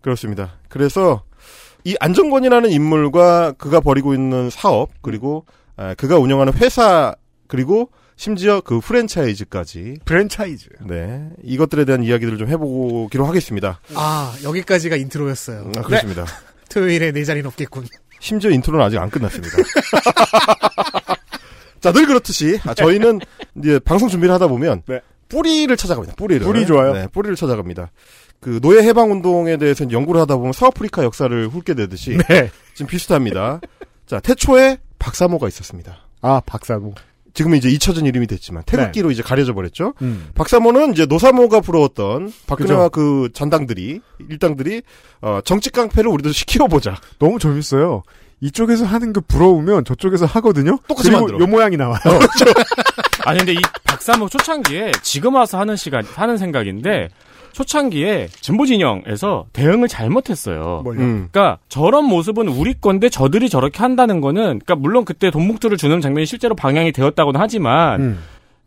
그렇습니다. 0.00 0.52
그래서 0.68 1.22
이 1.84 1.96
안정권이라는 2.00 2.70
인물과 2.70 3.52
그가 3.52 3.80
벌이고 3.80 4.14
있는 4.14 4.50
사업 4.50 4.90
그리고 5.02 5.44
아, 5.76 5.94
그가 5.94 6.18
운영하는 6.18 6.54
회사 6.54 7.14
그리고 7.46 7.90
심지어 8.20 8.60
그 8.60 8.80
프랜차이즈까지 8.80 10.00
프랜차이즈. 10.04 10.68
네 10.80 11.30
이것들에 11.42 11.86
대한 11.86 12.04
이야기들을 12.04 12.36
좀 12.36 12.48
해보기로 12.48 13.24
하겠습니다. 13.24 13.80
아, 13.94 14.36
여기까지가 14.44 14.96
인트로였어요. 14.96 15.72
아, 15.78 15.80
그렇습니다. 15.80 16.26
토요일에 16.68 17.12
내 17.12 17.24
자리는 17.24 17.46
없겠군. 17.46 17.86
심지어 18.18 18.50
인트로는 18.50 18.84
아직 18.84 18.98
안 18.98 19.08
끝났습니다. 19.08 19.56
자, 21.80 21.92
늘 21.92 22.06
그렇듯이 22.06 22.60
아, 22.66 22.74
저희는 22.74 23.20
이제 23.56 23.78
방송 23.78 24.10
준비를 24.10 24.34
하다 24.34 24.48
보면 24.48 24.82
네. 24.86 25.00
뿌리를 25.30 25.74
찾아갑니다. 25.74 26.16
뿌리를. 26.16 26.44
뿌리 26.44 26.66
좋아요. 26.66 26.92
네, 26.92 27.06
뿌리를 27.06 27.34
찾아갑니다. 27.36 27.90
그 28.38 28.60
노예 28.60 28.82
해방 28.82 29.12
운동에 29.12 29.56
대해서 29.56 29.90
연구를 29.90 30.20
하다 30.20 30.36
보면 30.36 30.52
서아프리카 30.52 31.04
역사를 31.04 31.48
훑게 31.48 31.72
되듯이 31.72 32.18
네. 32.28 32.50
지금 32.74 32.86
비슷합니다. 32.86 33.62
자, 34.04 34.20
태초에 34.20 34.76
박사모가 34.98 35.48
있었습니다. 35.48 35.96
아, 36.20 36.42
박사모. 36.44 36.92
지금은 37.34 37.58
이제 37.58 37.68
잊혀진 37.68 38.06
이름이 38.06 38.26
됐지만 38.26 38.62
태극기로 38.64 39.10
이제 39.10 39.22
가려져 39.22 39.54
버렸죠. 39.54 39.94
음. 40.02 40.28
박사모는 40.34 40.92
이제 40.92 41.06
노사모가 41.06 41.60
부러웠던 41.60 42.32
박근혜와 42.46 42.88
그 42.90 43.28
잔당들이 43.32 44.00
일당들이 44.28 44.82
어, 45.22 45.40
정치 45.44 45.70
깡패를 45.70 46.10
우리도 46.10 46.32
시키어보자. 46.32 46.96
너무 47.18 47.38
재밌어요. 47.38 48.02
이쪽에서 48.40 48.86
하는 48.86 49.12
거 49.12 49.20
부러우면 49.20 49.84
저쪽에서 49.84 50.26
하거든요. 50.26 50.78
똑같이 50.88 51.10
만들어. 51.10 51.38
요 51.38 51.46
모양이 51.46 51.76
나와요. 51.76 52.00
아니 53.24 53.38
근데 53.38 53.52
이 53.52 53.58
박사모 53.84 54.28
초창기에 54.30 54.92
지금 55.02 55.34
와서 55.34 55.58
하는 55.58 55.76
시간 55.76 56.04
하는 56.04 56.38
생각인데 56.38 57.10
초창기에 57.52 58.28
진보 58.40 58.66
진영에서 58.66 59.46
대응을 59.52 59.88
잘못했어요. 59.88 60.82
뭘요? 60.84 61.00
음. 61.00 61.28
그러니까 61.30 61.58
저런 61.68 62.04
모습은 62.04 62.48
우리 62.48 62.74
건데 62.74 63.08
저들이 63.08 63.48
저렇게 63.48 63.78
한다는 63.78 64.20
거는 64.20 64.42
그러니까 64.42 64.74
물론 64.76 65.04
그때 65.04 65.30
돈봉투를 65.30 65.76
주는 65.76 66.00
장면이 66.00 66.26
실제로 66.26 66.54
방영이 66.54 66.92
되었다고는 66.92 67.40
하지만 67.40 68.00
음. 68.00 68.18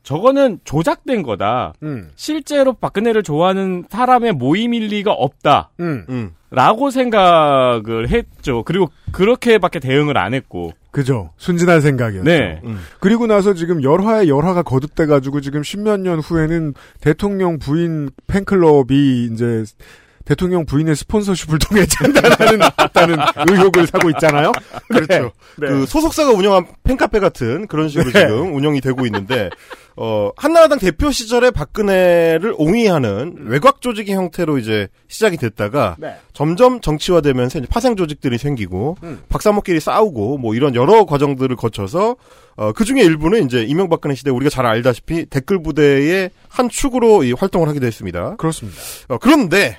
저거는 0.03 0.59
조작된 0.65 1.23
거다. 1.23 1.73
음. 1.83 2.11
실제로 2.15 2.73
박근혜를 2.73 3.23
좋아하는 3.23 3.85
사람의 3.89 4.33
모임일 4.33 4.87
리가 4.87 5.11
없다. 5.13 5.69
음. 5.79 6.05
음. 6.09 6.31
라고 6.51 6.91
생각을 6.91 8.09
했죠. 8.09 8.63
그리고 8.63 8.89
그렇게밖에 9.11 9.79
대응을 9.79 10.17
안 10.17 10.33
했고. 10.33 10.73
그죠. 10.93 11.31
순진한 11.37 11.81
생각이었죠. 11.81 12.23
네. 12.23 12.61
음. 12.63 12.79
그리고 12.99 13.25
나서 13.25 13.55
지금 13.55 13.81
열화의 13.81 14.29
열화가 14.29 14.61
거듭돼가지고 14.61 15.41
지금 15.41 15.63
십몇 15.63 15.99
년 16.01 16.19
후에는 16.19 16.75
대통령 17.01 17.57
부인 17.57 18.11
팬클럽이 18.27 19.25
이제 19.33 19.63
대통령 20.25 20.65
부인의 20.65 20.95
스폰서십을 20.95 21.59
통해 21.59 21.85
장단하는 21.85 22.59
다는 22.93 23.17
의혹을 23.49 23.87
사고 23.87 24.09
있잖아요. 24.11 24.51
그렇죠. 24.87 25.31
네. 25.57 25.67
그 25.67 25.85
소속사가 25.85 26.31
운영한 26.31 26.65
팬카페 26.83 27.19
같은 27.19 27.67
그런 27.67 27.89
식으로 27.89 28.11
네. 28.11 28.21
지금 28.21 28.55
운영이 28.55 28.81
되고 28.81 29.05
있는데 29.05 29.49
어 29.95 30.31
한나라당 30.37 30.79
대표 30.79 31.11
시절에 31.11 31.51
박근혜를 31.51 32.55
옹위하는 32.57 33.45
외곽 33.47 33.81
조직의 33.81 34.15
형태로 34.15 34.57
이제 34.57 34.87
시작이 35.07 35.37
됐다가 35.37 35.97
네. 35.99 36.15
점점 36.33 36.81
정치화되면서 36.81 37.59
이제 37.59 37.67
파생 37.69 37.95
조직들이 37.95 38.37
생기고 38.37 38.97
음. 39.03 39.21
박사모끼리 39.29 39.79
싸우고 39.79 40.37
뭐 40.39 40.55
이런 40.55 40.73
여러 40.73 41.05
과정들을 41.05 41.55
거쳐서 41.55 42.15
어, 42.55 42.71
그 42.71 42.85
중에 42.85 43.01
일부는 43.01 43.45
이제 43.45 43.63
이명박근혜 43.63 44.15
시대 44.15 44.31
우리가 44.31 44.49
잘 44.49 44.65
알다시피 44.65 45.25
댓글 45.25 45.61
부대의 45.61 46.29
한 46.49 46.69
축으로 46.69 47.23
이 47.23 47.33
활동을 47.33 47.67
하기도 47.67 47.85
했습니다. 47.85 48.35
그렇습니다. 48.37 48.79
어, 49.09 49.17
그런데 49.17 49.77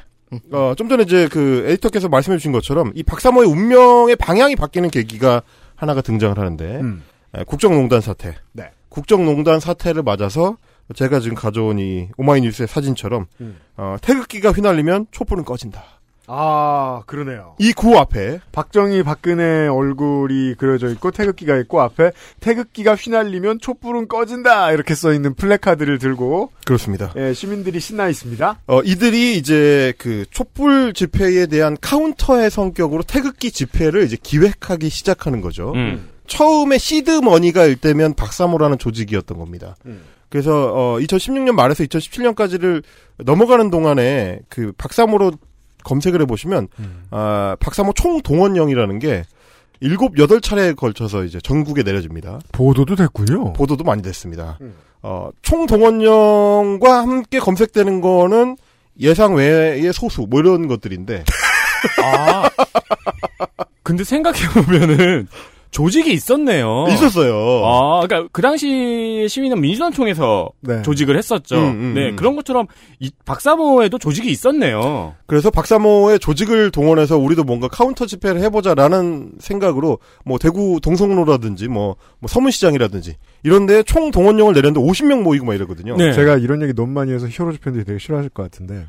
어, 0.53 0.75
좀 0.77 0.89
전에 0.89 1.03
이제 1.05 1.29
그 1.29 1.65
에디터께서 1.67 2.09
말씀해 2.09 2.37
주신 2.39 2.53
것처럼 2.53 2.93
이 2.95 3.03
박사모의 3.03 3.49
운명의 3.49 4.17
방향이 4.17 4.57
바뀌는 4.57 4.91
계기가 4.91 5.43
하나가 5.77 6.01
등장을 6.01 6.39
하는데 6.39 6.81
음. 6.81 7.03
에, 7.35 7.45
국정농단 7.45 8.01
사태. 8.01 8.35
네. 8.53 8.71
국정농단 8.89 9.61
사태를 9.61 10.03
맞아서 10.03 10.57
제가 10.95 11.21
지금 11.21 11.35
가져온 11.35 11.79
이 11.79 12.09
오마이뉴스의 12.17 12.69
사진처럼 12.69 13.27
음. 13.41 13.57
어, 13.77 13.97
태극기가 14.01 14.53
휘날리면 14.53 15.07
촛불은 15.11 15.45
꺼진다. 15.45 15.83
아, 16.27 17.03
그러네요. 17.07 17.55
이 17.59 17.73
구호 17.73 17.99
앞에 17.99 18.41
박정희 18.53 19.03
박근혜 19.03 19.67
얼굴이 19.67 20.55
그려져 20.55 20.89
있고 20.91 21.11
태극기가 21.11 21.57
있고 21.59 21.81
앞에 21.83 22.13
태극기가 22.41 22.95
휘날리면 22.95 23.61
촛불은 23.61 24.09
꺼진다 24.09 24.73
이렇게 24.73 24.95
써 24.95 25.13
있는 25.13 25.35
플래카드를 25.35 25.99
들고 25.99 26.51
그렇습니다. 26.65 27.13
예, 27.17 27.35
시민들이 27.35 27.79
신나 27.81 28.09
있습니다. 28.09 28.61
어, 28.67 28.83
이들이 28.83 29.37
이제 29.37 29.93
그 29.99 30.25
촛불 30.31 30.93
집회에 30.95 31.47
대한 31.47 31.77
카운터의 31.81 32.51
성격으로 32.51 33.03
태극기 33.03 33.51
집회를 33.51 34.05
이제 34.05 34.17
기획하기 34.21 34.89
시작하는 34.89 35.41
거죠. 35.41 35.73
음. 35.75 36.09
처음에 36.27 36.79
시드 36.79 37.21
머니가 37.21 37.65
일때면 37.65 38.15
박사모라는 38.15 38.79
조직이었던 38.79 39.39
겁니다. 39.39 39.77
음. 39.85 40.03
그래서 40.31 40.73
어 40.75 40.99
2016년 40.99 41.53
말에서 41.53 41.85
2017년까지를 41.85 42.83
넘어가는 43.19 43.71
동안에 43.71 44.41
그 44.49 44.73
박사모로 44.77 45.33
검색을 45.85 46.21
해보시면 46.23 46.69
아 47.11 47.57
박사모 47.61 47.93
총 47.95 48.21
동원령이라는 48.23 48.99
게 48.99 49.25
일곱 49.81 50.19
여덟 50.19 50.41
차례에 50.41 50.73
걸쳐서 50.73 51.25
이제 51.25 51.39
전국에 51.41 51.83
내려집니다. 51.83 52.41
보도도 52.53 52.97
됐군요. 52.97 53.53
보도도 53.53 53.85
많이 53.85 54.03
됐습니다. 54.03 54.59
어 55.03 55.31
총 55.43 55.67
동원령과 55.67 57.03
함께 57.03 57.39
검색되는 57.39 58.01
거는 58.01 58.57
예상 59.01 59.35
외의 59.35 59.93
소수 59.93 60.27
뭐 60.29 60.41
이런 60.41 60.67
것들인데 60.67 61.25
아. 62.03 62.49
근데 63.83 64.03
생각해보면은 64.05 65.29
조직이 65.75 66.13
있었네요. 66.13 66.87
있었어요. 66.89 67.65
아, 67.67 68.07
그러니까 68.07 68.29
그 68.31 68.41
당시 68.41 69.27
시민은 69.29 69.61
민주당총에서 69.61 70.51
네. 70.61 70.83
조직을 70.83 71.19
했었죠. 71.19 71.57
음, 71.57 71.65
음, 71.65 71.95
네, 71.95 72.11
음. 72.11 72.17
그런 72.17 72.37
것처럼 72.37 72.69
이 73.01 73.11
박사모에도 73.25 73.99
조직이 73.99 74.31
있었네요. 74.31 75.17
그래서 75.27 75.51
박사모의 75.51 76.21
조직을 76.21 76.71
동원해서 76.71 77.19
우리도 77.19 77.43
뭔가 77.43 77.67
카운터 77.67 78.07
집회를 78.07 78.41
해보자라는 78.43 79.33
생각으로 79.41 79.99
뭐 80.25 80.39
대구 80.39 80.79
동성로라든지 80.81 81.67
뭐, 81.67 81.97
뭐 82.21 82.29
서문시장이라든지 82.29 83.17
이런데 83.43 83.83
총 83.83 84.13
동원령을 84.13 84.55
내렸는데 84.55 84.87
50명 84.87 85.23
모이고 85.23 85.45
막 85.45 85.55
이러거든요. 85.55 85.97
네. 85.97 86.13
제가 86.13 86.37
이런 86.37 86.63
얘기 86.63 86.73
너무 86.73 86.93
많이 86.93 87.11
해서 87.11 87.27
히어로즈 87.29 87.59
팬들이 87.59 87.85
되게 87.85 87.99
싫어하실 87.99 88.31
것 88.31 88.45
같은데 88.45 88.87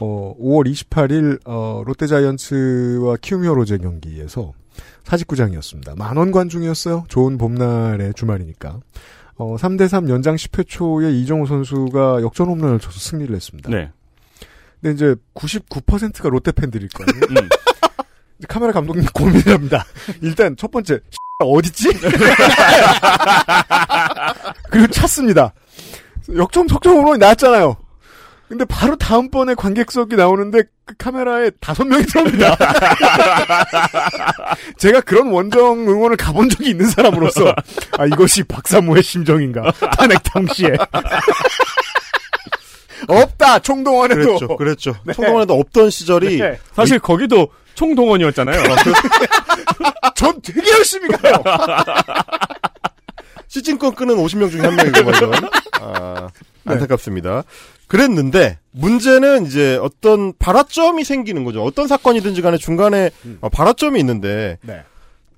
어 0.00 0.34
5월 0.42 0.68
28일 0.68 1.38
어 1.44 1.84
롯데자이언츠와 1.86 3.18
키움 3.20 3.44
히어로즈의 3.44 3.78
경기에서 3.78 4.52
사직구장이었습니다. 5.04 5.94
만원 5.96 6.30
관중이었어요. 6.32 7.04
좋은 7.08 7.38
봄날의 7.38 8.14
주말이니까. 8.14 8.80
어 9.36 9.56
3대3 9.56 10.08
연장 10.08 10.36
10회 10.36 10.66
초에 10.68 11.10
이정후 11.12 11.46
선수가 11.46 12.22
역전 12.22 12.48
홈런을 12.48 12.78
쳐서 12.78 12.98
승리를 12.98 13.34
했습니다. 13.34 13.70
네. 13.70 13.90
근데 14.80 14.94
이제 14.94 15.14
99%가 15.34 16.28
롯데 16.28 16.52
팬들일 16.52 16.88
거예요. 16.88 17.08
음. 17.42 17.48
카메라 18.48 18.72
감독님 18.72 19.06
고민을 19.14 19.48
합니다. 19.48 19.84
일단 20.20 20.56
첫 20.56 20.70
번째 20.70 20.98
어딨지? 21.38 21.88
그리고 24.70 24.86
찾습니다. 24.88 25.52
역점 26.34 26.68
석점 26.68 26.96
홈런이 26.96 27.18
나왔잖아요. 27.18 27.76
근데 28.52 28.66
바로 28.66 28.94
다음번에 28.96 29.54
관객석이 29.54 30.14
나오는데 30.14 30.64
그 30.84 30.94
카메라에 30.98 31.52
다섯 31.58 31.84
명이 31.84 32.04
들어옵니다. 32.04 32.54
제가 34.76 35.00
그런 35.00 35.28
원정 35.28 35.88
응원을 35.88 36.18
가본 36.18 36.50
적이 36.50 36.68
있는 36.68 36.90
사람으로서 36.90 37.54
아 37.96 38.04
이것이 38.04 38.42
박사모의 38.42 39.02
심정인가 39.02 39.72
탄핵 39.96 40.22
당시에 40.22 40.68
없다 43.08 43.60
총동원에도 43.60 44.36
그랬죠. 44.36 44.56
그랬죠. 44.58 44.94
네. 45.04 45.14
총동원에도 45.14 45.54
없던 45.54 45.88
시절이 45.88 46.36
네. 46.36 46.58
사실 46.74 46.98
거기도 46.98 47.48
총동원이었잖아요. 47.74 48.62
전 50.14 50.42
되게 50.42 50.72
열심히 50.72 51.08
가요. 51.08 51.42
시즌권 53.48 53.94
끄는 53.94 54.14
50명 54.16 54.50
중에 54.50 54.60
한 54.60 54.76
명이고 54.76 55.04
말이죠. 55.04 55.30
아, 55.80 56.28
네. 56.64 56.74
안타깝습니다. 56.74 57.44
그랬는데 57.92 58.58
문제는 58.70 59.44
이제 59.44 59.78
어떤 59.82 60.32
발화점이 60.38 61.04
생기는 61.04 61.44
거죠. 61.44 61.62
어떤 61.62 61.86
사건이든지 61.86 62.40
간에 62.40 62.56
중간에 62.56 63.10
어, 63.42 63.50
발화점이 63.50 64.00
있는데 64.00 64.56
네. 64.62 64.80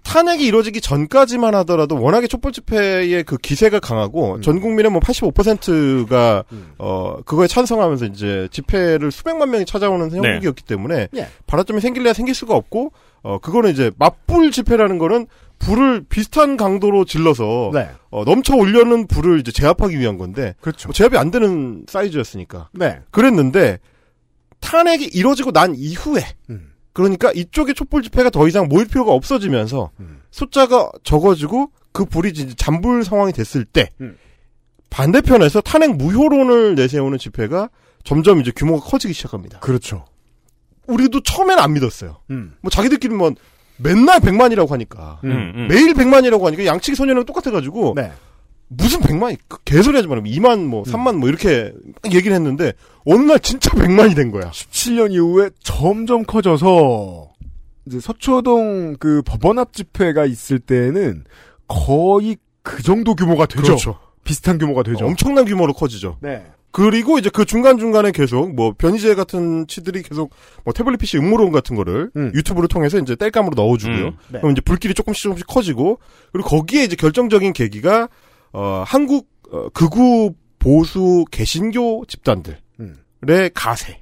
탄핵이 0.04 0.44
이루어지기 0.44 0.80
전까지만 0.80 1.56
하더라도 1.56 2.00
워낙에 2.00 2.28
촛불 2.28 2.52
집회의 2.52 3.24
그 3.24 3.38
기세가 3.38 3.80
강하고 3.80 4.40
전 4.40 4.60
국민의 4.60 4.92
뭐 4.92 5.00
85%가 5.00 6.44
어 6.78 7.16
그거에 7.24 7.48
찬성하면서 7.48 8.04
이제 8.06 8.46
집회를 8.52 9.10
수백만 9.10 9.50
명이 9.50 9.64
찾아오는 9.64 10.12
형국이었기 10.12 10.62
때문에 10.62 11.08
예. 11.16 11.28
발화점이 11.48 11.80
생길래야 11.80 12.12
생길 12.12 12.36
수가 12.36 12.54
없고 12.54 12.92
어 13.22 13.38
그거는 13.38 13.72
이제 13.72 13.90
맞불 13.98 14.52
집회라는 14.52 14.98
거는 14.98 15.26
불을 15.64 16.04
비슷한 16.08 16.56
강도로 16.56 17.04
질러서 17.04 17.70
네. 17.72 17.88
어, 18.10 18.24
넘쳐 18.24 18.54
올려는 18.54 19.06
불을 19.06 19.40
이제 19.40 19.50
제압하기 19.50 19.98
위한 19.98 20.18
건데 20.18 20.54
그렇죠. 20.60 20.88
뭐 20.88 20.92
제압이 20.92 21.16
안 21.16 21.30
되는 21.30 21.84
사이즈였으니까 21.88 22.68
네. 22.72 23.00
그랬는데 23.10 23.78
탄핵이 24.60 25.06
이루어지고 25.06 25.52
난 25.52 25.74
이후에 25.74 26.22
음. 26.50 26.72
그러니까 26.92 27.32
이쪽에 27.32 27.72
촛불 27.72 28.02
집회가 28.02 28.30
더 28.30 28.46
이상 28.46 28.68
모일 28.68 28.86
필요가 28.86 29.12
없어지면서 29.12 29.90
음. 30.00 30.20
숫자가 30.30 30.90
적어지고 31.02 31.70
그 31.92 32.04
불이 32.04 32.30
이제 32.30 32.54
잠불 32.56 33.04
상황이 33.04 33.32
됐을 33.32 33.64
때 33.64 33.88
음. 34.00 34.16
반대편에서 34.90 35.60
탄핵 35.60 35.96
무효론을 35.96 36.74
내세우는 36.76 37.18
집회가 37.18 37.68
점점 38.04 38.40
이제 38.40 38.52
규모가 38.54 38.84
커지기 38.86 39.14
시작합니다. 39.14 39.60
그렇죠. 39.60 40.04
우리도 40.86 41.22
처음에는 41.22 41.62
안 41.62 41.72
믿었어요. 41.72 42.18
음. 42.30 42.54
뭐 42.60 42.70
자기들끼리 42.70 43.14
뭐 43.14 43.32
맨날 43.76 44.20
100만이라고 44.20 44.68
하니까 44.70 45.20
음, 45.24 45.52
음. 45.54 45.68
매일 45.68 45.94
100만이라고 45.94 46.42
하니까 46.44 46.64
양치기 46.66 46.96
소년이랑 46.96 47.24
똑같아가지고 47.26 47.94
네. 47.96 48.12
무슨 48.68 49.00
100만이 49.00 49.38
그 49.48 49.58
개소리 49.64 49.96
하지 49.96 50.08
말고 50.08 50.26
2만 50.26 50.64
뭐 50.64 50.82
3만 50.84 51.16
뭐 51.16 51.28
이렇게 51.28 51.72
막 52.02 52.12
얘기를 52.14 52.34
했는데 52.34 52.72
어느 53.04 53.22
날 53.22 53.38
진짜 53.40 53.70
100만이 53.70 54.16
된 54.16 54.30
거야. 54.30 54.50
17년 54.50 55.12
이후에 55.12 55.50
점점 55.62 56.24
커져서 56.24 57.32
이제 57.86 58.00
서초동 58.00 58.96
그 58.98 59.22
법원 59.24 59.58
앞 59.58 59.72
집회가 59.72 60.24
있을 60.24 60.58
때는 60.58 61.24
거의 61.68 62.36
그 62.62 62.82
정도 62.82 63.14
규모가 63.14 63.46
되죠. 63.46 63.62
그렇죠. 63.62 63.98
비슷한 64.24 64.58
규모가 64.58 64.82
되죠. 64.82 65.04
엄청난 65.04 65.44
규모로 65.44 65.74
커지죠. 65.74 66.16
네. 66.20 66.44
그리고 66.74 67.20
이제 67.20 67.30
그 67.32 67.44
중간중간에 67.44 68.10
계속 68.10 68.52
뭐 68.52 68.74
변희재 68.76 69.14
같은 69.14 69.64
치들이 69.68 70.02
계속 70.02 70.30
뭐 70.64 70.74
태블릿 70.74 70.98
PC 70.98 71.18
음모론 71.18 71.52
같은 71.52 71.76
거를 71.76 72.10
유튜브를 72.34 72.66
통해서 72.66 72.98
이제 72.98 73.14
땔감으로 73.14 73.54
넣어주고요. 73.54 74.06
음, 74.06 74.16
네. 74.28 74.40
그럼 74.40 74.50
이제 74.50 74.60
불길이 74.60 74.92
조금씩 74.92 75.22
조금씩 75.22 75.46
커지고 75.46 76.00
그리고 76.32 76.48
거기에 76.48 76.82
이제 76.82 76.96
결정적인 76.96 77.52
계기가 77.52 78.08
어 78.52 78.82
한국 78.84 79.28
어, 79.52 79.68
극우 79.68 80.34
보수 80.58 81.24
개신교 81.30 82.06
집단들의 82.08 82.58
음. 82.80 82.96
가세. 83.54 84.00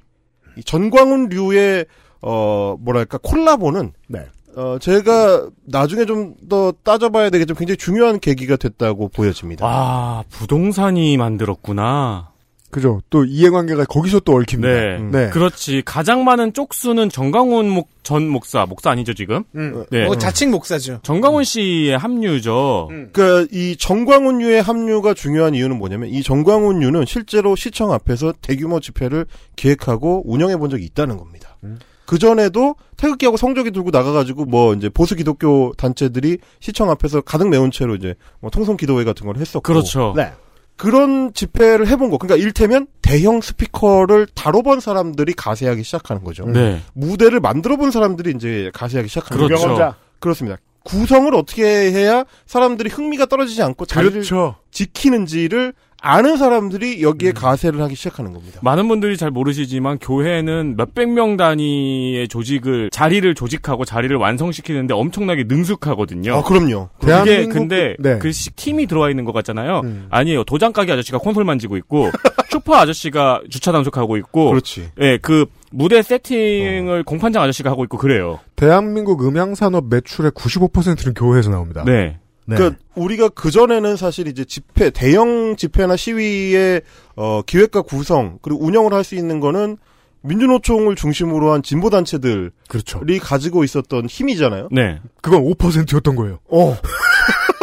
이 0.57 0.65
전광훈류의 0.65 1.85
어 2.23 2.77
뭐랄까 2.81 3.19
콜라보는 3.23 3.93
네. 4.09 4.25
어 4.57 4.79
제가 4.81 5.47
나중에 5.67 6.07
좀 6.07 6.37
더 6.49 6.73
따져봐야 6.83 7.29
되겠지만 7.29 7.59
굉장히 7.59 7.77
중요한 7.77 8.19
계기가 8.19 8.57
됐다고 8.57 9.09
보여집니다. 9.09 9.67
아, 9.67 10.25
부동산이 10.31 11.19
만들었구나. 11.19 12.32
그죠. 12.73 13.03
또 13.11 13.27
이해관계가 13.27 13.85
거기서 13.85 14.21
또 14.21 14.33
얽힙니다. 14.33 14.69
네. 14.69 14.99
네. 14.99 15.31
그렇지. 15.31 15.83
가장 15.85 16.25
많은 16.25 16.55
쪽수는 16.55 17.11
정강훈 17.11 17.69
목, 17.69 17.91
전 18.03 18.27
목사, 18.27 18.65
목사 18.65 18.91
아니죠, 18.91 19.13
지금? 19.13 19.45
음. 19.55 19.85
네. 19.91 20.07
어, 20.07 20.17
자칭 20.17 20.51
목사죠. 20.51 21.01
정강훈 21.03 21.45
씨의 21.45 21.99
합류죠. 21.99 22.89
그러니까 23.13 23.47
이 23.53 23.77
정광훈유의 23.77 24.63
합류가 24.63 25.13
중요한 25.13 25.55
이유는 25.55 25.79
뭐냐면 25.79 26.09
이 26.09 26.23
정광훈유는 26.23 27.05
실제로 27.05 27.55
시청 27.57 27.93
앞에서 27.93 28.33
대규모 28.41 28.81
집회를 28.81 29.27
기획하고 29.55 30.23
운영해 30.25 30.57
본 30.57 30.71
적이 30.71 30.87
있다는 30.87 31.19
겁니다. 31.19 31.59
그 32.07 32.19
전에도 32.19 32.75
태극기하고 32.97 33.37
성조기 33.37 33.71
들고 33.71 33.91
나가가지고 33.91 34.47
뭐 34.47 34.75
이제 34.75 34.89
보수 34.89 35.15
기독교 35.15 35.73
단체들이 35.77 36.39
시청 36.61 36.91
앞에서 36.91 37.21
가득 37.21 37.49
메운 37.49 37.71
채로 37.71 37.95
이제 37.97 38.15
뭐 38.41 38.51
통성 38.51 38.79
기도회 38.79 39.05
같은 39.05 39.27
걸 39.27 39.37
했었고. 39.37 39.61
그렇죠. 39.63 40.15
네. 40.17 40.33
그런 40.77 41.33
집회를 41.33 41.87
해본 41.87 42.11
거. 42.11 42.19
그러니까 42.19 42.45
일테면 42.45 42.87
대형 43.03 43.41
스피커를 43.41 44.27
다뤄본 44.35 44.81
사람들이 44.81 45.33
가세하기 45.35 45.83
시작하는 45.83 46.25
거죠. 46.25 46.47
네. 46.47 46.81
무대를 46.95 47.41
만들어본 47.41 47.91
사람들이 47.91 48.33
이제 48.35 48.71
가세하기 48.75 49.09
시작하는 49.09 49.47
그렇죠. 49.47 49.69
거죠. 49.69 49.95
그렇습니다. 50.19 50.59
구성을 50.85 51.33
어떻게 51.35 51.65
해야 51.65 52.25
사람들이 52.47 52.91
흥미가 52.91 53.27
떨어지지 53.27 53.63
않고 53.63 53.87
자리를 53.87 54.13
그렇죠. 54.13 54.57
지키는지를 54.71 55.75
아는 56.05 56.37
사람들이 56.37 57.01
여기에 57.03 57.31
가세를 57.33 57.81
하기 57.83 57.95
시작하는 57.95 58.33
겁니다. 58.33 58.59
많은 58.63 58.89
분들이 58.89 59.17
잘 59.17 59.31
모르시지만 59.31 59.99
교회는 60.01 60.75
몇백 60.77 61.09
명 61.11 61.37
단위의 61.37 62.27
조직을 62.27 62.91
자리를 62.91 63.33
조직하고 63.37 63.85
자리를 63.85 64.15
완성시키는데 64.17 64.95
엄청나게 64.95 65.45
능숙하거든요. 65.45 66.35
아, 66.35 66.43
그럼요. 66.43 66.89
그게 66.99 67.07
대한민국- 67.13 67.53
근데 67.55 67.95
네. 68.01 68.19
그 68.19 68.33
시- 68.33 68.51
팀이 68.51 68.87
들어와 68.89 69.11
있는 69.11 69.25
것 69.25 69.33
같잖아요. 69.33 69.83
아니에요. 70.11 70.43
도장 70.43 70.73
가게 70.73 70.91
아저씨가 70.93 71.19
콘솔 71.19 71.45
만지고 71.45 71.77
있고 71.77 72.11
슈퍼 72.51 72.75
아저씨가 72.75 73.43
주차 73.49 73.71
단속하고 73.71 74.17
있고 74.19 74.51
그렇지. 74.51 74.91
예, 75.01 75.19
그 75.23 75.47
무대 75.71 76.03
세팅을 76.03 77.05
공판장 77.05 77.43
아저씨가 77.45 77.71
하고 77.71 77.85
있고 77.85 77.97
그래요. 77.97 78.41
대한민국 78.57 79.25
음향산업 79.25 79.87
매출의 79.89 80.33
95%는 80.33 81.15
교회에서 81.15 81.51
나옵니다. 81.51 81.85
네. 81.87 82.19
네. 82.45 82.57
그러니까 82.57 82.81
우리가 82.95 83.29
그 83.29 83.51
전에는 83.51 83.97
사실 83.97 84.27
이제 84.27 84.45
집회, 84.45 84.91
대형 84.91 85.57
집회나 85.57 85.97
시위의 85.97 86.83
어, 87.17 87.43
기획과 87.43 87.83
구성 87.83 88.39
그리고 88.43 88.65
운영을 88.65 88.93
할 88.93 89.05
수 89.05 89.15
있는 89.15 89.41
거는 89.41 89.79
민주노총을 90.23 90.95
중심으로 90.95 91.53
한 91.53 91.63
진보 91.63 91.91
단체들이 91.91 92.51
그렇죠. 92.69 93.01
가지고 93.21 93.65
있었던 93.65 94.07
힘이잖아요. 94.07 94.69
네. 94.71 95.01
그건 95.21 95.43
5%였던 95.45 96.15
거예요. 96.17 96.39
어. 96.49 96.77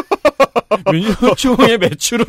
민주노총의 0.91 1.78
매출은 1.78 2.26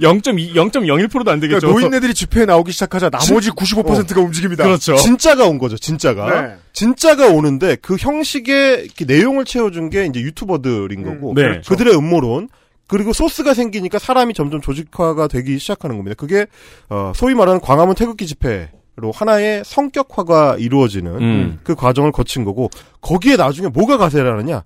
0.2, 0.00 0.54
0.01%도 0.54 1.30
안 1.30 1.40
되겠죠. 1.40 1.60
그러니까 1.60 1.80
노인네들이 1.80 2.14
집회에 2.14 2.44
나오기 2.44 2.72
시작하자 2.72 3.10
나머지 3.10 3.50
95%가 3.50 4.20
움직입니다. 4.20 4.64
그렇죠. 4.64 4.96
진짜가 4.96 5.46
온 5.46 5.58
거죠, 5.58 5.76
진짜가. 5.76 6.42
네. 6.42 6.56
진짜가 6.72 7.28
오는데 7.28 7.76
그 7.76 7.96
형식의 7.96 8.90
내용을 9.06 9.44
채워준 9.44 9.90
게 9.90 10.06
이제 10.06 10.20
유튜버들인 10.20 11.02
거고 11.02 11.34
네. 11.34 11.42
그렇죠. 11.42 11.70
그들의 11.70 11.96
음모론 11.96 12.48
그리고 12.86 13.12
소스가 13.12 13.54
생기니까 13.54 13.98
사람이 13.98 14.34
점점 14.34 14.60
조직화가 14.60 15.26
되기 15.26 15.58
시작하는 15.58 15.96
겁니다. 15.96 16.14
그게 16.16 16.46
어, 16.88 17.12
소위 17.14 17.34
말하는 17.34 17.60
광화문 17.60 17.94
태극기 17.94 18.26
집회 18.26 18.70
로 18.98 19.12
하나의 19.12 19.62
성격화가 19.66 20.56
이루어지는 20.58 21.12
음. 21.20 21.58
그 21.62 21.74
과정을 21.74 22.12
거친 22.12 22.44
거고 22.44 22.70
거기에 23.02 23.36
나중에 23.36 23.68
뭐가 23.68 23.98
가세라느냐 23.98 24.64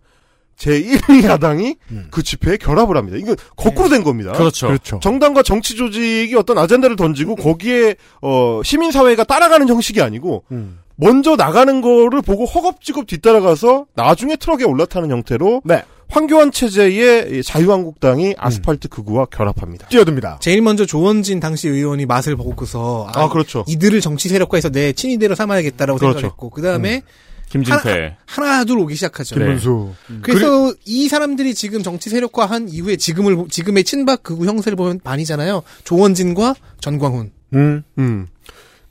제1위 0.61 1.24
야당이 1.24 1.76
그 2.11 2.22
집회에 2.22 2.56
결합을 2.56 2.96
합니다. 2.96 3.16
이거 3.18 3.34
거꾸로 3.56 3.88
된 3.88 4.04
겁니다. 4.04 4.32
그렇죠. 4.32 4.66
그렇죠. 4.68 5.00
정당과 5.02 5.42
정치 5.42 5.74
조직이 5.76 6.34
어떤 6.36 6.58
아젠다를 6.58 6.96
던지고 6.96 7.36
거기에 7.36 7.96
어 8.20 8.61
시민 8.64 8.92
사회가 8.92 9.24
따라가는 9.24 9.68
형식이 9.68 10.02
아니고 10.02 10.44
음. 10.52 10.80
먼저 10.96 11.34
나가는 11.34 11.80
거를 11.80 12.20
보고 12.20 12.44
허겁지겁 12.44 13.06
뒤따라가서 13.06 13.86
나중에 13.94 14.36
트럭에 14.36 14.64
올라타는 14.64 15.11
형태로 15.11 15.62
네. 15.64 15.82
황교안 16.11 16.50
체제의 16.50 17.38
이 17.38 17.42
자유한국당이 17.42 18.34
아스팔트 18.36 18.88
극우와 18.88 19.26
결합합니다. 19.26 19.86
뛰어듭니다. 19.88 20.38
제일 20.40 20.61
먼저 20.61 20.84
조원진 20.84 21.40
당시 21.40 21.68
의원이 21.68 22.04
맛을 22.04 22.36
보고서 22.36 23.08
아, 23.14 23.28
그렇죠. 23.28 23.64
이들을 23.68 24.00
정치 24.00 24.28
세력화해서 24.28 24.70
내 24.70 24.92
친이대로 24.92 25.36
삼아야겠다라고 25.36 25.98
그렇죠. 25.98 26.18
생각했고 26.18 26.50
그 26.50 26.62
다음에 26.62 27.02
김진태. 27.51 28.16
하나 28.26 28.64
둘 28.64 28.78
오기 28.78 28.94
시작하죠. 28.94 29.34
네. 29.36 29.44
김문수. 29.44 29.92
그래서 30.22 30.72
이 30.86 31.09
사람들이 31.09 31.55
지금 31.55 31.82
정치 31.82 32.09
세력화한 32.11 32.68
이후에 32.68 32.96
지금을 32.96 33.36
보- 33.36 33.48
지금의 33.48 33.84
친박 33.84 34.22
극우 34.22 34.46
형세를 34.46 34.76
보면 34.76 35.01
반이잖아요. 35.03 35.62
조원진과 35.84 36.55
전광훈. 36.80 37.32
음. 37.55 37.82
음. 37.98 38.26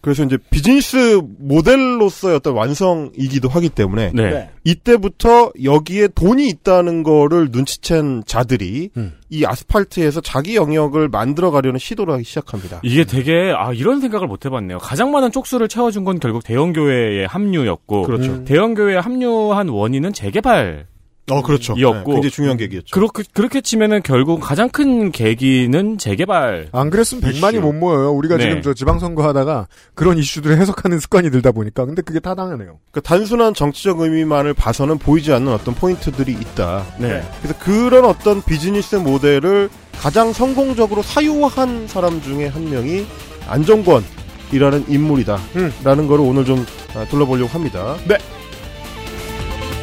그래서 0.01 0.23
이제 0.23 0.37
비즈니스 0.49 1.21
모델로서의 1.39 2.37
어떤 2.37 2.53
완성이기도 2.53 3.49
하기 3.49 3.69
때문에 3.69 4.11
네. 4.13 4.29
네. 4.29 4.49
이때부터 4.63 5.51
여기에 5.61 6.09
돈이 6.15 6.47
있다는 6.47 7.03
거를 7.03 7.49
눈치챈 7.51 8.25
자들이 8.25 8.91
음. 8.95 9.13
이 9.29 9.45
아스팔트에서 9.45 10.21
자기 10.21 10.55
영역을 10.55 11.09
만들어 11.09 11.51
가려는 11.51 11.79
시도를 11.79 12.13
하기 12.13 12.23
시작합니다. 12.23 12.79
이게 12.83 13.03
되게 13.03 13.53
아 13.55 13.73
이런 13.73 13.99
생각을 13.99 14.27
못 14.27 14.45
해봤네요. 14.45 14.77
가장 14.77 15.11
많은 15.11 15.31
쪽수를 15.31 15.67
채워준 15.67 16.05
건 16.05 16.19
결국 16.19 16.43
대형 16.43 16.71
교회의 16.71 17.27
합류였고, 17.27 18.03
그렇죠. 18.03 18.43
대형 18.45 18.73
교회에 18.75 18.97
합류한 18.97 19.67
원인은 19.67 20.13
재개발. 20.13 20.87
어, 21.29 21.41
그렇죠. 21.41 21.75
이었고. 21.77 22.11
네, 22.11 22.15
굉장히 22.15 22.31
중요한 22.31 22.57
계기였죠. 22.57 22.93
그렇게 22.93 23.23
그렇게 23.33 23.61
치면은 23.61 24.01
결국 24.03 24.39
가장 24.39 24.69
큰 24.69 25.11
계기는 25.11 25.97
재개발. 25.97 26.69
안 26.71 26.89
그랬으면 26.89 27.21
100만이 27.23 27.53
이슈. 27.55 27.61
못 27.61 27.73
모여요. 27.73 28.11
우리가 28.11 28.37
네. 28.37 28.43
지금 28.43 28.61
저 28.61 28.73
지방선거 28.73 29.27
하다가 29.27 29.67
그런 29.93 30.17
이슈들을 30.17 30.57
해석하는 30.57 30.99
습관이 30.99 31.31
들다 31.31 31.51
보니까. 31.51 31.85
근데 31.85 32.01
그게 32.01 32.19
타당하네요. 32.19 32.79
그 32.91 33.01
단순한 33.01 33.53
정치적 33.53 33.99
의미만을 33.99 34.53
봐서는 34.53 34.97
보이지 34.97 35.31
않는 35.33 35.51
어떤 35.53 35.75
포인트들이 35.75 36.31
있다. 36.31 36.85
네. 36.97 37.21
그래서 37.41 37.57
그런 37.59 38.05
어떤 38.05 38.41
비즈니스 38.43 38.95
모델을 38.95 39.69
가장 39.99 40.31
성공적으로 40.31 41.01
사유한 41.01 41.87
사람 41.87 42.21
중에 42.21 42.47
한 42.47 42.69
명이 42.69 43.05
안정권이라는 43.47 44.85
인물이다. 44.87 45.37
음. 45.57 45.73
라는 45.83 46.07
거를 46.07 46.23
오늘 46.25 46.45
좀 46.45 46.65
아, 46.95 47.05
둘러보려고 47.05 47.49
합니다. 47.49 47.97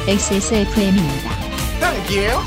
XSFM입니다. 0.09 1.31
딱이에요? 1.81 2.39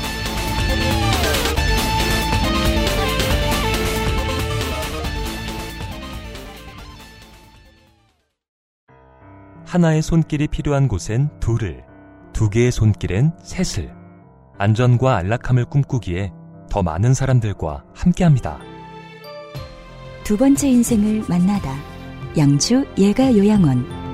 하나의 9.66 10.00
손길이 10.00 10.48
필요한 10.48 10.88
곳엔 10.88 11.28
둘을, 11.38 11.84
두 12.32 12.48
개의 12.48 12.72
손길엔 12.72 13.32
셋을, 13.42 13.92
안전과 14.56 15.16
안락함을 15.16 15.66
꿈꾸기에 15.66 16.32
더 16.70 16.82
많은 16.82 17.12
사람들과 17.12 17.84
함께합니다. 17.94 18.58
두 20.24 20.38
번째 20.38 20.66
인생을 20.66 21.24
만나다. 21.28 21.76
양주 22.38 22.86
예가 22.96 23.36
요양원. 23.36 24.09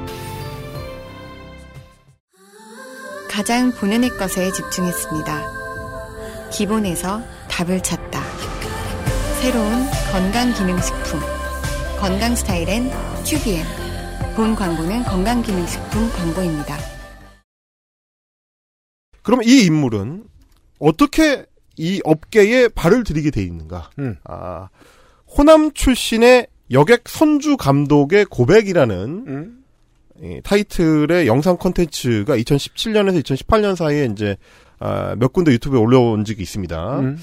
가장 3.37 3.71
본연의 3.71 4.17
것에 4.17 4.51
집중했습니다. 4.51 5.43
기본에서 6.51 7.21
답을 7.51 7.83
찾다. 7.83 8.23
새로운 9.43 9.73
건강기능식품. 10.11 11.21
건강 12.01 12.35
스타일엔 12.35 12.91
튜비엔. 13.27 13.63
본 14.37 14.55
광고는 14.55 15.03
건강기능식품 15.03 16.11
광고입니다. 16.13 16.79
그럼 19.23 19.43
이 19.43 19.67
인물은 19.67 20.25
어떻게 20.79 21.45
이 21.77 22.01
업계에 22.05 22.69
발을 22.69 23.05
들이게 23.05 23.31
돼 23.31 23.43
있는가? 23.43 23.91
음. 23.99 24.17
아, 24.25 24.71
호남 25.27 25.73
출신의 25.75 26.47
여객 26.71 27.07
선주 27.07 27.59
감독의 27.59 28.25
고백이라는 28.25 29.25
음. 29.29 29.66
이 30.23 30.41
타이틀의 30.43 31.27
영상 31.27 31.57
콘텐츠가 31.57 32.37
2017년에서 32.37 33.23
2018년 33.23 33.77
사이에 33.77 34.07
이제 34.07 34.37
아, 34.79 35.15
몇 35.19 35.33
군데 35.33 35.53
유튜브에 35.53 35.79
올라온 35.79 36.25
적이 36.25 36.43
있습니다. 36.43 37.01
음. 37.01 37.19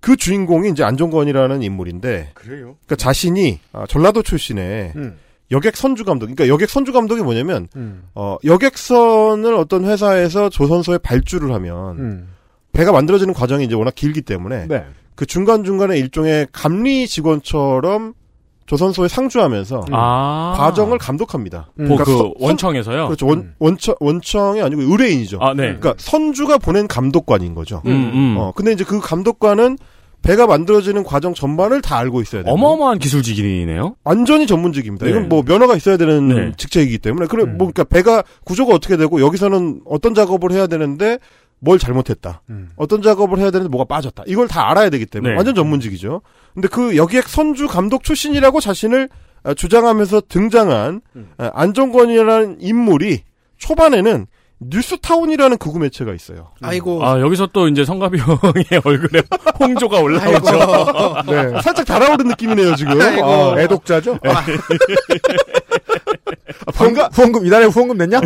그 0.00 0.16
주인공이 0.16 0.70
이제 0.70 0.82
안정권이라는 0.82 1.62
인물인데 1.62 2.30
그래요? 2.34 2.76
그러니까 2.84 2.96
자신이 2.96 3.60
아, 3.72 3.86
전라도 3.88 4.22
출신의 4.22 4.92
음. 4.96 5.18
여객 5.52 5.76
선주 5.76 6.04
감독. 6.04 6.26
그러니까 6.26 6.48
여객 6.48 6.70
선주 6.70 6.92
감독이 6.92 7.22
뭐냐면 7.22 7.68
음. 7.76 8.04
어, 8.14 8.36
여객선을 8.44 9.54
어떤 9.54 9.84
회사에서 9.84 10.48
조선소에 10.48 10.98
발주를 10.98 11.52
하면 11.52 11.98
음. 11.98 12.28
배가 12.72 12.90
만들어지는 12.90 13.34
과정이 13.34 13.64
이제 13.64 13.74
워낙 13.74 13.94
길기 13.94 14.22
때문에 14.22 14.66
네. 14.66 14.84
그 15.14 15.26
중간 15.26 15.62
중간에 15.62 15.98
일종의 15.98 16.48
감리 16.52 17.06
직원처럼 17.06 18.14
조선소에 18.72 19.08
상주하면서 19.08 19.84
아. 19.92 20.54
과정을 20.56 20.96
감독합니다. 20.96 21.68
뭐그 21.74 22.04
선- 22.06 22.16
선- 22.16 22.34
원청에서요? 22.40 23.04
그렇죠. 23.06 23.26
원, 23.26 23.52
원청, 23.58 23.94
원청이 24.00 24.62
아니고 24.62 24.80
의뢰인이죠. 24.82 25.38
아, 25.42 25.52
네. 25.52 25.64
그러니까 25.64 25.92
선주가 25.98 26.56
보낸 26.56 26.88
감독관인 26.88 27.54
거죠. 27.54 27.82
음, 27.84 27.90
음. 28.14 28.36
어, 28.38 28.52
근데 28.56 28.72
이제 28.72 28.82
그 28.82 28.98
감독관은 28.98 29.76
배가 30.22 30.46
만들어지는 30.46 31.02
과정 31.02 31.34
전반을 31.34 31.82
다 31.82 31.98
알고 31.98 32.22
있어야 32.22 32.44
돼요. 32.44 32.54
어마어마한 32.54 32.98
기술직이네요. 32.98 33.96
완전히 34.04 34.46
전문직입니다. 34.46 35.04
네. 35.04 35.10
이건 35.10 35.28
뭐 35.28 35.42
면허가 35.42 35.76
있어야 35.76 35.98
되는 35.98 36.28
네. 36.28 36.52
직책이기 36.56 36.98
때문에 36.98 37.26
그래 37.26 37.42
음. 37.42 37.58
뭐 37.58 37.70
그러니까 37.70 37.84
배가 37.84 38.22
구조가 38.44 38.72
어떻게 38.74 38.96
되고 38.96 39.20
여기서는 39.20 39.82
어떤 39.84 40.14
작업을 40.14 40.52
해야 40.52 40.66
되는데 40.66 41.18
뭘 41.64 41.78
잘못했다. 41.78 42.42
음. 42.50 42.70
어떤 42.76 43.02
작업을 43.02 43.38
해야 43.38 43.52
되는데 43.52 43.70
뭐가 43.70 43.84
빠졌다. 43.84 44.24
이걸 44.26 44.48
다 44.48 44.68
알아야 44.68 44.90
되기 44.90 45.06
때문에 45.06 45.30
네. 45.30 45.36
완전 45.36 45.54
전문직이죠. 45.54 46.20
근데 46.54 46.66
그 46.66 46.96
여기에 46.96 47.22
선주 47.24 47.68
감독 47.68 48.02
출신이라고 48.02 48.60
자신을 48.60 49.08
아, 49.44 49.54
주장하면서 49.54 50.22
등장한 50.28 51.00
음. 51.14 51.30
아, 51.38 51.50
안정권이라는 51.54 52.56
인물이 52.60 53.22
초반에는 53.58 54.26
뉴스타운이라는 54.58 55.56
극우 55.58 55.78
매체가 55.78 56.12
있어요. 56.14 56.50
아이고. 56.62 57.04
아, 57.04 57.20
여기서 57.20 57.48
또 57.52 57.68
이제 57.68 57.84
성가비 57.84 58.18
형의 58.18 58.64
얼굴에 58.84 59.22
홍조가 59.58 60.00
올라오죠. 60.00 61.22
네, 61.30 61.60
살짝 61.62 61.86
달아오른 61.86 62.26
느낌이네요 62.28 62.74
지금. 62.76 63.00
아이고. 63.00 63.24
아, 63.24 63.60
애독자죠? 63.60 64.18
반가 66.74 67.08
후원금 67.12 67.46
이달에 67.46 67.66
후원금 67.66 67.96
냈냐? 67.98 68.20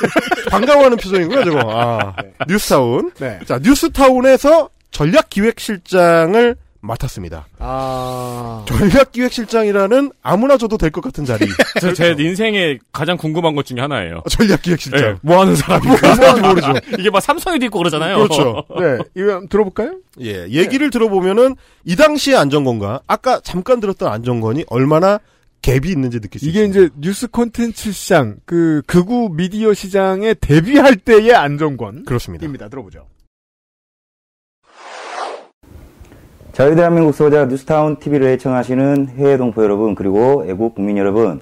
반가워하는 0.50 0.96
표정이고요, 0.96 1.44
저거. 1.44 1.60
아, 1.70 2.14
뉴스타운. 2.48 3.12
네. 3.18 3.38
자, 3.46 3.58
뉴스타운에서 3.62 4.68
전략기획실장을 4.90 6.56
맡았습니다. 6.82 7.46
아. 7.58 8.64
전략기획실장이라는 8.66 10.12
아무나 10.22 10.56
줘도 10.56 10.78
될 10.78 10.90
것 10.90 11.02
같은 11.04 11.26
자리. 11.26 11.46
저제 11.80 12.16
인생에 12.18 12.78
가장 12.90 13.18
궁금한 13.18 13.54
것 13.54 13.66
중에 13.66 13.80
하나예요. 13.80 14.22
전략기획실장. 14.30 15.00
네, 15.00 15.14
뭐 15.20 15.40
하는 15.42 15.54
사람인가? 15.56 16.14
뭐 16.16 16.26
하는지 16.28 16.48
모르죠. 16.48 16.72
이게 16.98 17.10
막 17.10 17.20
삼성에도 17.20 17.66
있고 17.66 17.78
그러잖아요. 17.78 18.16
그렇죠. 18.16 18.64
네. 18.78 18.98
이거 19.14 19.32
한번 19.32 19.48
들어볼까요? 19.48 19.96
예, 20.22 20.48
얘기를 20.48 20.88
들어보면은 20.90 21.54
이 21.84 21.96
당시의 21.96 22.38
안정권과 22.38 23.02
아까 23.06 23.40
잠깐 23.44 23.80
들었던 23.80 24.10
안정권이 24.10 24.64
얼마나 24.68 25.20
갭이 25.62 25.86
있는지 25.86 26.20
느낄 26.20 26.40
수 26.40 26.48
이게 26.48 26.64
있습니다. 26.64 26.86
이제 26.86 26.94
뉴스 27.00 27.28
콘텐츠 27.28 27.92
시장, 27.92 28.36
그 28.44 28.82
극우 28.86 29.30
미디어 29.32 29.74
시장에 29.74 30.34
대비할 30.34 30.96
때의 30.96 31.34
안정권. 31.34 32.04
그렇습니다. 32.04 32.46
입니다. 32.46 32.68
들어보죠. 32.68 33.06
자유 36.52 36.74
대한민국 36.74 37.12
소자 37.12 37.46
뉴스타운 37.46 37.96
TV를 37.98 38.26
애청하시는 38.28 39.10
해외 39.16 39.36
동포 39.36 39.62
여러분 39.62 39.94
그리고 39.94 40.44
애국 40.46 40.74
국민 40.74 40.98
여러분 40.98 41.40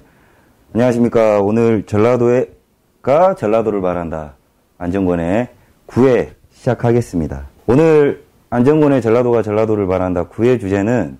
안녕하십니까 0.73 1.41
오늘 1.41 1.83
전라도가 1.83 3.35
전라도를 3.35 3.81
말한다 3.81 4.35
안정권의 4.77 5.49
9회 5.87 6.29
시작하겠습니다 6.53 7.47
오늘 7.65 8.23
안정권의 8.51 9.01
전라도가 9.01 9.41
전라도를 9.41 9.87
말한다 9.87 10.29
9회 10.29 10.59
주제는 10.59 11.17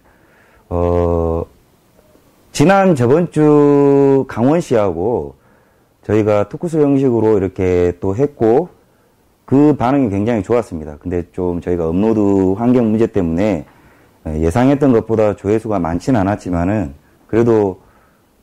어 0.70 1.44
지난 2.52 2.96
저번 2.96 3.32
주 3.32 4.26
강원 4.28 4.60
씨하고 4.60 5.36
저희가 6.04 6.50
토크쇼 6.50 6.82
형식으로 6.82 7.38
이렇게 7.38 7.94
또 8.00 8.16
했고 8.16 8.70
그 9.46 9.76
반응이 9.76 10.10
굉장히 10.10 10.44
좋았습니다. 10.44 10.98
근데 11.00 11.24
좀 11.32 11.62
저희가 11.62 11.88
업로드 11.88 12.54
환경 12.58 12.90
문제 12.90 13.08
때문에 13.08 13.66
예상했던 14.28 14.92
것보다 14.92 15.36
조회수가 15.36 15.80
많지는 15.80 16.20
않았지만은 16.20 16.94
그래도 17.28 17.80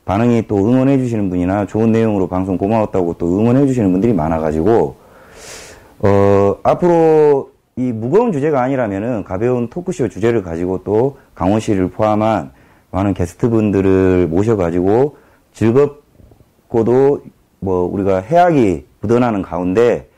반응이 0.04 0.46
또 0.46 0.56
응원해 0.56 0.98
주시는 0.98 1.28
분이나 1.28 1.66
좋은 1.66 1.92
내용으로 1.92 2.28
방송 2.28 2.56
고마웠다고 2.56 3.14
또 3.18 3.38
응원해 3.38 3.66
주시는 3.66 3.90
분들이 3.92 4.12
많아가지고 4.12 4.96
어 5.98 6.56
앞으로 6.62 7.50
이 7.76 7.92
무거운 7.92 8.32
주제가 8.32 8.62
아니라면은 8.62 9.24
가벼운 9.24 9.68
토크쇼 9.68 10.08
주제를 10.08 10.42
가지고 10.42 10.82
또 10.84 11.18
강원 11.34 11.60
씨를 11.60 11.90
포함한 11.90 12.52
많은 12.96 13.12
게스트분들을 13.12 14.26
모셔가지고 14.28 15.18
즐겁고도 15.52 17.22
뭐 17.60 17.82
우리가 17.84 18.20
해악이 18.20 18.86
묻어나는 19.00 19.42
가운데 19.42 20.08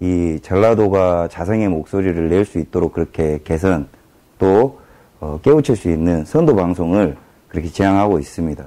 이 0.00 0.38
전라도가 0.40 1.28
자성의 1.28 1.68
목소리를 1.68 2.28
낼 2.28 2.44
수 2.44 2.58
있도록 2.60 2.92
그렇게 2.92 3.40
개선 3.42 3.88
또 4.38 4.78
어, 5.18 5.40
깨우칠 5.42 5.74
수 5.74 5.90
있는 5.90 6.24
선도 6.24 6.54
방송을 6.54 7.16
그렇게 7.48 7.68
지향하고 7.68 8.20
있습니다. 8.20 8.64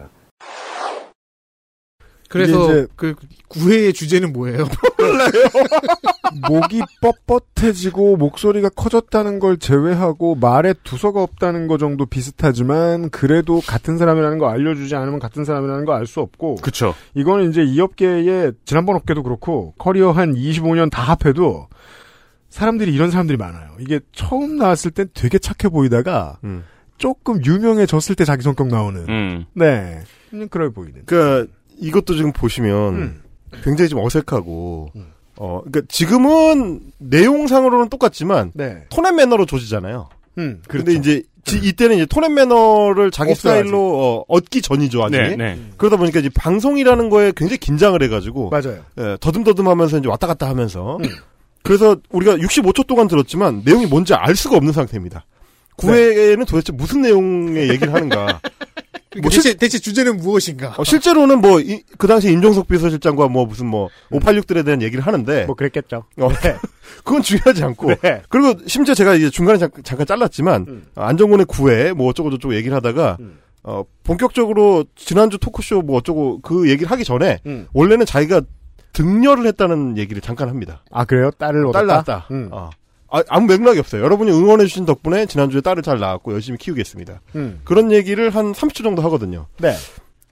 그래서 2.29 2.85
그 2.97 3.15
9회의 3.49 3.93
주제는 3.93 4.33
뭐예요? 4.33 4.67
목이 6.49 6.81
뻣뻣해지고 7.01 8.17
목소리가 8.17 8.69
커졌다는 8.69 9.39
걸 9.39 9.57
제외하고 9.57 10.35
말에 10.35 10.73
두서가 10.83 11.21
없다는 11.23 11.67
거 11.67 11.77
정도 11.77 12.05
비슷하지만 12.05 13.09
그래도 13.09 13.61
같은 13.65 13.97
사람이라는 13.97 14.37
거 14.37 14.49
알려주지 14.49 14.95
않으면 14.95 15.19
같은 15.19 15.45
사람이라는 15.45 15.85
거 15.85 15.93
알 15.93 16.05
수 16.07 16.21
없고 16.21 16.55
그쵸. 16.55 16.93
이거는 17.15 17.49
이제 17.49 17.63
이 17.63 17.79
업계에 17.81 18.51
지난번 18.65 18.95
업계도 18.95 19.23
그렇고 19.23 19.73
커리어 19.77 20.11
한 20.11 20.33
25년 20.35 20.89
다 20.91 21.01
합해도 21.03 21.67
사람들이 22.49 22.93
이런 22.93 23.11
사람들이 23.11 23.37
많아요. 23.37 23.71
이게 23.79 23.99
처음 24.13 24.57
나왔을 24.57 24.91
땐 24.91 25.07
되게 25.13 25.37
착해 25.39 25.69
보이다가 25.71 26.37
음. 26.43 26.63
조금 26.97 27.43
유명해졌을 27.45 28.15
때 28.15 28.25
자기 28.25 28.41
성격 28.43 28.67
나오는 28.67 29.05
음. 29.09 29.45
네 29.53 29.99
그냥 30.29 30.47
그래 30.49 30.69
보이는 30.69 31.01
그러니까 31.05 31.51
이것도 31.77 32.15
지금 32.15 32.31
보시면 32.31 32.95
음. 32.95 33.21
굉장히 33.63 33.89
좀 33.89 33.99
어색하고 33.99 34.91
어 35.37 35.61
그러니까 35.65 35.81
지금은 35.89 36.81
내용상으로는 36.97 37.89
똑같지만 37.89 38.51
네. 38.53 38.83
톤앤 38.89 39.15
매너로 39.15 39.45
조지잖아요. 39.45 40.09
음, 40.39 40.61
근데 40.67 40.93
이제 40.93 41.23
지- 41.45 41.57
이때는 41.63 41.95
이제 41.97 42.05
톤앤 42.05 42.33
매너를 42.33 43.09
자기 43.11 43.31
없어야지. 43.31 43.59
스타일로 43.67 43.79
어, 43.79 44.25
얻기 44.27 44.61
전이죠 44.61 45.03
아직. 45.03 45.17
네, 45.17 45.35
네. 45.35 45.59
그러다 45.77 45.97
보니까 45.97 46.19
이제 46.19 46.29
방송이라는 46.35 47.09
거에 47.09 47.31
굉장히 47.35 47.57
긴장을 47.59 48.01
해가지고 48.03 48.49
맞아요. 48.49 48.79
예, 48.99 49.17
더듬더듬하면서 49.19 49.99
이제 49.99 50.07
왔다 50.09 50.27
갔다 50.27 50.49
하면서 50.49 50.97
음. 50.97 51.05
그래서 51.63 51.97
우리가 52.09 52.35
65초 52.37 52.85
동안 52.87 53.07
들었지만 53.07 53.61
내용이 53.65 53.85
뭔지 53.87 54.13
알 54.13 54.35
수가 54.35 54.57
없는 54.57 54.73
상태입니다. 54.73 55.25
9회에는 55.77 56.47
도대체 56.47 56.71
무슨 56.73 57.01
내용의 57.01 57.69
얘기를 57.69 57.93
하는가? 57.93 58.39
뭐 59.21 59.31
대체, 59.31 59.53
대체 59.53 59.79
주제는 59.79 60.17
무엇인가? 60.17 60.75
어, 60.77 60.83
실제로는 60.83 61.39
뭐 61.39 61.59
그 61.97 62.07
당시 62.07 62.31
임종석 62.31 62.67
비서실장과 62.67 63.27
뭐 63.27 63.45
무슨 63.45 63.67
뭐 63.67 63.89
586들에 64.11 64.63
대한 64.63 64.81
얘기를 64.81 65.05
하는데 65.05 65.45
뭐 65.45 65.55
그랬겠죠. 65.55 66.05
어, 66.19 66.29
그건 67.03 67.21
중요하지 67.21 67.63
않고 67.63 67.95
네. 68.01 68.21
그리고 68.29 68.53
심지어 68.67 68.93
제가 68.93 69.15
이제 69.15 69.29
중간에 69.29 69.57
잠, 69.57 69.69
잠깐 69.83 70.05
잘랐지만 70.05 70.65
음. 70.67 70.85
어, 70.95 71.03
안정권의 71.03 71.45
구애 71.45 71.93
뭐 71.93 72.07
어쩌고 72.09 72.29
저쩌고 72.31 72.55
얘기를 72.55 72.75
하다가 72.75 73.17
어 73.63 73.83
본격적으로 74.03 74.85
지난주 74.95 75.37
토크쇼 75.37 75.81
뭐 75.81 75.97
어쩌고 75.97 76.41
그 76.41 76.69
얘기를 76.69 76.89
하기 76.91 77.03
전에 77.03 77.39
음. 77.45 77.67
원래는 77.73 78.05
자기가 78.05 78.41
등려를 78.93 79.45
했다는 79.47 79.97
얘기를 79.97 80.21
잠깐 80.21 80.49
합니다. 80.49 80.83
아 80.91 81.05
그래요? 81.05 81.31
딸을 81.31 81.65
얻었다. 81.67 81.79
딸 81.79 81.87
낳았다. 81.87 82.27
음. 82.31 82.49
어. 82.51 82.69
아, 83.09 83.23
아무 83.29 83.47
맥락이 83.47 83.79
없어요. 83.79 84.03
여러분이 84.03 84.31
응원해주신 84.31 84.85
덕분에 84.85 85.25
지난주에 85.25 85.61
딸을 85.61 85.83
잘 85.83 85.99
낳았고 85.99 86.33
열심히 86.33 86.57
키우겠습니다. 86.57 87.21
음. 87.35 87.61
그런 87.63 87.91
얘기를 87.91 88.29
한 88.31 88.51
30초 88.53 88.83
정도 88.83 89.01
하거든요. 89.03 89.47
네. 89.59 89.73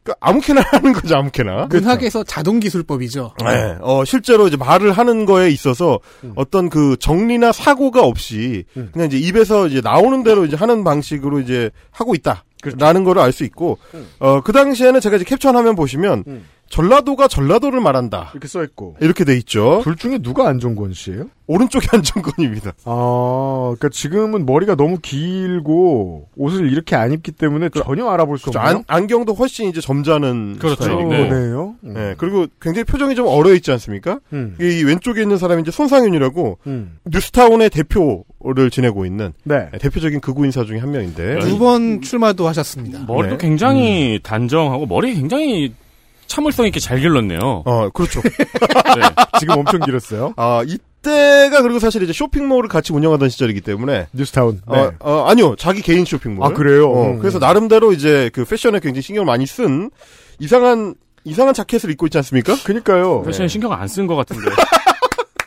그러니까 0.04 0.18
아무렇게나 0.28 0.62
하는 0.72 0.94
거죠, 0.94 1.16
아무렇게나. 1.16 1.66
문학에서 1.68 2.24
자동기술법이죠. 2.24 3.34
네, 3.44 3.76
어, 3.82 4.06
실제로 4.06 4.48
이제 4.48 4.56
말을 4.56 4.92
하는 4.92 5.26
거에 5.26 5.50
있어서 5.50 6.00
어떤 6.36 6.70
그 6.70 6.96
정리나 7.00 7.52
사고가 7.52 8.04
없이 8.04 8.66
음. 8.78 8.90
그냥 8.94 9.08
이제 9.08 9.18
입에서 9.18 9.68
이제 9.68 9.82
나오는 9.82 10.22
대로 10.24 10.46
이제 10.46 10.56
하는 10.56 10.84
방식으로 10.84 11.40
이제 11.40 11.72
하고 11.92 12.14
있다. 12.14 12.44
라는 12.80 13.04
거를 13.04 13.22
알 13.22 13.32
수 13.32 13.44
있고, 13.44 13.78
어, 14.20 14.42
그 14.42 14.52
당시에는 14.52 15.00
제가 15.00 15.18
이제 15.18 15.26
캡처한 15.26 15.56
화면 15.56 15.76
보시면, 15.76 16.24
전라도가 16.76 17.30
전라도를 17.30 17.80
말한다. 17.80 18.32
이렇게 18.34 18.50
써 18.50 18.62
있고. 18.64 18.98
이렇게 19.00 19.24
돼 19.24 19.38
있죠. 19.38 19.80
둘 19.84 19.96
중에 19.96 20.18
누가 20.18 20.50
안정권 20.50 20.94
씨예요? 20.94 21.30
오른쪽이 21.48 21.88
안정권입니다. 21.94 22.74
아, 22.84 23.74
그러니까 23.78 23.90
지금은 23.90 24.46
머리가 24.46 24.76
너무 24.76 24.98
길고 25.02 26.28
옷을 26.36 26.70
이렇게 26.72 26.96
안 26.98 27.14
입기 27.14 27.32
때문에 27.32 27.70
전혀 27.70 28.06
알아볼 28.10 28.38
수 28.38 28.46
그렇죠. 28.50 28.60
없네요. 28.60 28.84
안, 28.88 29.04
안경도 29.04 29.34
훨씬 29.36 29.70
이제 29.70 29.80
점잖은 29.80 30.58
그렇죠. 30.60 30.84
스타일이고. 30.84 31.08
그러네요. 31.10 31.76
네, 31.82 32.16
그리고 32.18 32.48
굉장히 32.60 32.84
표정이 32.84 33.16
좀 33.16 33.28
얼어 33.28 33.54
있지 33.54 33.72
않습니까? 33.72 34.20
음. 34.34 34.58
이 34.60 34.84
왼쪽에 34.84 35.22
있는 35.22 35.38
사람이 35.38 35.62
이제 35.62 35.72
손상윤이라고 35.72 36.58
음. 36.68 36.98
뉴스타운의 37.06 37.70
대표를 37.70 38.70
지내고 38.72 39.06
있는 39.06 39.32
네. 39.44 39.70
대표적인 39.80 40.20
극우 40.20 40.44
인사 40.46 40.66
중에 40.66 40.80
한 40.80 40.92
명인데 40.92 41.40
두 41.40 41.56
번 41.58 42.02
출마도 42.02 42.48
하셨습니다. 42.50 43.06
머리도 43.08 43.38
네. 43.38 43.48
굉장히 43.48 44.20
단정하고 44.24 44.88
머리 44.88 45.14
굉장히 45.16 45.74
참을성 46.28 46.66
있게 46.68 46.80
잘 46.80 47.00
길렀네요. 47.00 47.64
어, 47.66 47.90
그렇죠. 47.90 48.22
지금 49.40 49.58
엄청 49.58 49.80
길었어요. 49.82 50.34
아, 50.38 50.64
이때가 50.66 51.62
그리고 51.62 51.80
사실 51.80 52.02
이제 52.04 52.14
쇼핑몰을 52.14 52.68
같이 52.70 52.94
운영하던 52.94 53.30
시절이기 53.30 53.62
때문에 53.62 54.08
뉴스타운. 54.14 54.62
어, 54.66 54.76
네. 54.76 54.90
어, 55.00 55.26
아니요. 55.28 55.56
자기 55.56 55.82
개인 55.82 56.06
쇼핑몰. 56.06 56.46
아, 56.46 56.50
그래요? 56.54 56.90
어, 56.90 57.12
음. 57.12 57.20
그래서 57.20 57.40
나름대로 57.40 57.94
이제 57.94 58.30
그 58.34 58.44
패션에 58.46 58.80
굉장히 58.80 59.02
신경을 59.02 59.26
많이 59.26 59.46
쓴 59.46 59.92
이상한 60.40 60.96
이상한 61.24 61.54
자켓을 61.54 61.90
입고 61.92 62.08
있지 62.08 62.18
않습니까? 62.20 62.56
그니까요. 62.64 63.24
패션 63.24 63.48
신경 63.48 63.72
안 63.74 63.88
쓴 63.88 64.06
것 64.08 64.16
같은데. 64.16 64.44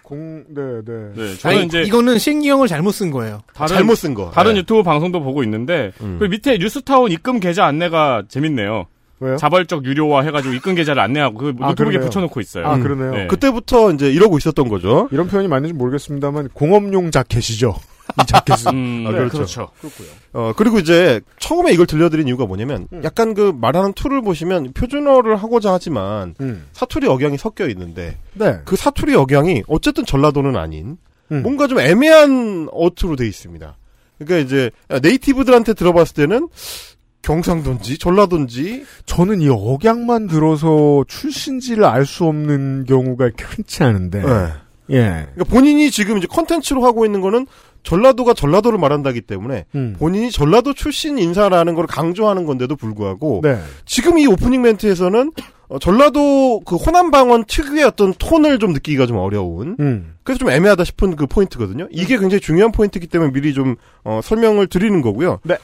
공, 0.02 0.42
네, 0.48 0.62
네. 0.86 0.92
네, 1.14 1.36
저는 1.36 1.56
아니, 1.58 1.66
이제 1.66 1.82
이거는 1.82 2.18
신기형을 2.18 2.66
잘못 2.66 2.92
쓴 2.92 3.10
거예요. 3.10 3.42
다른, 3.54 3.76
잘못 3.76 3.94
쓴 3.96 4.14
거. 4.14 4.30
다른 4.30 4.54
네. 4.54 4.60
유튜브 4.60 4.82
방송도 4.82 5.20
보고 5.22 5.42
있는데 5.44 5.92
음. 6.00 6.16
그 6.18 6.24
밑에 6.24 6.56
뉴스타운 6.56 7.12
입금 7.12 7.40
계좌 7.40 7.66
안내가 7.66 8.22
재밌네요. 8.26 8.86
왜요? 9.20 9.36
자발적 9.36 9.84
유료화 9.84 10.22
해가지고 10.22 10.54
입금 10.54 10.74
계좌를 10.74 11.02
안내하고 11.02 11.38
그 11.38 11.54
아, 11.60 11.68
노트북에 11.68 11.92
그러네요. 11.92 12.00
붙여놓고 12.08 12.40
있어요. 12.40 12.66
아, 12.66 12.78
그러네요. 12.78 13.10
네. 13.12 13.26
그때부터 13.26 13.92
이제 13.92 14.10
이러고 14.10 14.38
있었던 14.38 14.68
거죠. 14.68 15.08
이런 15.10 15.26
표현이 15.28 15.48
맞는지 15.48 15.74
모르겠습니다만 15.74 16.50
공업용 16.52 17.10
자켓이죠. 17.10 17.74
이 18.22 18.26
자켓은. 18.26 18.72
음, 18.72 19.04
아, 19.06 19.10
네, 19.10 19.18
그렇죠. 19.18 19.36
그렇죠. 19.36 19.68
그렇고요. 19.80 20.08
어, 20.32 20.52
그리고 20.56 20.78
이제 20.78 21.20
처음에 21.38 21.72
이걸 21.72 21.86
들려드린 21.86 22.26
이유가 22.28 22.46
뭐냐면 22.46 22.88
약간 23.04 23.34
그 23.34 23.52
말하는 23.54 23.92
투를 23.92 24.22
보시면 24.22 24.72
표준어를 24.72 25.36
하고자 25.36 25.72
하지만 25.72 26.34
음. 26.40 26.66
사투리 26.72 27.06
억양이 27.06 27.36
섞여 27.36 27.68
있는데 27.68 28.16
네. 28.34 28.60
그 28.64 28.76
사투리 28.76 29.14
억양이 29.14 29.62
어쨌든 29.68 30.06
전라도는 30.06 30.56
아닌 30.56 30.96
음. 31.32 31.42
뭔가 31.42 31.66
좀 31.66 31.80
애매한 31.80 32.68
어투로 32.72 33.16
돼 33.16 33.26
있습니다. 33.26 33.76
그러니까 34.18 34.38
이제 34.46 34.70
네이티브들한테 35.02 35.74
들어봤을 35.74 36.14
때는 36.14 36.48
경상도인지 37.22 37.98
전라도인지 37.98 38.84
저는 39.06 39.40
이 39.40 39.48
억양만 39.48 40.28
들어서 40.28 41.04
출신지를 41.08 41.84
알 41.84 42.06
수 42.06 42.24
없는 42.24 42.84
경우가 42.86 43.30
흔치 43.38 43.82
않은데. 43.84 44.22
네. 44.22 44.52
예. 44.90 45.26
그러니까 45.34 45.44
본인이 45.44 45.90
지금 45.90 46.16
이제 46.16 46.26
컨텐츠로 46.26 46.82
하고 46.84 47.04
있는 47.04 47.20
거는 47.20 47.46
전라도가 47.82 48.32
전라도를 48.34 48.78
말한다기 48.78 49.20
때문에 49.20 49.66
음. 49.74 49.96
본인이 49.98 50.30
전라도 50.30 50.72
출신 50.72 51.18
인사라는 51.18 51.74
걸 51.74 51.86
강조하는 51.86 52.46
건데도 52.46 52.76
불구하고 52.76 53.40
네. 53.42 53.58
지금 53.84 54.18
이 54.18 54.26
오프닝 54.26 54.62
멘트에서는 54.62 55.32
어, 55.68 55.78
전라도 55.78 56.60
그 56.60 56.76
호남 56.76 57.10
방언 57.10 57.44
특유의 57.44 57.84
어떤 57.84 58.14
톤을 58.14 58.58
좀 58.58 58.72
느끼기가 58.72 59.04
좀 59.06 59.18
어려운 59.18 59.76
음. 59.80 60.14
그래서 60.22 60.38
좀 60.38 60.48
애매하다 60.50 60.84
싶은 60.84 61.14
그 61.16 61.26
포인트거든요. 61.26 61.88
이게 61.90 62.16
굉장히 62.18 62.40
중요한 62.40 62.72
포인트이기 62.72 63.06
때문에 63.06 63.32
미리 63.32 63.52
좀 63.52 63.76
어, 64.04 64.20
설명을 64.22 64.68
드리는 64.68 65.02
거고요. 65.02 65.40
네. 65.44 65.58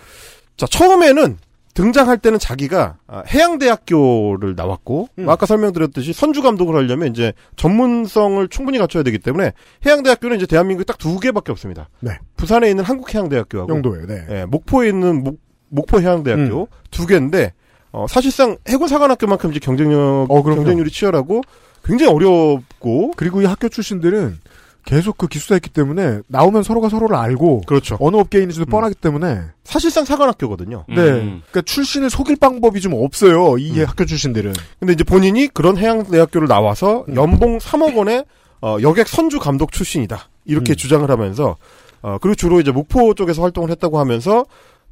자 0.57 0.67
처음에는 0.67 1.39
등장할 1.75 2.19
때는 2.19 2.39
자기가 2.39 2.99
아, 3.09 3.25
해양대학교를 3.27 4.55
나왔고 4.55 5.09
음. 5.19 5.25
뭐 5.25 5.35
아까 5.35 5.45
설명드렸듯이 5.45 6.13
선주 6.13 6.41
감독을 6.41 6.77
하려면 6.77 7.09
이제 7.09 7.33
전문성을 7.57 8.47
충분히 8.49 8.79
갖춰야 8.79 9.03
되기 9.03 9.19
때문에 9.19 9.53
해양대학교는 9.85 10.37
이제 10.37 10.47
대한민국에 10.47 10.85
딱 10.85 10.99
두 10.99 11.19
개밖에 11.19 11.51
없습니다. 11.53 11.89
네. 12.01 12.13
부산에 12.37 12.71
있는 12.71 12.85
한국해양대학교하고 12.85 13.75
영도에, 13.75 14.07
네. 14.07 14.27
예, 14.31 14.45
목포에 14.47 14.89
있는 14.89 15.25
목, 15.25 15.41
목포 15.69 16.01
해양대학교 16.01 16.61
음. 16.63 16.67
두 16.93 17.07
개인데 17.07 17.53
어, 17.91 18.07
사실상 18.09 18.57
해군사관학교만큼 18.69 19.51
이제 19.51 19.59
경쟁력 19.61 20.27
어. 20.29 20.43
경쟁률이 20.43 20.91
치열하고 20.91 21.43
굉장히 21.85 22.13
어렵고 22.13 23.13
그리고 23.17 23.43
이 23.43 23.45
학교 23.45 23.69
출신들은 23.69 24.39
계속 24.85 25.17
그 25.17 25.27
기숙사했기 25.27 25.71
때문에 25.71 26.21
나오면 26.29 26.63
서로가 26.63 26.89
서로를 26.89 27.17
알고 27.17 27.63
그렇죠. 27.63 27.97
어느 28.01 28.17
업계에 28.17 28.43
있는지도 28.43 28.67
뻔하기 28.67 28.97
때문에 28.97 29.41
사실상 29.65 30.05
사관학교거든요. 30.05 30.85
네. 30.89 30.95
그러니까 30.97 31.63
출신을 31.63 32.11
속일 32.11 32.37
방법이 32.37 32.81
좀 32.81 32.93
없어요. 32.95 33.57
이 33.59 33.83
학교 33.83 34.05
출신들은. 34.05 34.53
근데 34.79 34.93
이제 34.93 35.05
본인이 35.05 35.49
그런 35.49 35.79
해양대학교를 35.79 36.49
나와서 36.49 37.05
음. 37.09 37.17
연봉 37.17 37.59
3억 37.59 37.97
원의 37.97 38.25
어, 38.61 38.77
여객 38.83 39.09
선주 39.09 39.39
감독 39.39 39.73
출신이다. 39.73 40.29
이렇게 40.45 40.75
음. 40.75 40.77
주장을 40.77 41.11
하면서 41.11 41.57
어, 42.03 42.19
그리고 42.21 42.35
주로 42.35 42.61
이제 42.61 42.71
목포 42.71 43.15
쪽에서 43.15 43.43
활동을 43.43 43.71
했다고 43.71 43.99
하면서 43.99 44.45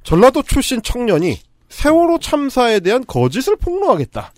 전라도 0.03 0.43
출신 0.43 0.82
청년이 0.82 1.38
세월호 1.68 2.18
참사에 2.18 2.80
대한 2.80 3.05
거짓을 3.07 3.57
폭로하겠다. 3.57 4.32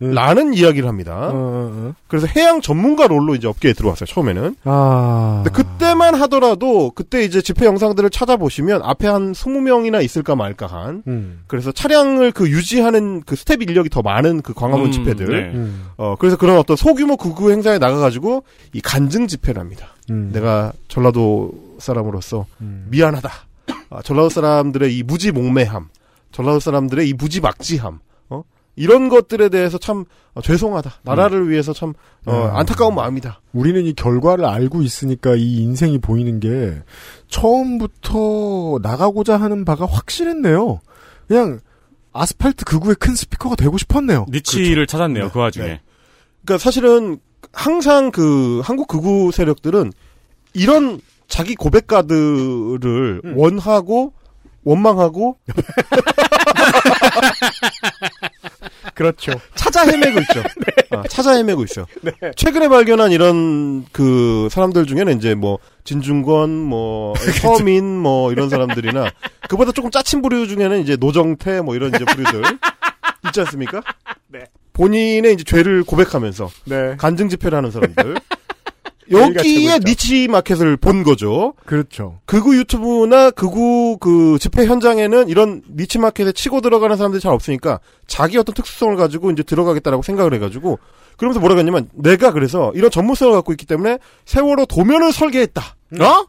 라는 0.00 0.54
이야기를 0.54 0.88
합니다. 0.88 1.30
음. 1.30 1.34
어, 1.34 1.70
어. 1.88 1.94
그래서 2.06 2.26
해양 2.28 2.60
전문가 2.60 3.06
role로 3.06 3.34
이제 3.34 3.48
업계에 3.48 3.72
들어왔어요, 3.72 4.06
처음에는. 4.06 4.56
아. 4.64 5.42
근데 5.44 5.62
그때만 5.62 6.14
하더라도 6.14 6.92
그때 6.94 7.24
이제 7.24 7.40
집회 7.40 7.66
영상들을 7.66 8.08
찾아보시면 8.10 8.82
앞에 8.84 9.08
한 9.08 9.32
20명이나 9.32 10.04
있을까 10.04 10.36
말까 10.36 10.66
한 10.66 11.02
음. 11.08 11.40
그래서 11.48 11.72
차량을 11.72 12.30
그 12.30 12.48
유지하는 12.48 13.22
그 13.22 13.34
스텝 13.34 13.62
인력이 13.62 13.88
더 13.88 14.02
많은 14.02 14.42
그 14.42 14.54
광화문 14.54 14.86
음, 14.86 14.92
집회들. 14.92 15.26
네. 15.26 15.56
음. 15.58 15.86
어, 15.96 16.14
그래서 16.18 16.36
그런 16.36 16.58
어떤 16.58 16.76
소규모 16.76 17.16
극우 17.16 17.50
행사에 17.50 17.78
나가가지고 17.78 18.44
이 18.72 18.80
간증 18.80 19.26
집회를 19.26 19.60
합니다. 19.60 19.88
음. 20.10 20.30
내가 20.32 20.72
전라도 20.86 21.52
사람으로서 21.78 22.46
미안하다. 22.58 23.30
아, 23.90 24.02
전라도 24.02 24.28
사람들의 24.28 24.96
이 24.96 25.02
무지 25.02 25.32
몽매함, 25.32 25.88
전라도 26.32 26.60
사람들의 26.60 27.08
이 27.08 27.14
무지 27.14 27.40
막지함, 27.40 27.94
어? 27.94 27.98
이런 28.78 29.08
것들에 29.08 29.48
대해서 29.48 29.76
참 29.76 30.04
어, 30.34 30.40
죄송하다. 30.40 31.00
나라를 31.02 31.50
위해서 31.50 31.72
참 31.72 31.94
어, 32.24 32.32
음. 32.32 32.56
안타까운 32.56 32.94
마음이다. 32.94 33.40
우리는 33.52 33.84
이 33.84 33.92
결과를 33.92 34.44
알고 34.44 34.82
있으니까 34.82 35.34
이 35.34 35.56
인생이 35.62 35.98
보이는 35.98 36.38
게 36.38 36.80
처음부터 37.26 38.78
나가고자 38.80 39.36
하는 39.36 39.64
바가 39.64 39.84
확실했네요. 39.86 40.80
그냥 41.26 41.58
아스팔트 42.12 42.64
극우의 42.64 42.96
큰 43.00 43.16
스피커가 43.16 43.56
되고 43.56 43.76
싶었네요. 43.76 44.26
니치를 44.30 44.86
찾았네요. 44.86 45.30
그 45.30 45.40
와중에. 45.40 45.66
네. 45.66 45.80
그러니까 46.44 46.62
사실은 46.62 47.18
항상 47.52 48.12
그 48.12 48.60
한국 48.64 48.86
극우 48.86 49.32
세력들은 49.32 49.92
이런 50.54 51.00
자기 51.26 51.56
고백가들을 51.56 53.22
음. 53.24 53.34
원하고 53.36 54.12
원망하고 54.64 55.38
그렇죠. 58.98 59.30
찾아 59.54 59.84
헤매고 59.84 60.18
있죠. 60.22 60.42
아, 60.90 61.04
찾아 61.08 61.30
헤매고 61.36 61.62
있어요. 61.62 61.86
최근에 62.34 62.66
발견한 62.66 63.12
이런 63.12 63.84
그 63.92 64.48
사람들 64.50 64.86
중에는 64.86 65.16
이제 65.16 65.36
뭐 65.36 65.60
진중권, 65.84 66.50
뭐 66.50 67.14
서민, 67.40 67.96
뭐 67.96 68.32
이런 68.32 68.48
사람들이나 68.48 69.12
그보다 69.48 69.70
조금 69.70 69.92
짜친 69.92 70.20
부류 70.20 70.48
중에는 70.48 70.80
이제 70.80 70.96
노정태, 70.96 71.60
뭐 71.60 71.76
이런 71.76 71.94
이제 71.94 72.04
부류들 72.04 72.42
있지 73.28 73.40
않습니까? 73.40 73.82
본인의 74.72 75.34
이제 75.34 75.44
죄를 75.44 75.84
고백하면서 75.84 76.50
네. 76.64 76.96
간증 76.98 77.28
집회를 77.28 77.56
하는 77.56 77.70
사람들. 77.70 78.16
여기에. 79.10 79.80
니치 79.84 80.28
마켓을 80.28 80.76
본 80.76 81.02
거죠. 81.02 81.54
그렇죠. 81.66 82.20
극우 82.26 82.54
유튜브나 82.56 83.30
극우 83.30 83.98
그 83.98 84.38
집회 84.40 84.66
현장에는 84.66 85.28
이런 85.28 85.62
니치 85.74 85.98
마켓에 85.98 86.32
치고 86.32 86.60
들어가는 86.60 86.96
사람들이 86.96 87.20
잘 87.20 87.32
없으니까 87.32 87.80
자기 88.06 88.38
어떤 88.38 88.54
특수성을 88.54 88.94
가지고 88.96 89.30
이제 89.30 89.42
들어가겠다라고 89.42 90.02
생각을 90.02 90.34
해가지고 90.34 90.78
그러면서 91.16 91.40
뭐라고 91.40 91.58
했냐면 91.58 91.88
내가 91.94 92.32
그래서 92.32 92.72
이런 92.74 92.90
전문성을 92.90 93.32
갖고 93.34 93.52
있기 93.52 93.66
때문에 93.66 93.98
세월호 94.24 94.66
도면을 94.66 95.12
설계했다. 95.12 95.62
어? 96.00 96.26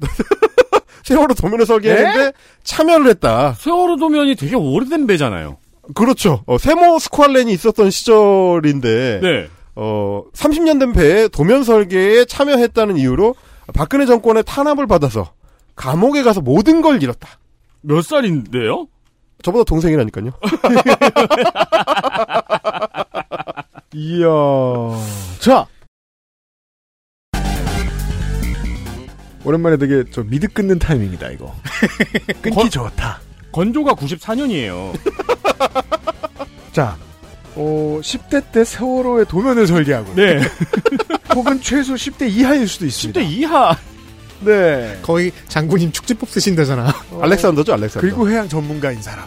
세월호 1.04 1.34
도면을 1.34 1.66
설계했는데 1.66 2.32
참여를 2.62 3.08
했다. 3.08 3.54
세월호 3.54 3.96
도면이 3.96 4.36
되게 4.36 4.54
오래된 4.54 5.06
배잖아요. 5.06 5.58
그렇죠. 5.94 6.44
어, 6.46 6.58
세모 6.58 6.98
스ኳ렌이 7.00 7.52
있었던 7.52 7.90
시절인데 7.90 9.20
네. 9.22 9.48
어, 9.76 10.22
30년 10.34 10.80
된 10.80 10.92
배에 10.92 11.28
도면 11.28 11.62
설계에 11.64 12.24
참여했다는 12.24 12.96
이유로 12.96 13.34
박근혜 13.74 14.06
정권의 14.06 14.42
탄압을 14.46 14.86
받아서 14.86 15.32
감옥에 15.76 16.22
가서 16.22 16.40
모든 16.40 16.80
걸 16.82 17.02
잃었다. 17.02 17.28
몇 17.82 18.02
살인데요? 18.02 18.86
저보다 19.42 19.64
동생이라니까요. 19.64 20.32
이야. 23.94 24.26
자. 25.40 25.66
오랜만에 29.44 29.78
되게 29.78 30.04
저 30.12 30.22
미드 30.22 30.46
끊는 30.48 30.78
타이밍이다 30.78 31.30
이거. 31.30 31.54
끊기 32.42 32.50
건- 32.50 32.68
좋다. 32.70 33.20
건조가 33.52 33.94
94년이에요. 33.94 34.92
자, 36.72 36.96
어, 37.56 37.98
10대 38.02 38.52
때 38.52 38.64
세월호의 38.64 39.26
도면을 39.26 39.66
설계하고. 39.66 40.14
네. 40.14 40.40
혹은 41.34 41.60
최소 41.60 41.94
10대 41.94 42.30
이하일 42.30 42.66
수도 42.68 42.86
있습니다. 42.86 43.20
10대 43.20 43.24
이하. 43.30 43.76
네. 44.40 44.98
거의 45.02 45.32
장군님 45.48 45.92
축지법 45.92 46.28
쓰신다잖아. 46.30 46.94
알렉산더죠, 47.20 47.72
알렉산더. 47.74 48.00
그리고 48.00 48.28
해양 48.30 48.48
전문가인 48.48 49.00
사람. 49.02 49.26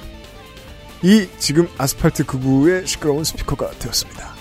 이 1.04 1.28
지금 1.38 1.68
아스팔트 1.78 2.26
극우의 2.26 2.88
시끄러운 2.88 3.24
스피커가 3.24 3.72
되었습니다. 3.80 4.34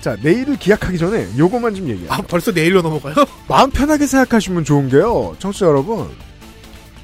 자, 0.00 0.16
내일을 0.22 0.56
기약하기 0.56 0.98
전에 0.98 1.28
요거만 1.38 1.74
좀 1.74 1.88
얘기해요. 1.88 2.10
아, 2.12 2.20
벌써 2.22 2.50
내일로 2.52 2.82
넘어가요? 2.82 3.14
마음 3.48 3.70
편하게 3.70 4.06
생각하시면 4.06 4.64
좋은 4.64 4.88
게요. 4.88 5.36
청취자 5.38 5.66
여러분. 5.66 6.08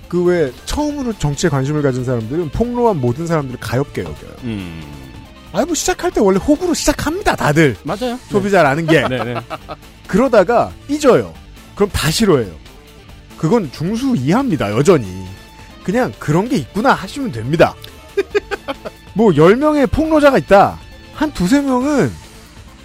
그 0.09 0.24
외 0.24 0.53
처음으로 0.66 1.12
정치에 1.18 1.51
관심을 1.51 1.83
가진 1.83 2.05
사람들은 2.05 2.51
폭로한 2.51 3.01
모든 3.01 3.27
사람들을 3.27 3.59
가엽게 3.61 4.03
여겨요. 4.03 4.31
음. 4.45 4.83
아이 5.57 5.64
뭐 5.64 5.74
시작할 5.74 6.11
때 6.11 6.20
원래 6.20 6.38
호구로 6.38 6.74
시작합니다, 6.74 7.34
다들. 7.34 7.76
맞아요. 7.82 8.18
소비자라는 8.28 8.86
게. 8.86 9.09
네, 9.09 9.24
네. 9.24 9.34
그러다가 10.07 10.70
삐져요. 10.86 11.32
그럼 11.74 11.88
다 11.90 12.11
싫어해요. 12.11 12.52
그건 13.38 13.72
중수 13.72 14.14
이하입니다, 14.16 14.70
여전히. 14.72 15.07
그냥 15.82 16.12
그런 16.18 16.46
게 16.50 16.57
있구나 16.57 16.92
하시면 16.92 17.32
됩니다. 17.32 17.74
뭐 19.14 19.30
10명의 19.30 19.90
폭로자가 19.90 20.36
있다. 20.36 20.78
한 21.14 21.32
두세 21.32 21.62
명은 21.62 22.12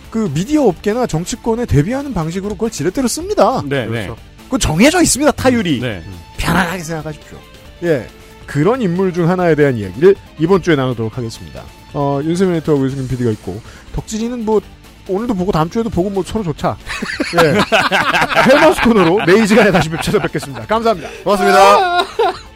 그 0.09 0.31
미디어 0.33 0.63
업계나 0.63 1.07
정치권에 1.07 1.65
대비하는 1.65 2.13
방식으로 2.13 2.51
그걸 2.53 2.69
지렛대로 2.69 3.09
씁니다. 3.09 3.61
네, 3.65 3.85
네. 3.85 4.09
그건 4.45 4.61
정해져 4.61 5.01
있습니다, 5.01 5.29
타율이. 5.33 5.81
네. 5.81 6.01
편안하게 6.37 6.83
생각하십시오. 6.83 7.37
예. 7.83 8.07
그런 8.45 8.81
인물 8.81 9.11
중 9.11 9.29
하나에 9.29 9.55
대한 9.55 9.75
이야기를 9.75 10.15
이번 10.39 10.61
주에 10.61 10.77
나누도록 10.77 11.17
하겠습니다. 11.17 11.63
어, 11.93 12.19
윤세민 12.23 12.55
에디터하고 12.55 12.85
유승균 12.85 13.07
PD가 13.07 13.31
있고, 13.31 13.61
덕진이는 13.93 14.45
뭐, 14.45 14.61
오늘도 15.07 15.33
보고 15.33 15.51
다음 15.51 15.69
주에도 15.69 15.89
보고 15.89 16.09
뭐 16.09 16.23
서로 16.23 16.43
좋자. 16.43 16.77
예. 17.43 17.59
헬마우스 18.49 18.81
코너로 18.81 19.25
내일 19.25 19.47
시간에 19.47 19.71
다시 19.71 19.89
찾아뵙겠습니다. 19.89 20.65
감사합니다. 20.67 21.09
고맙습니다. 21.23 22.05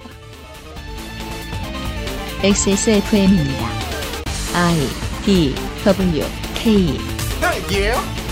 XSFM입니다. 2.44 3.68
I 4.54 4.88
D 5.26 5.56
W 5.84 6.24
K 6.54 6.98
딸기예요? 7.42 8.24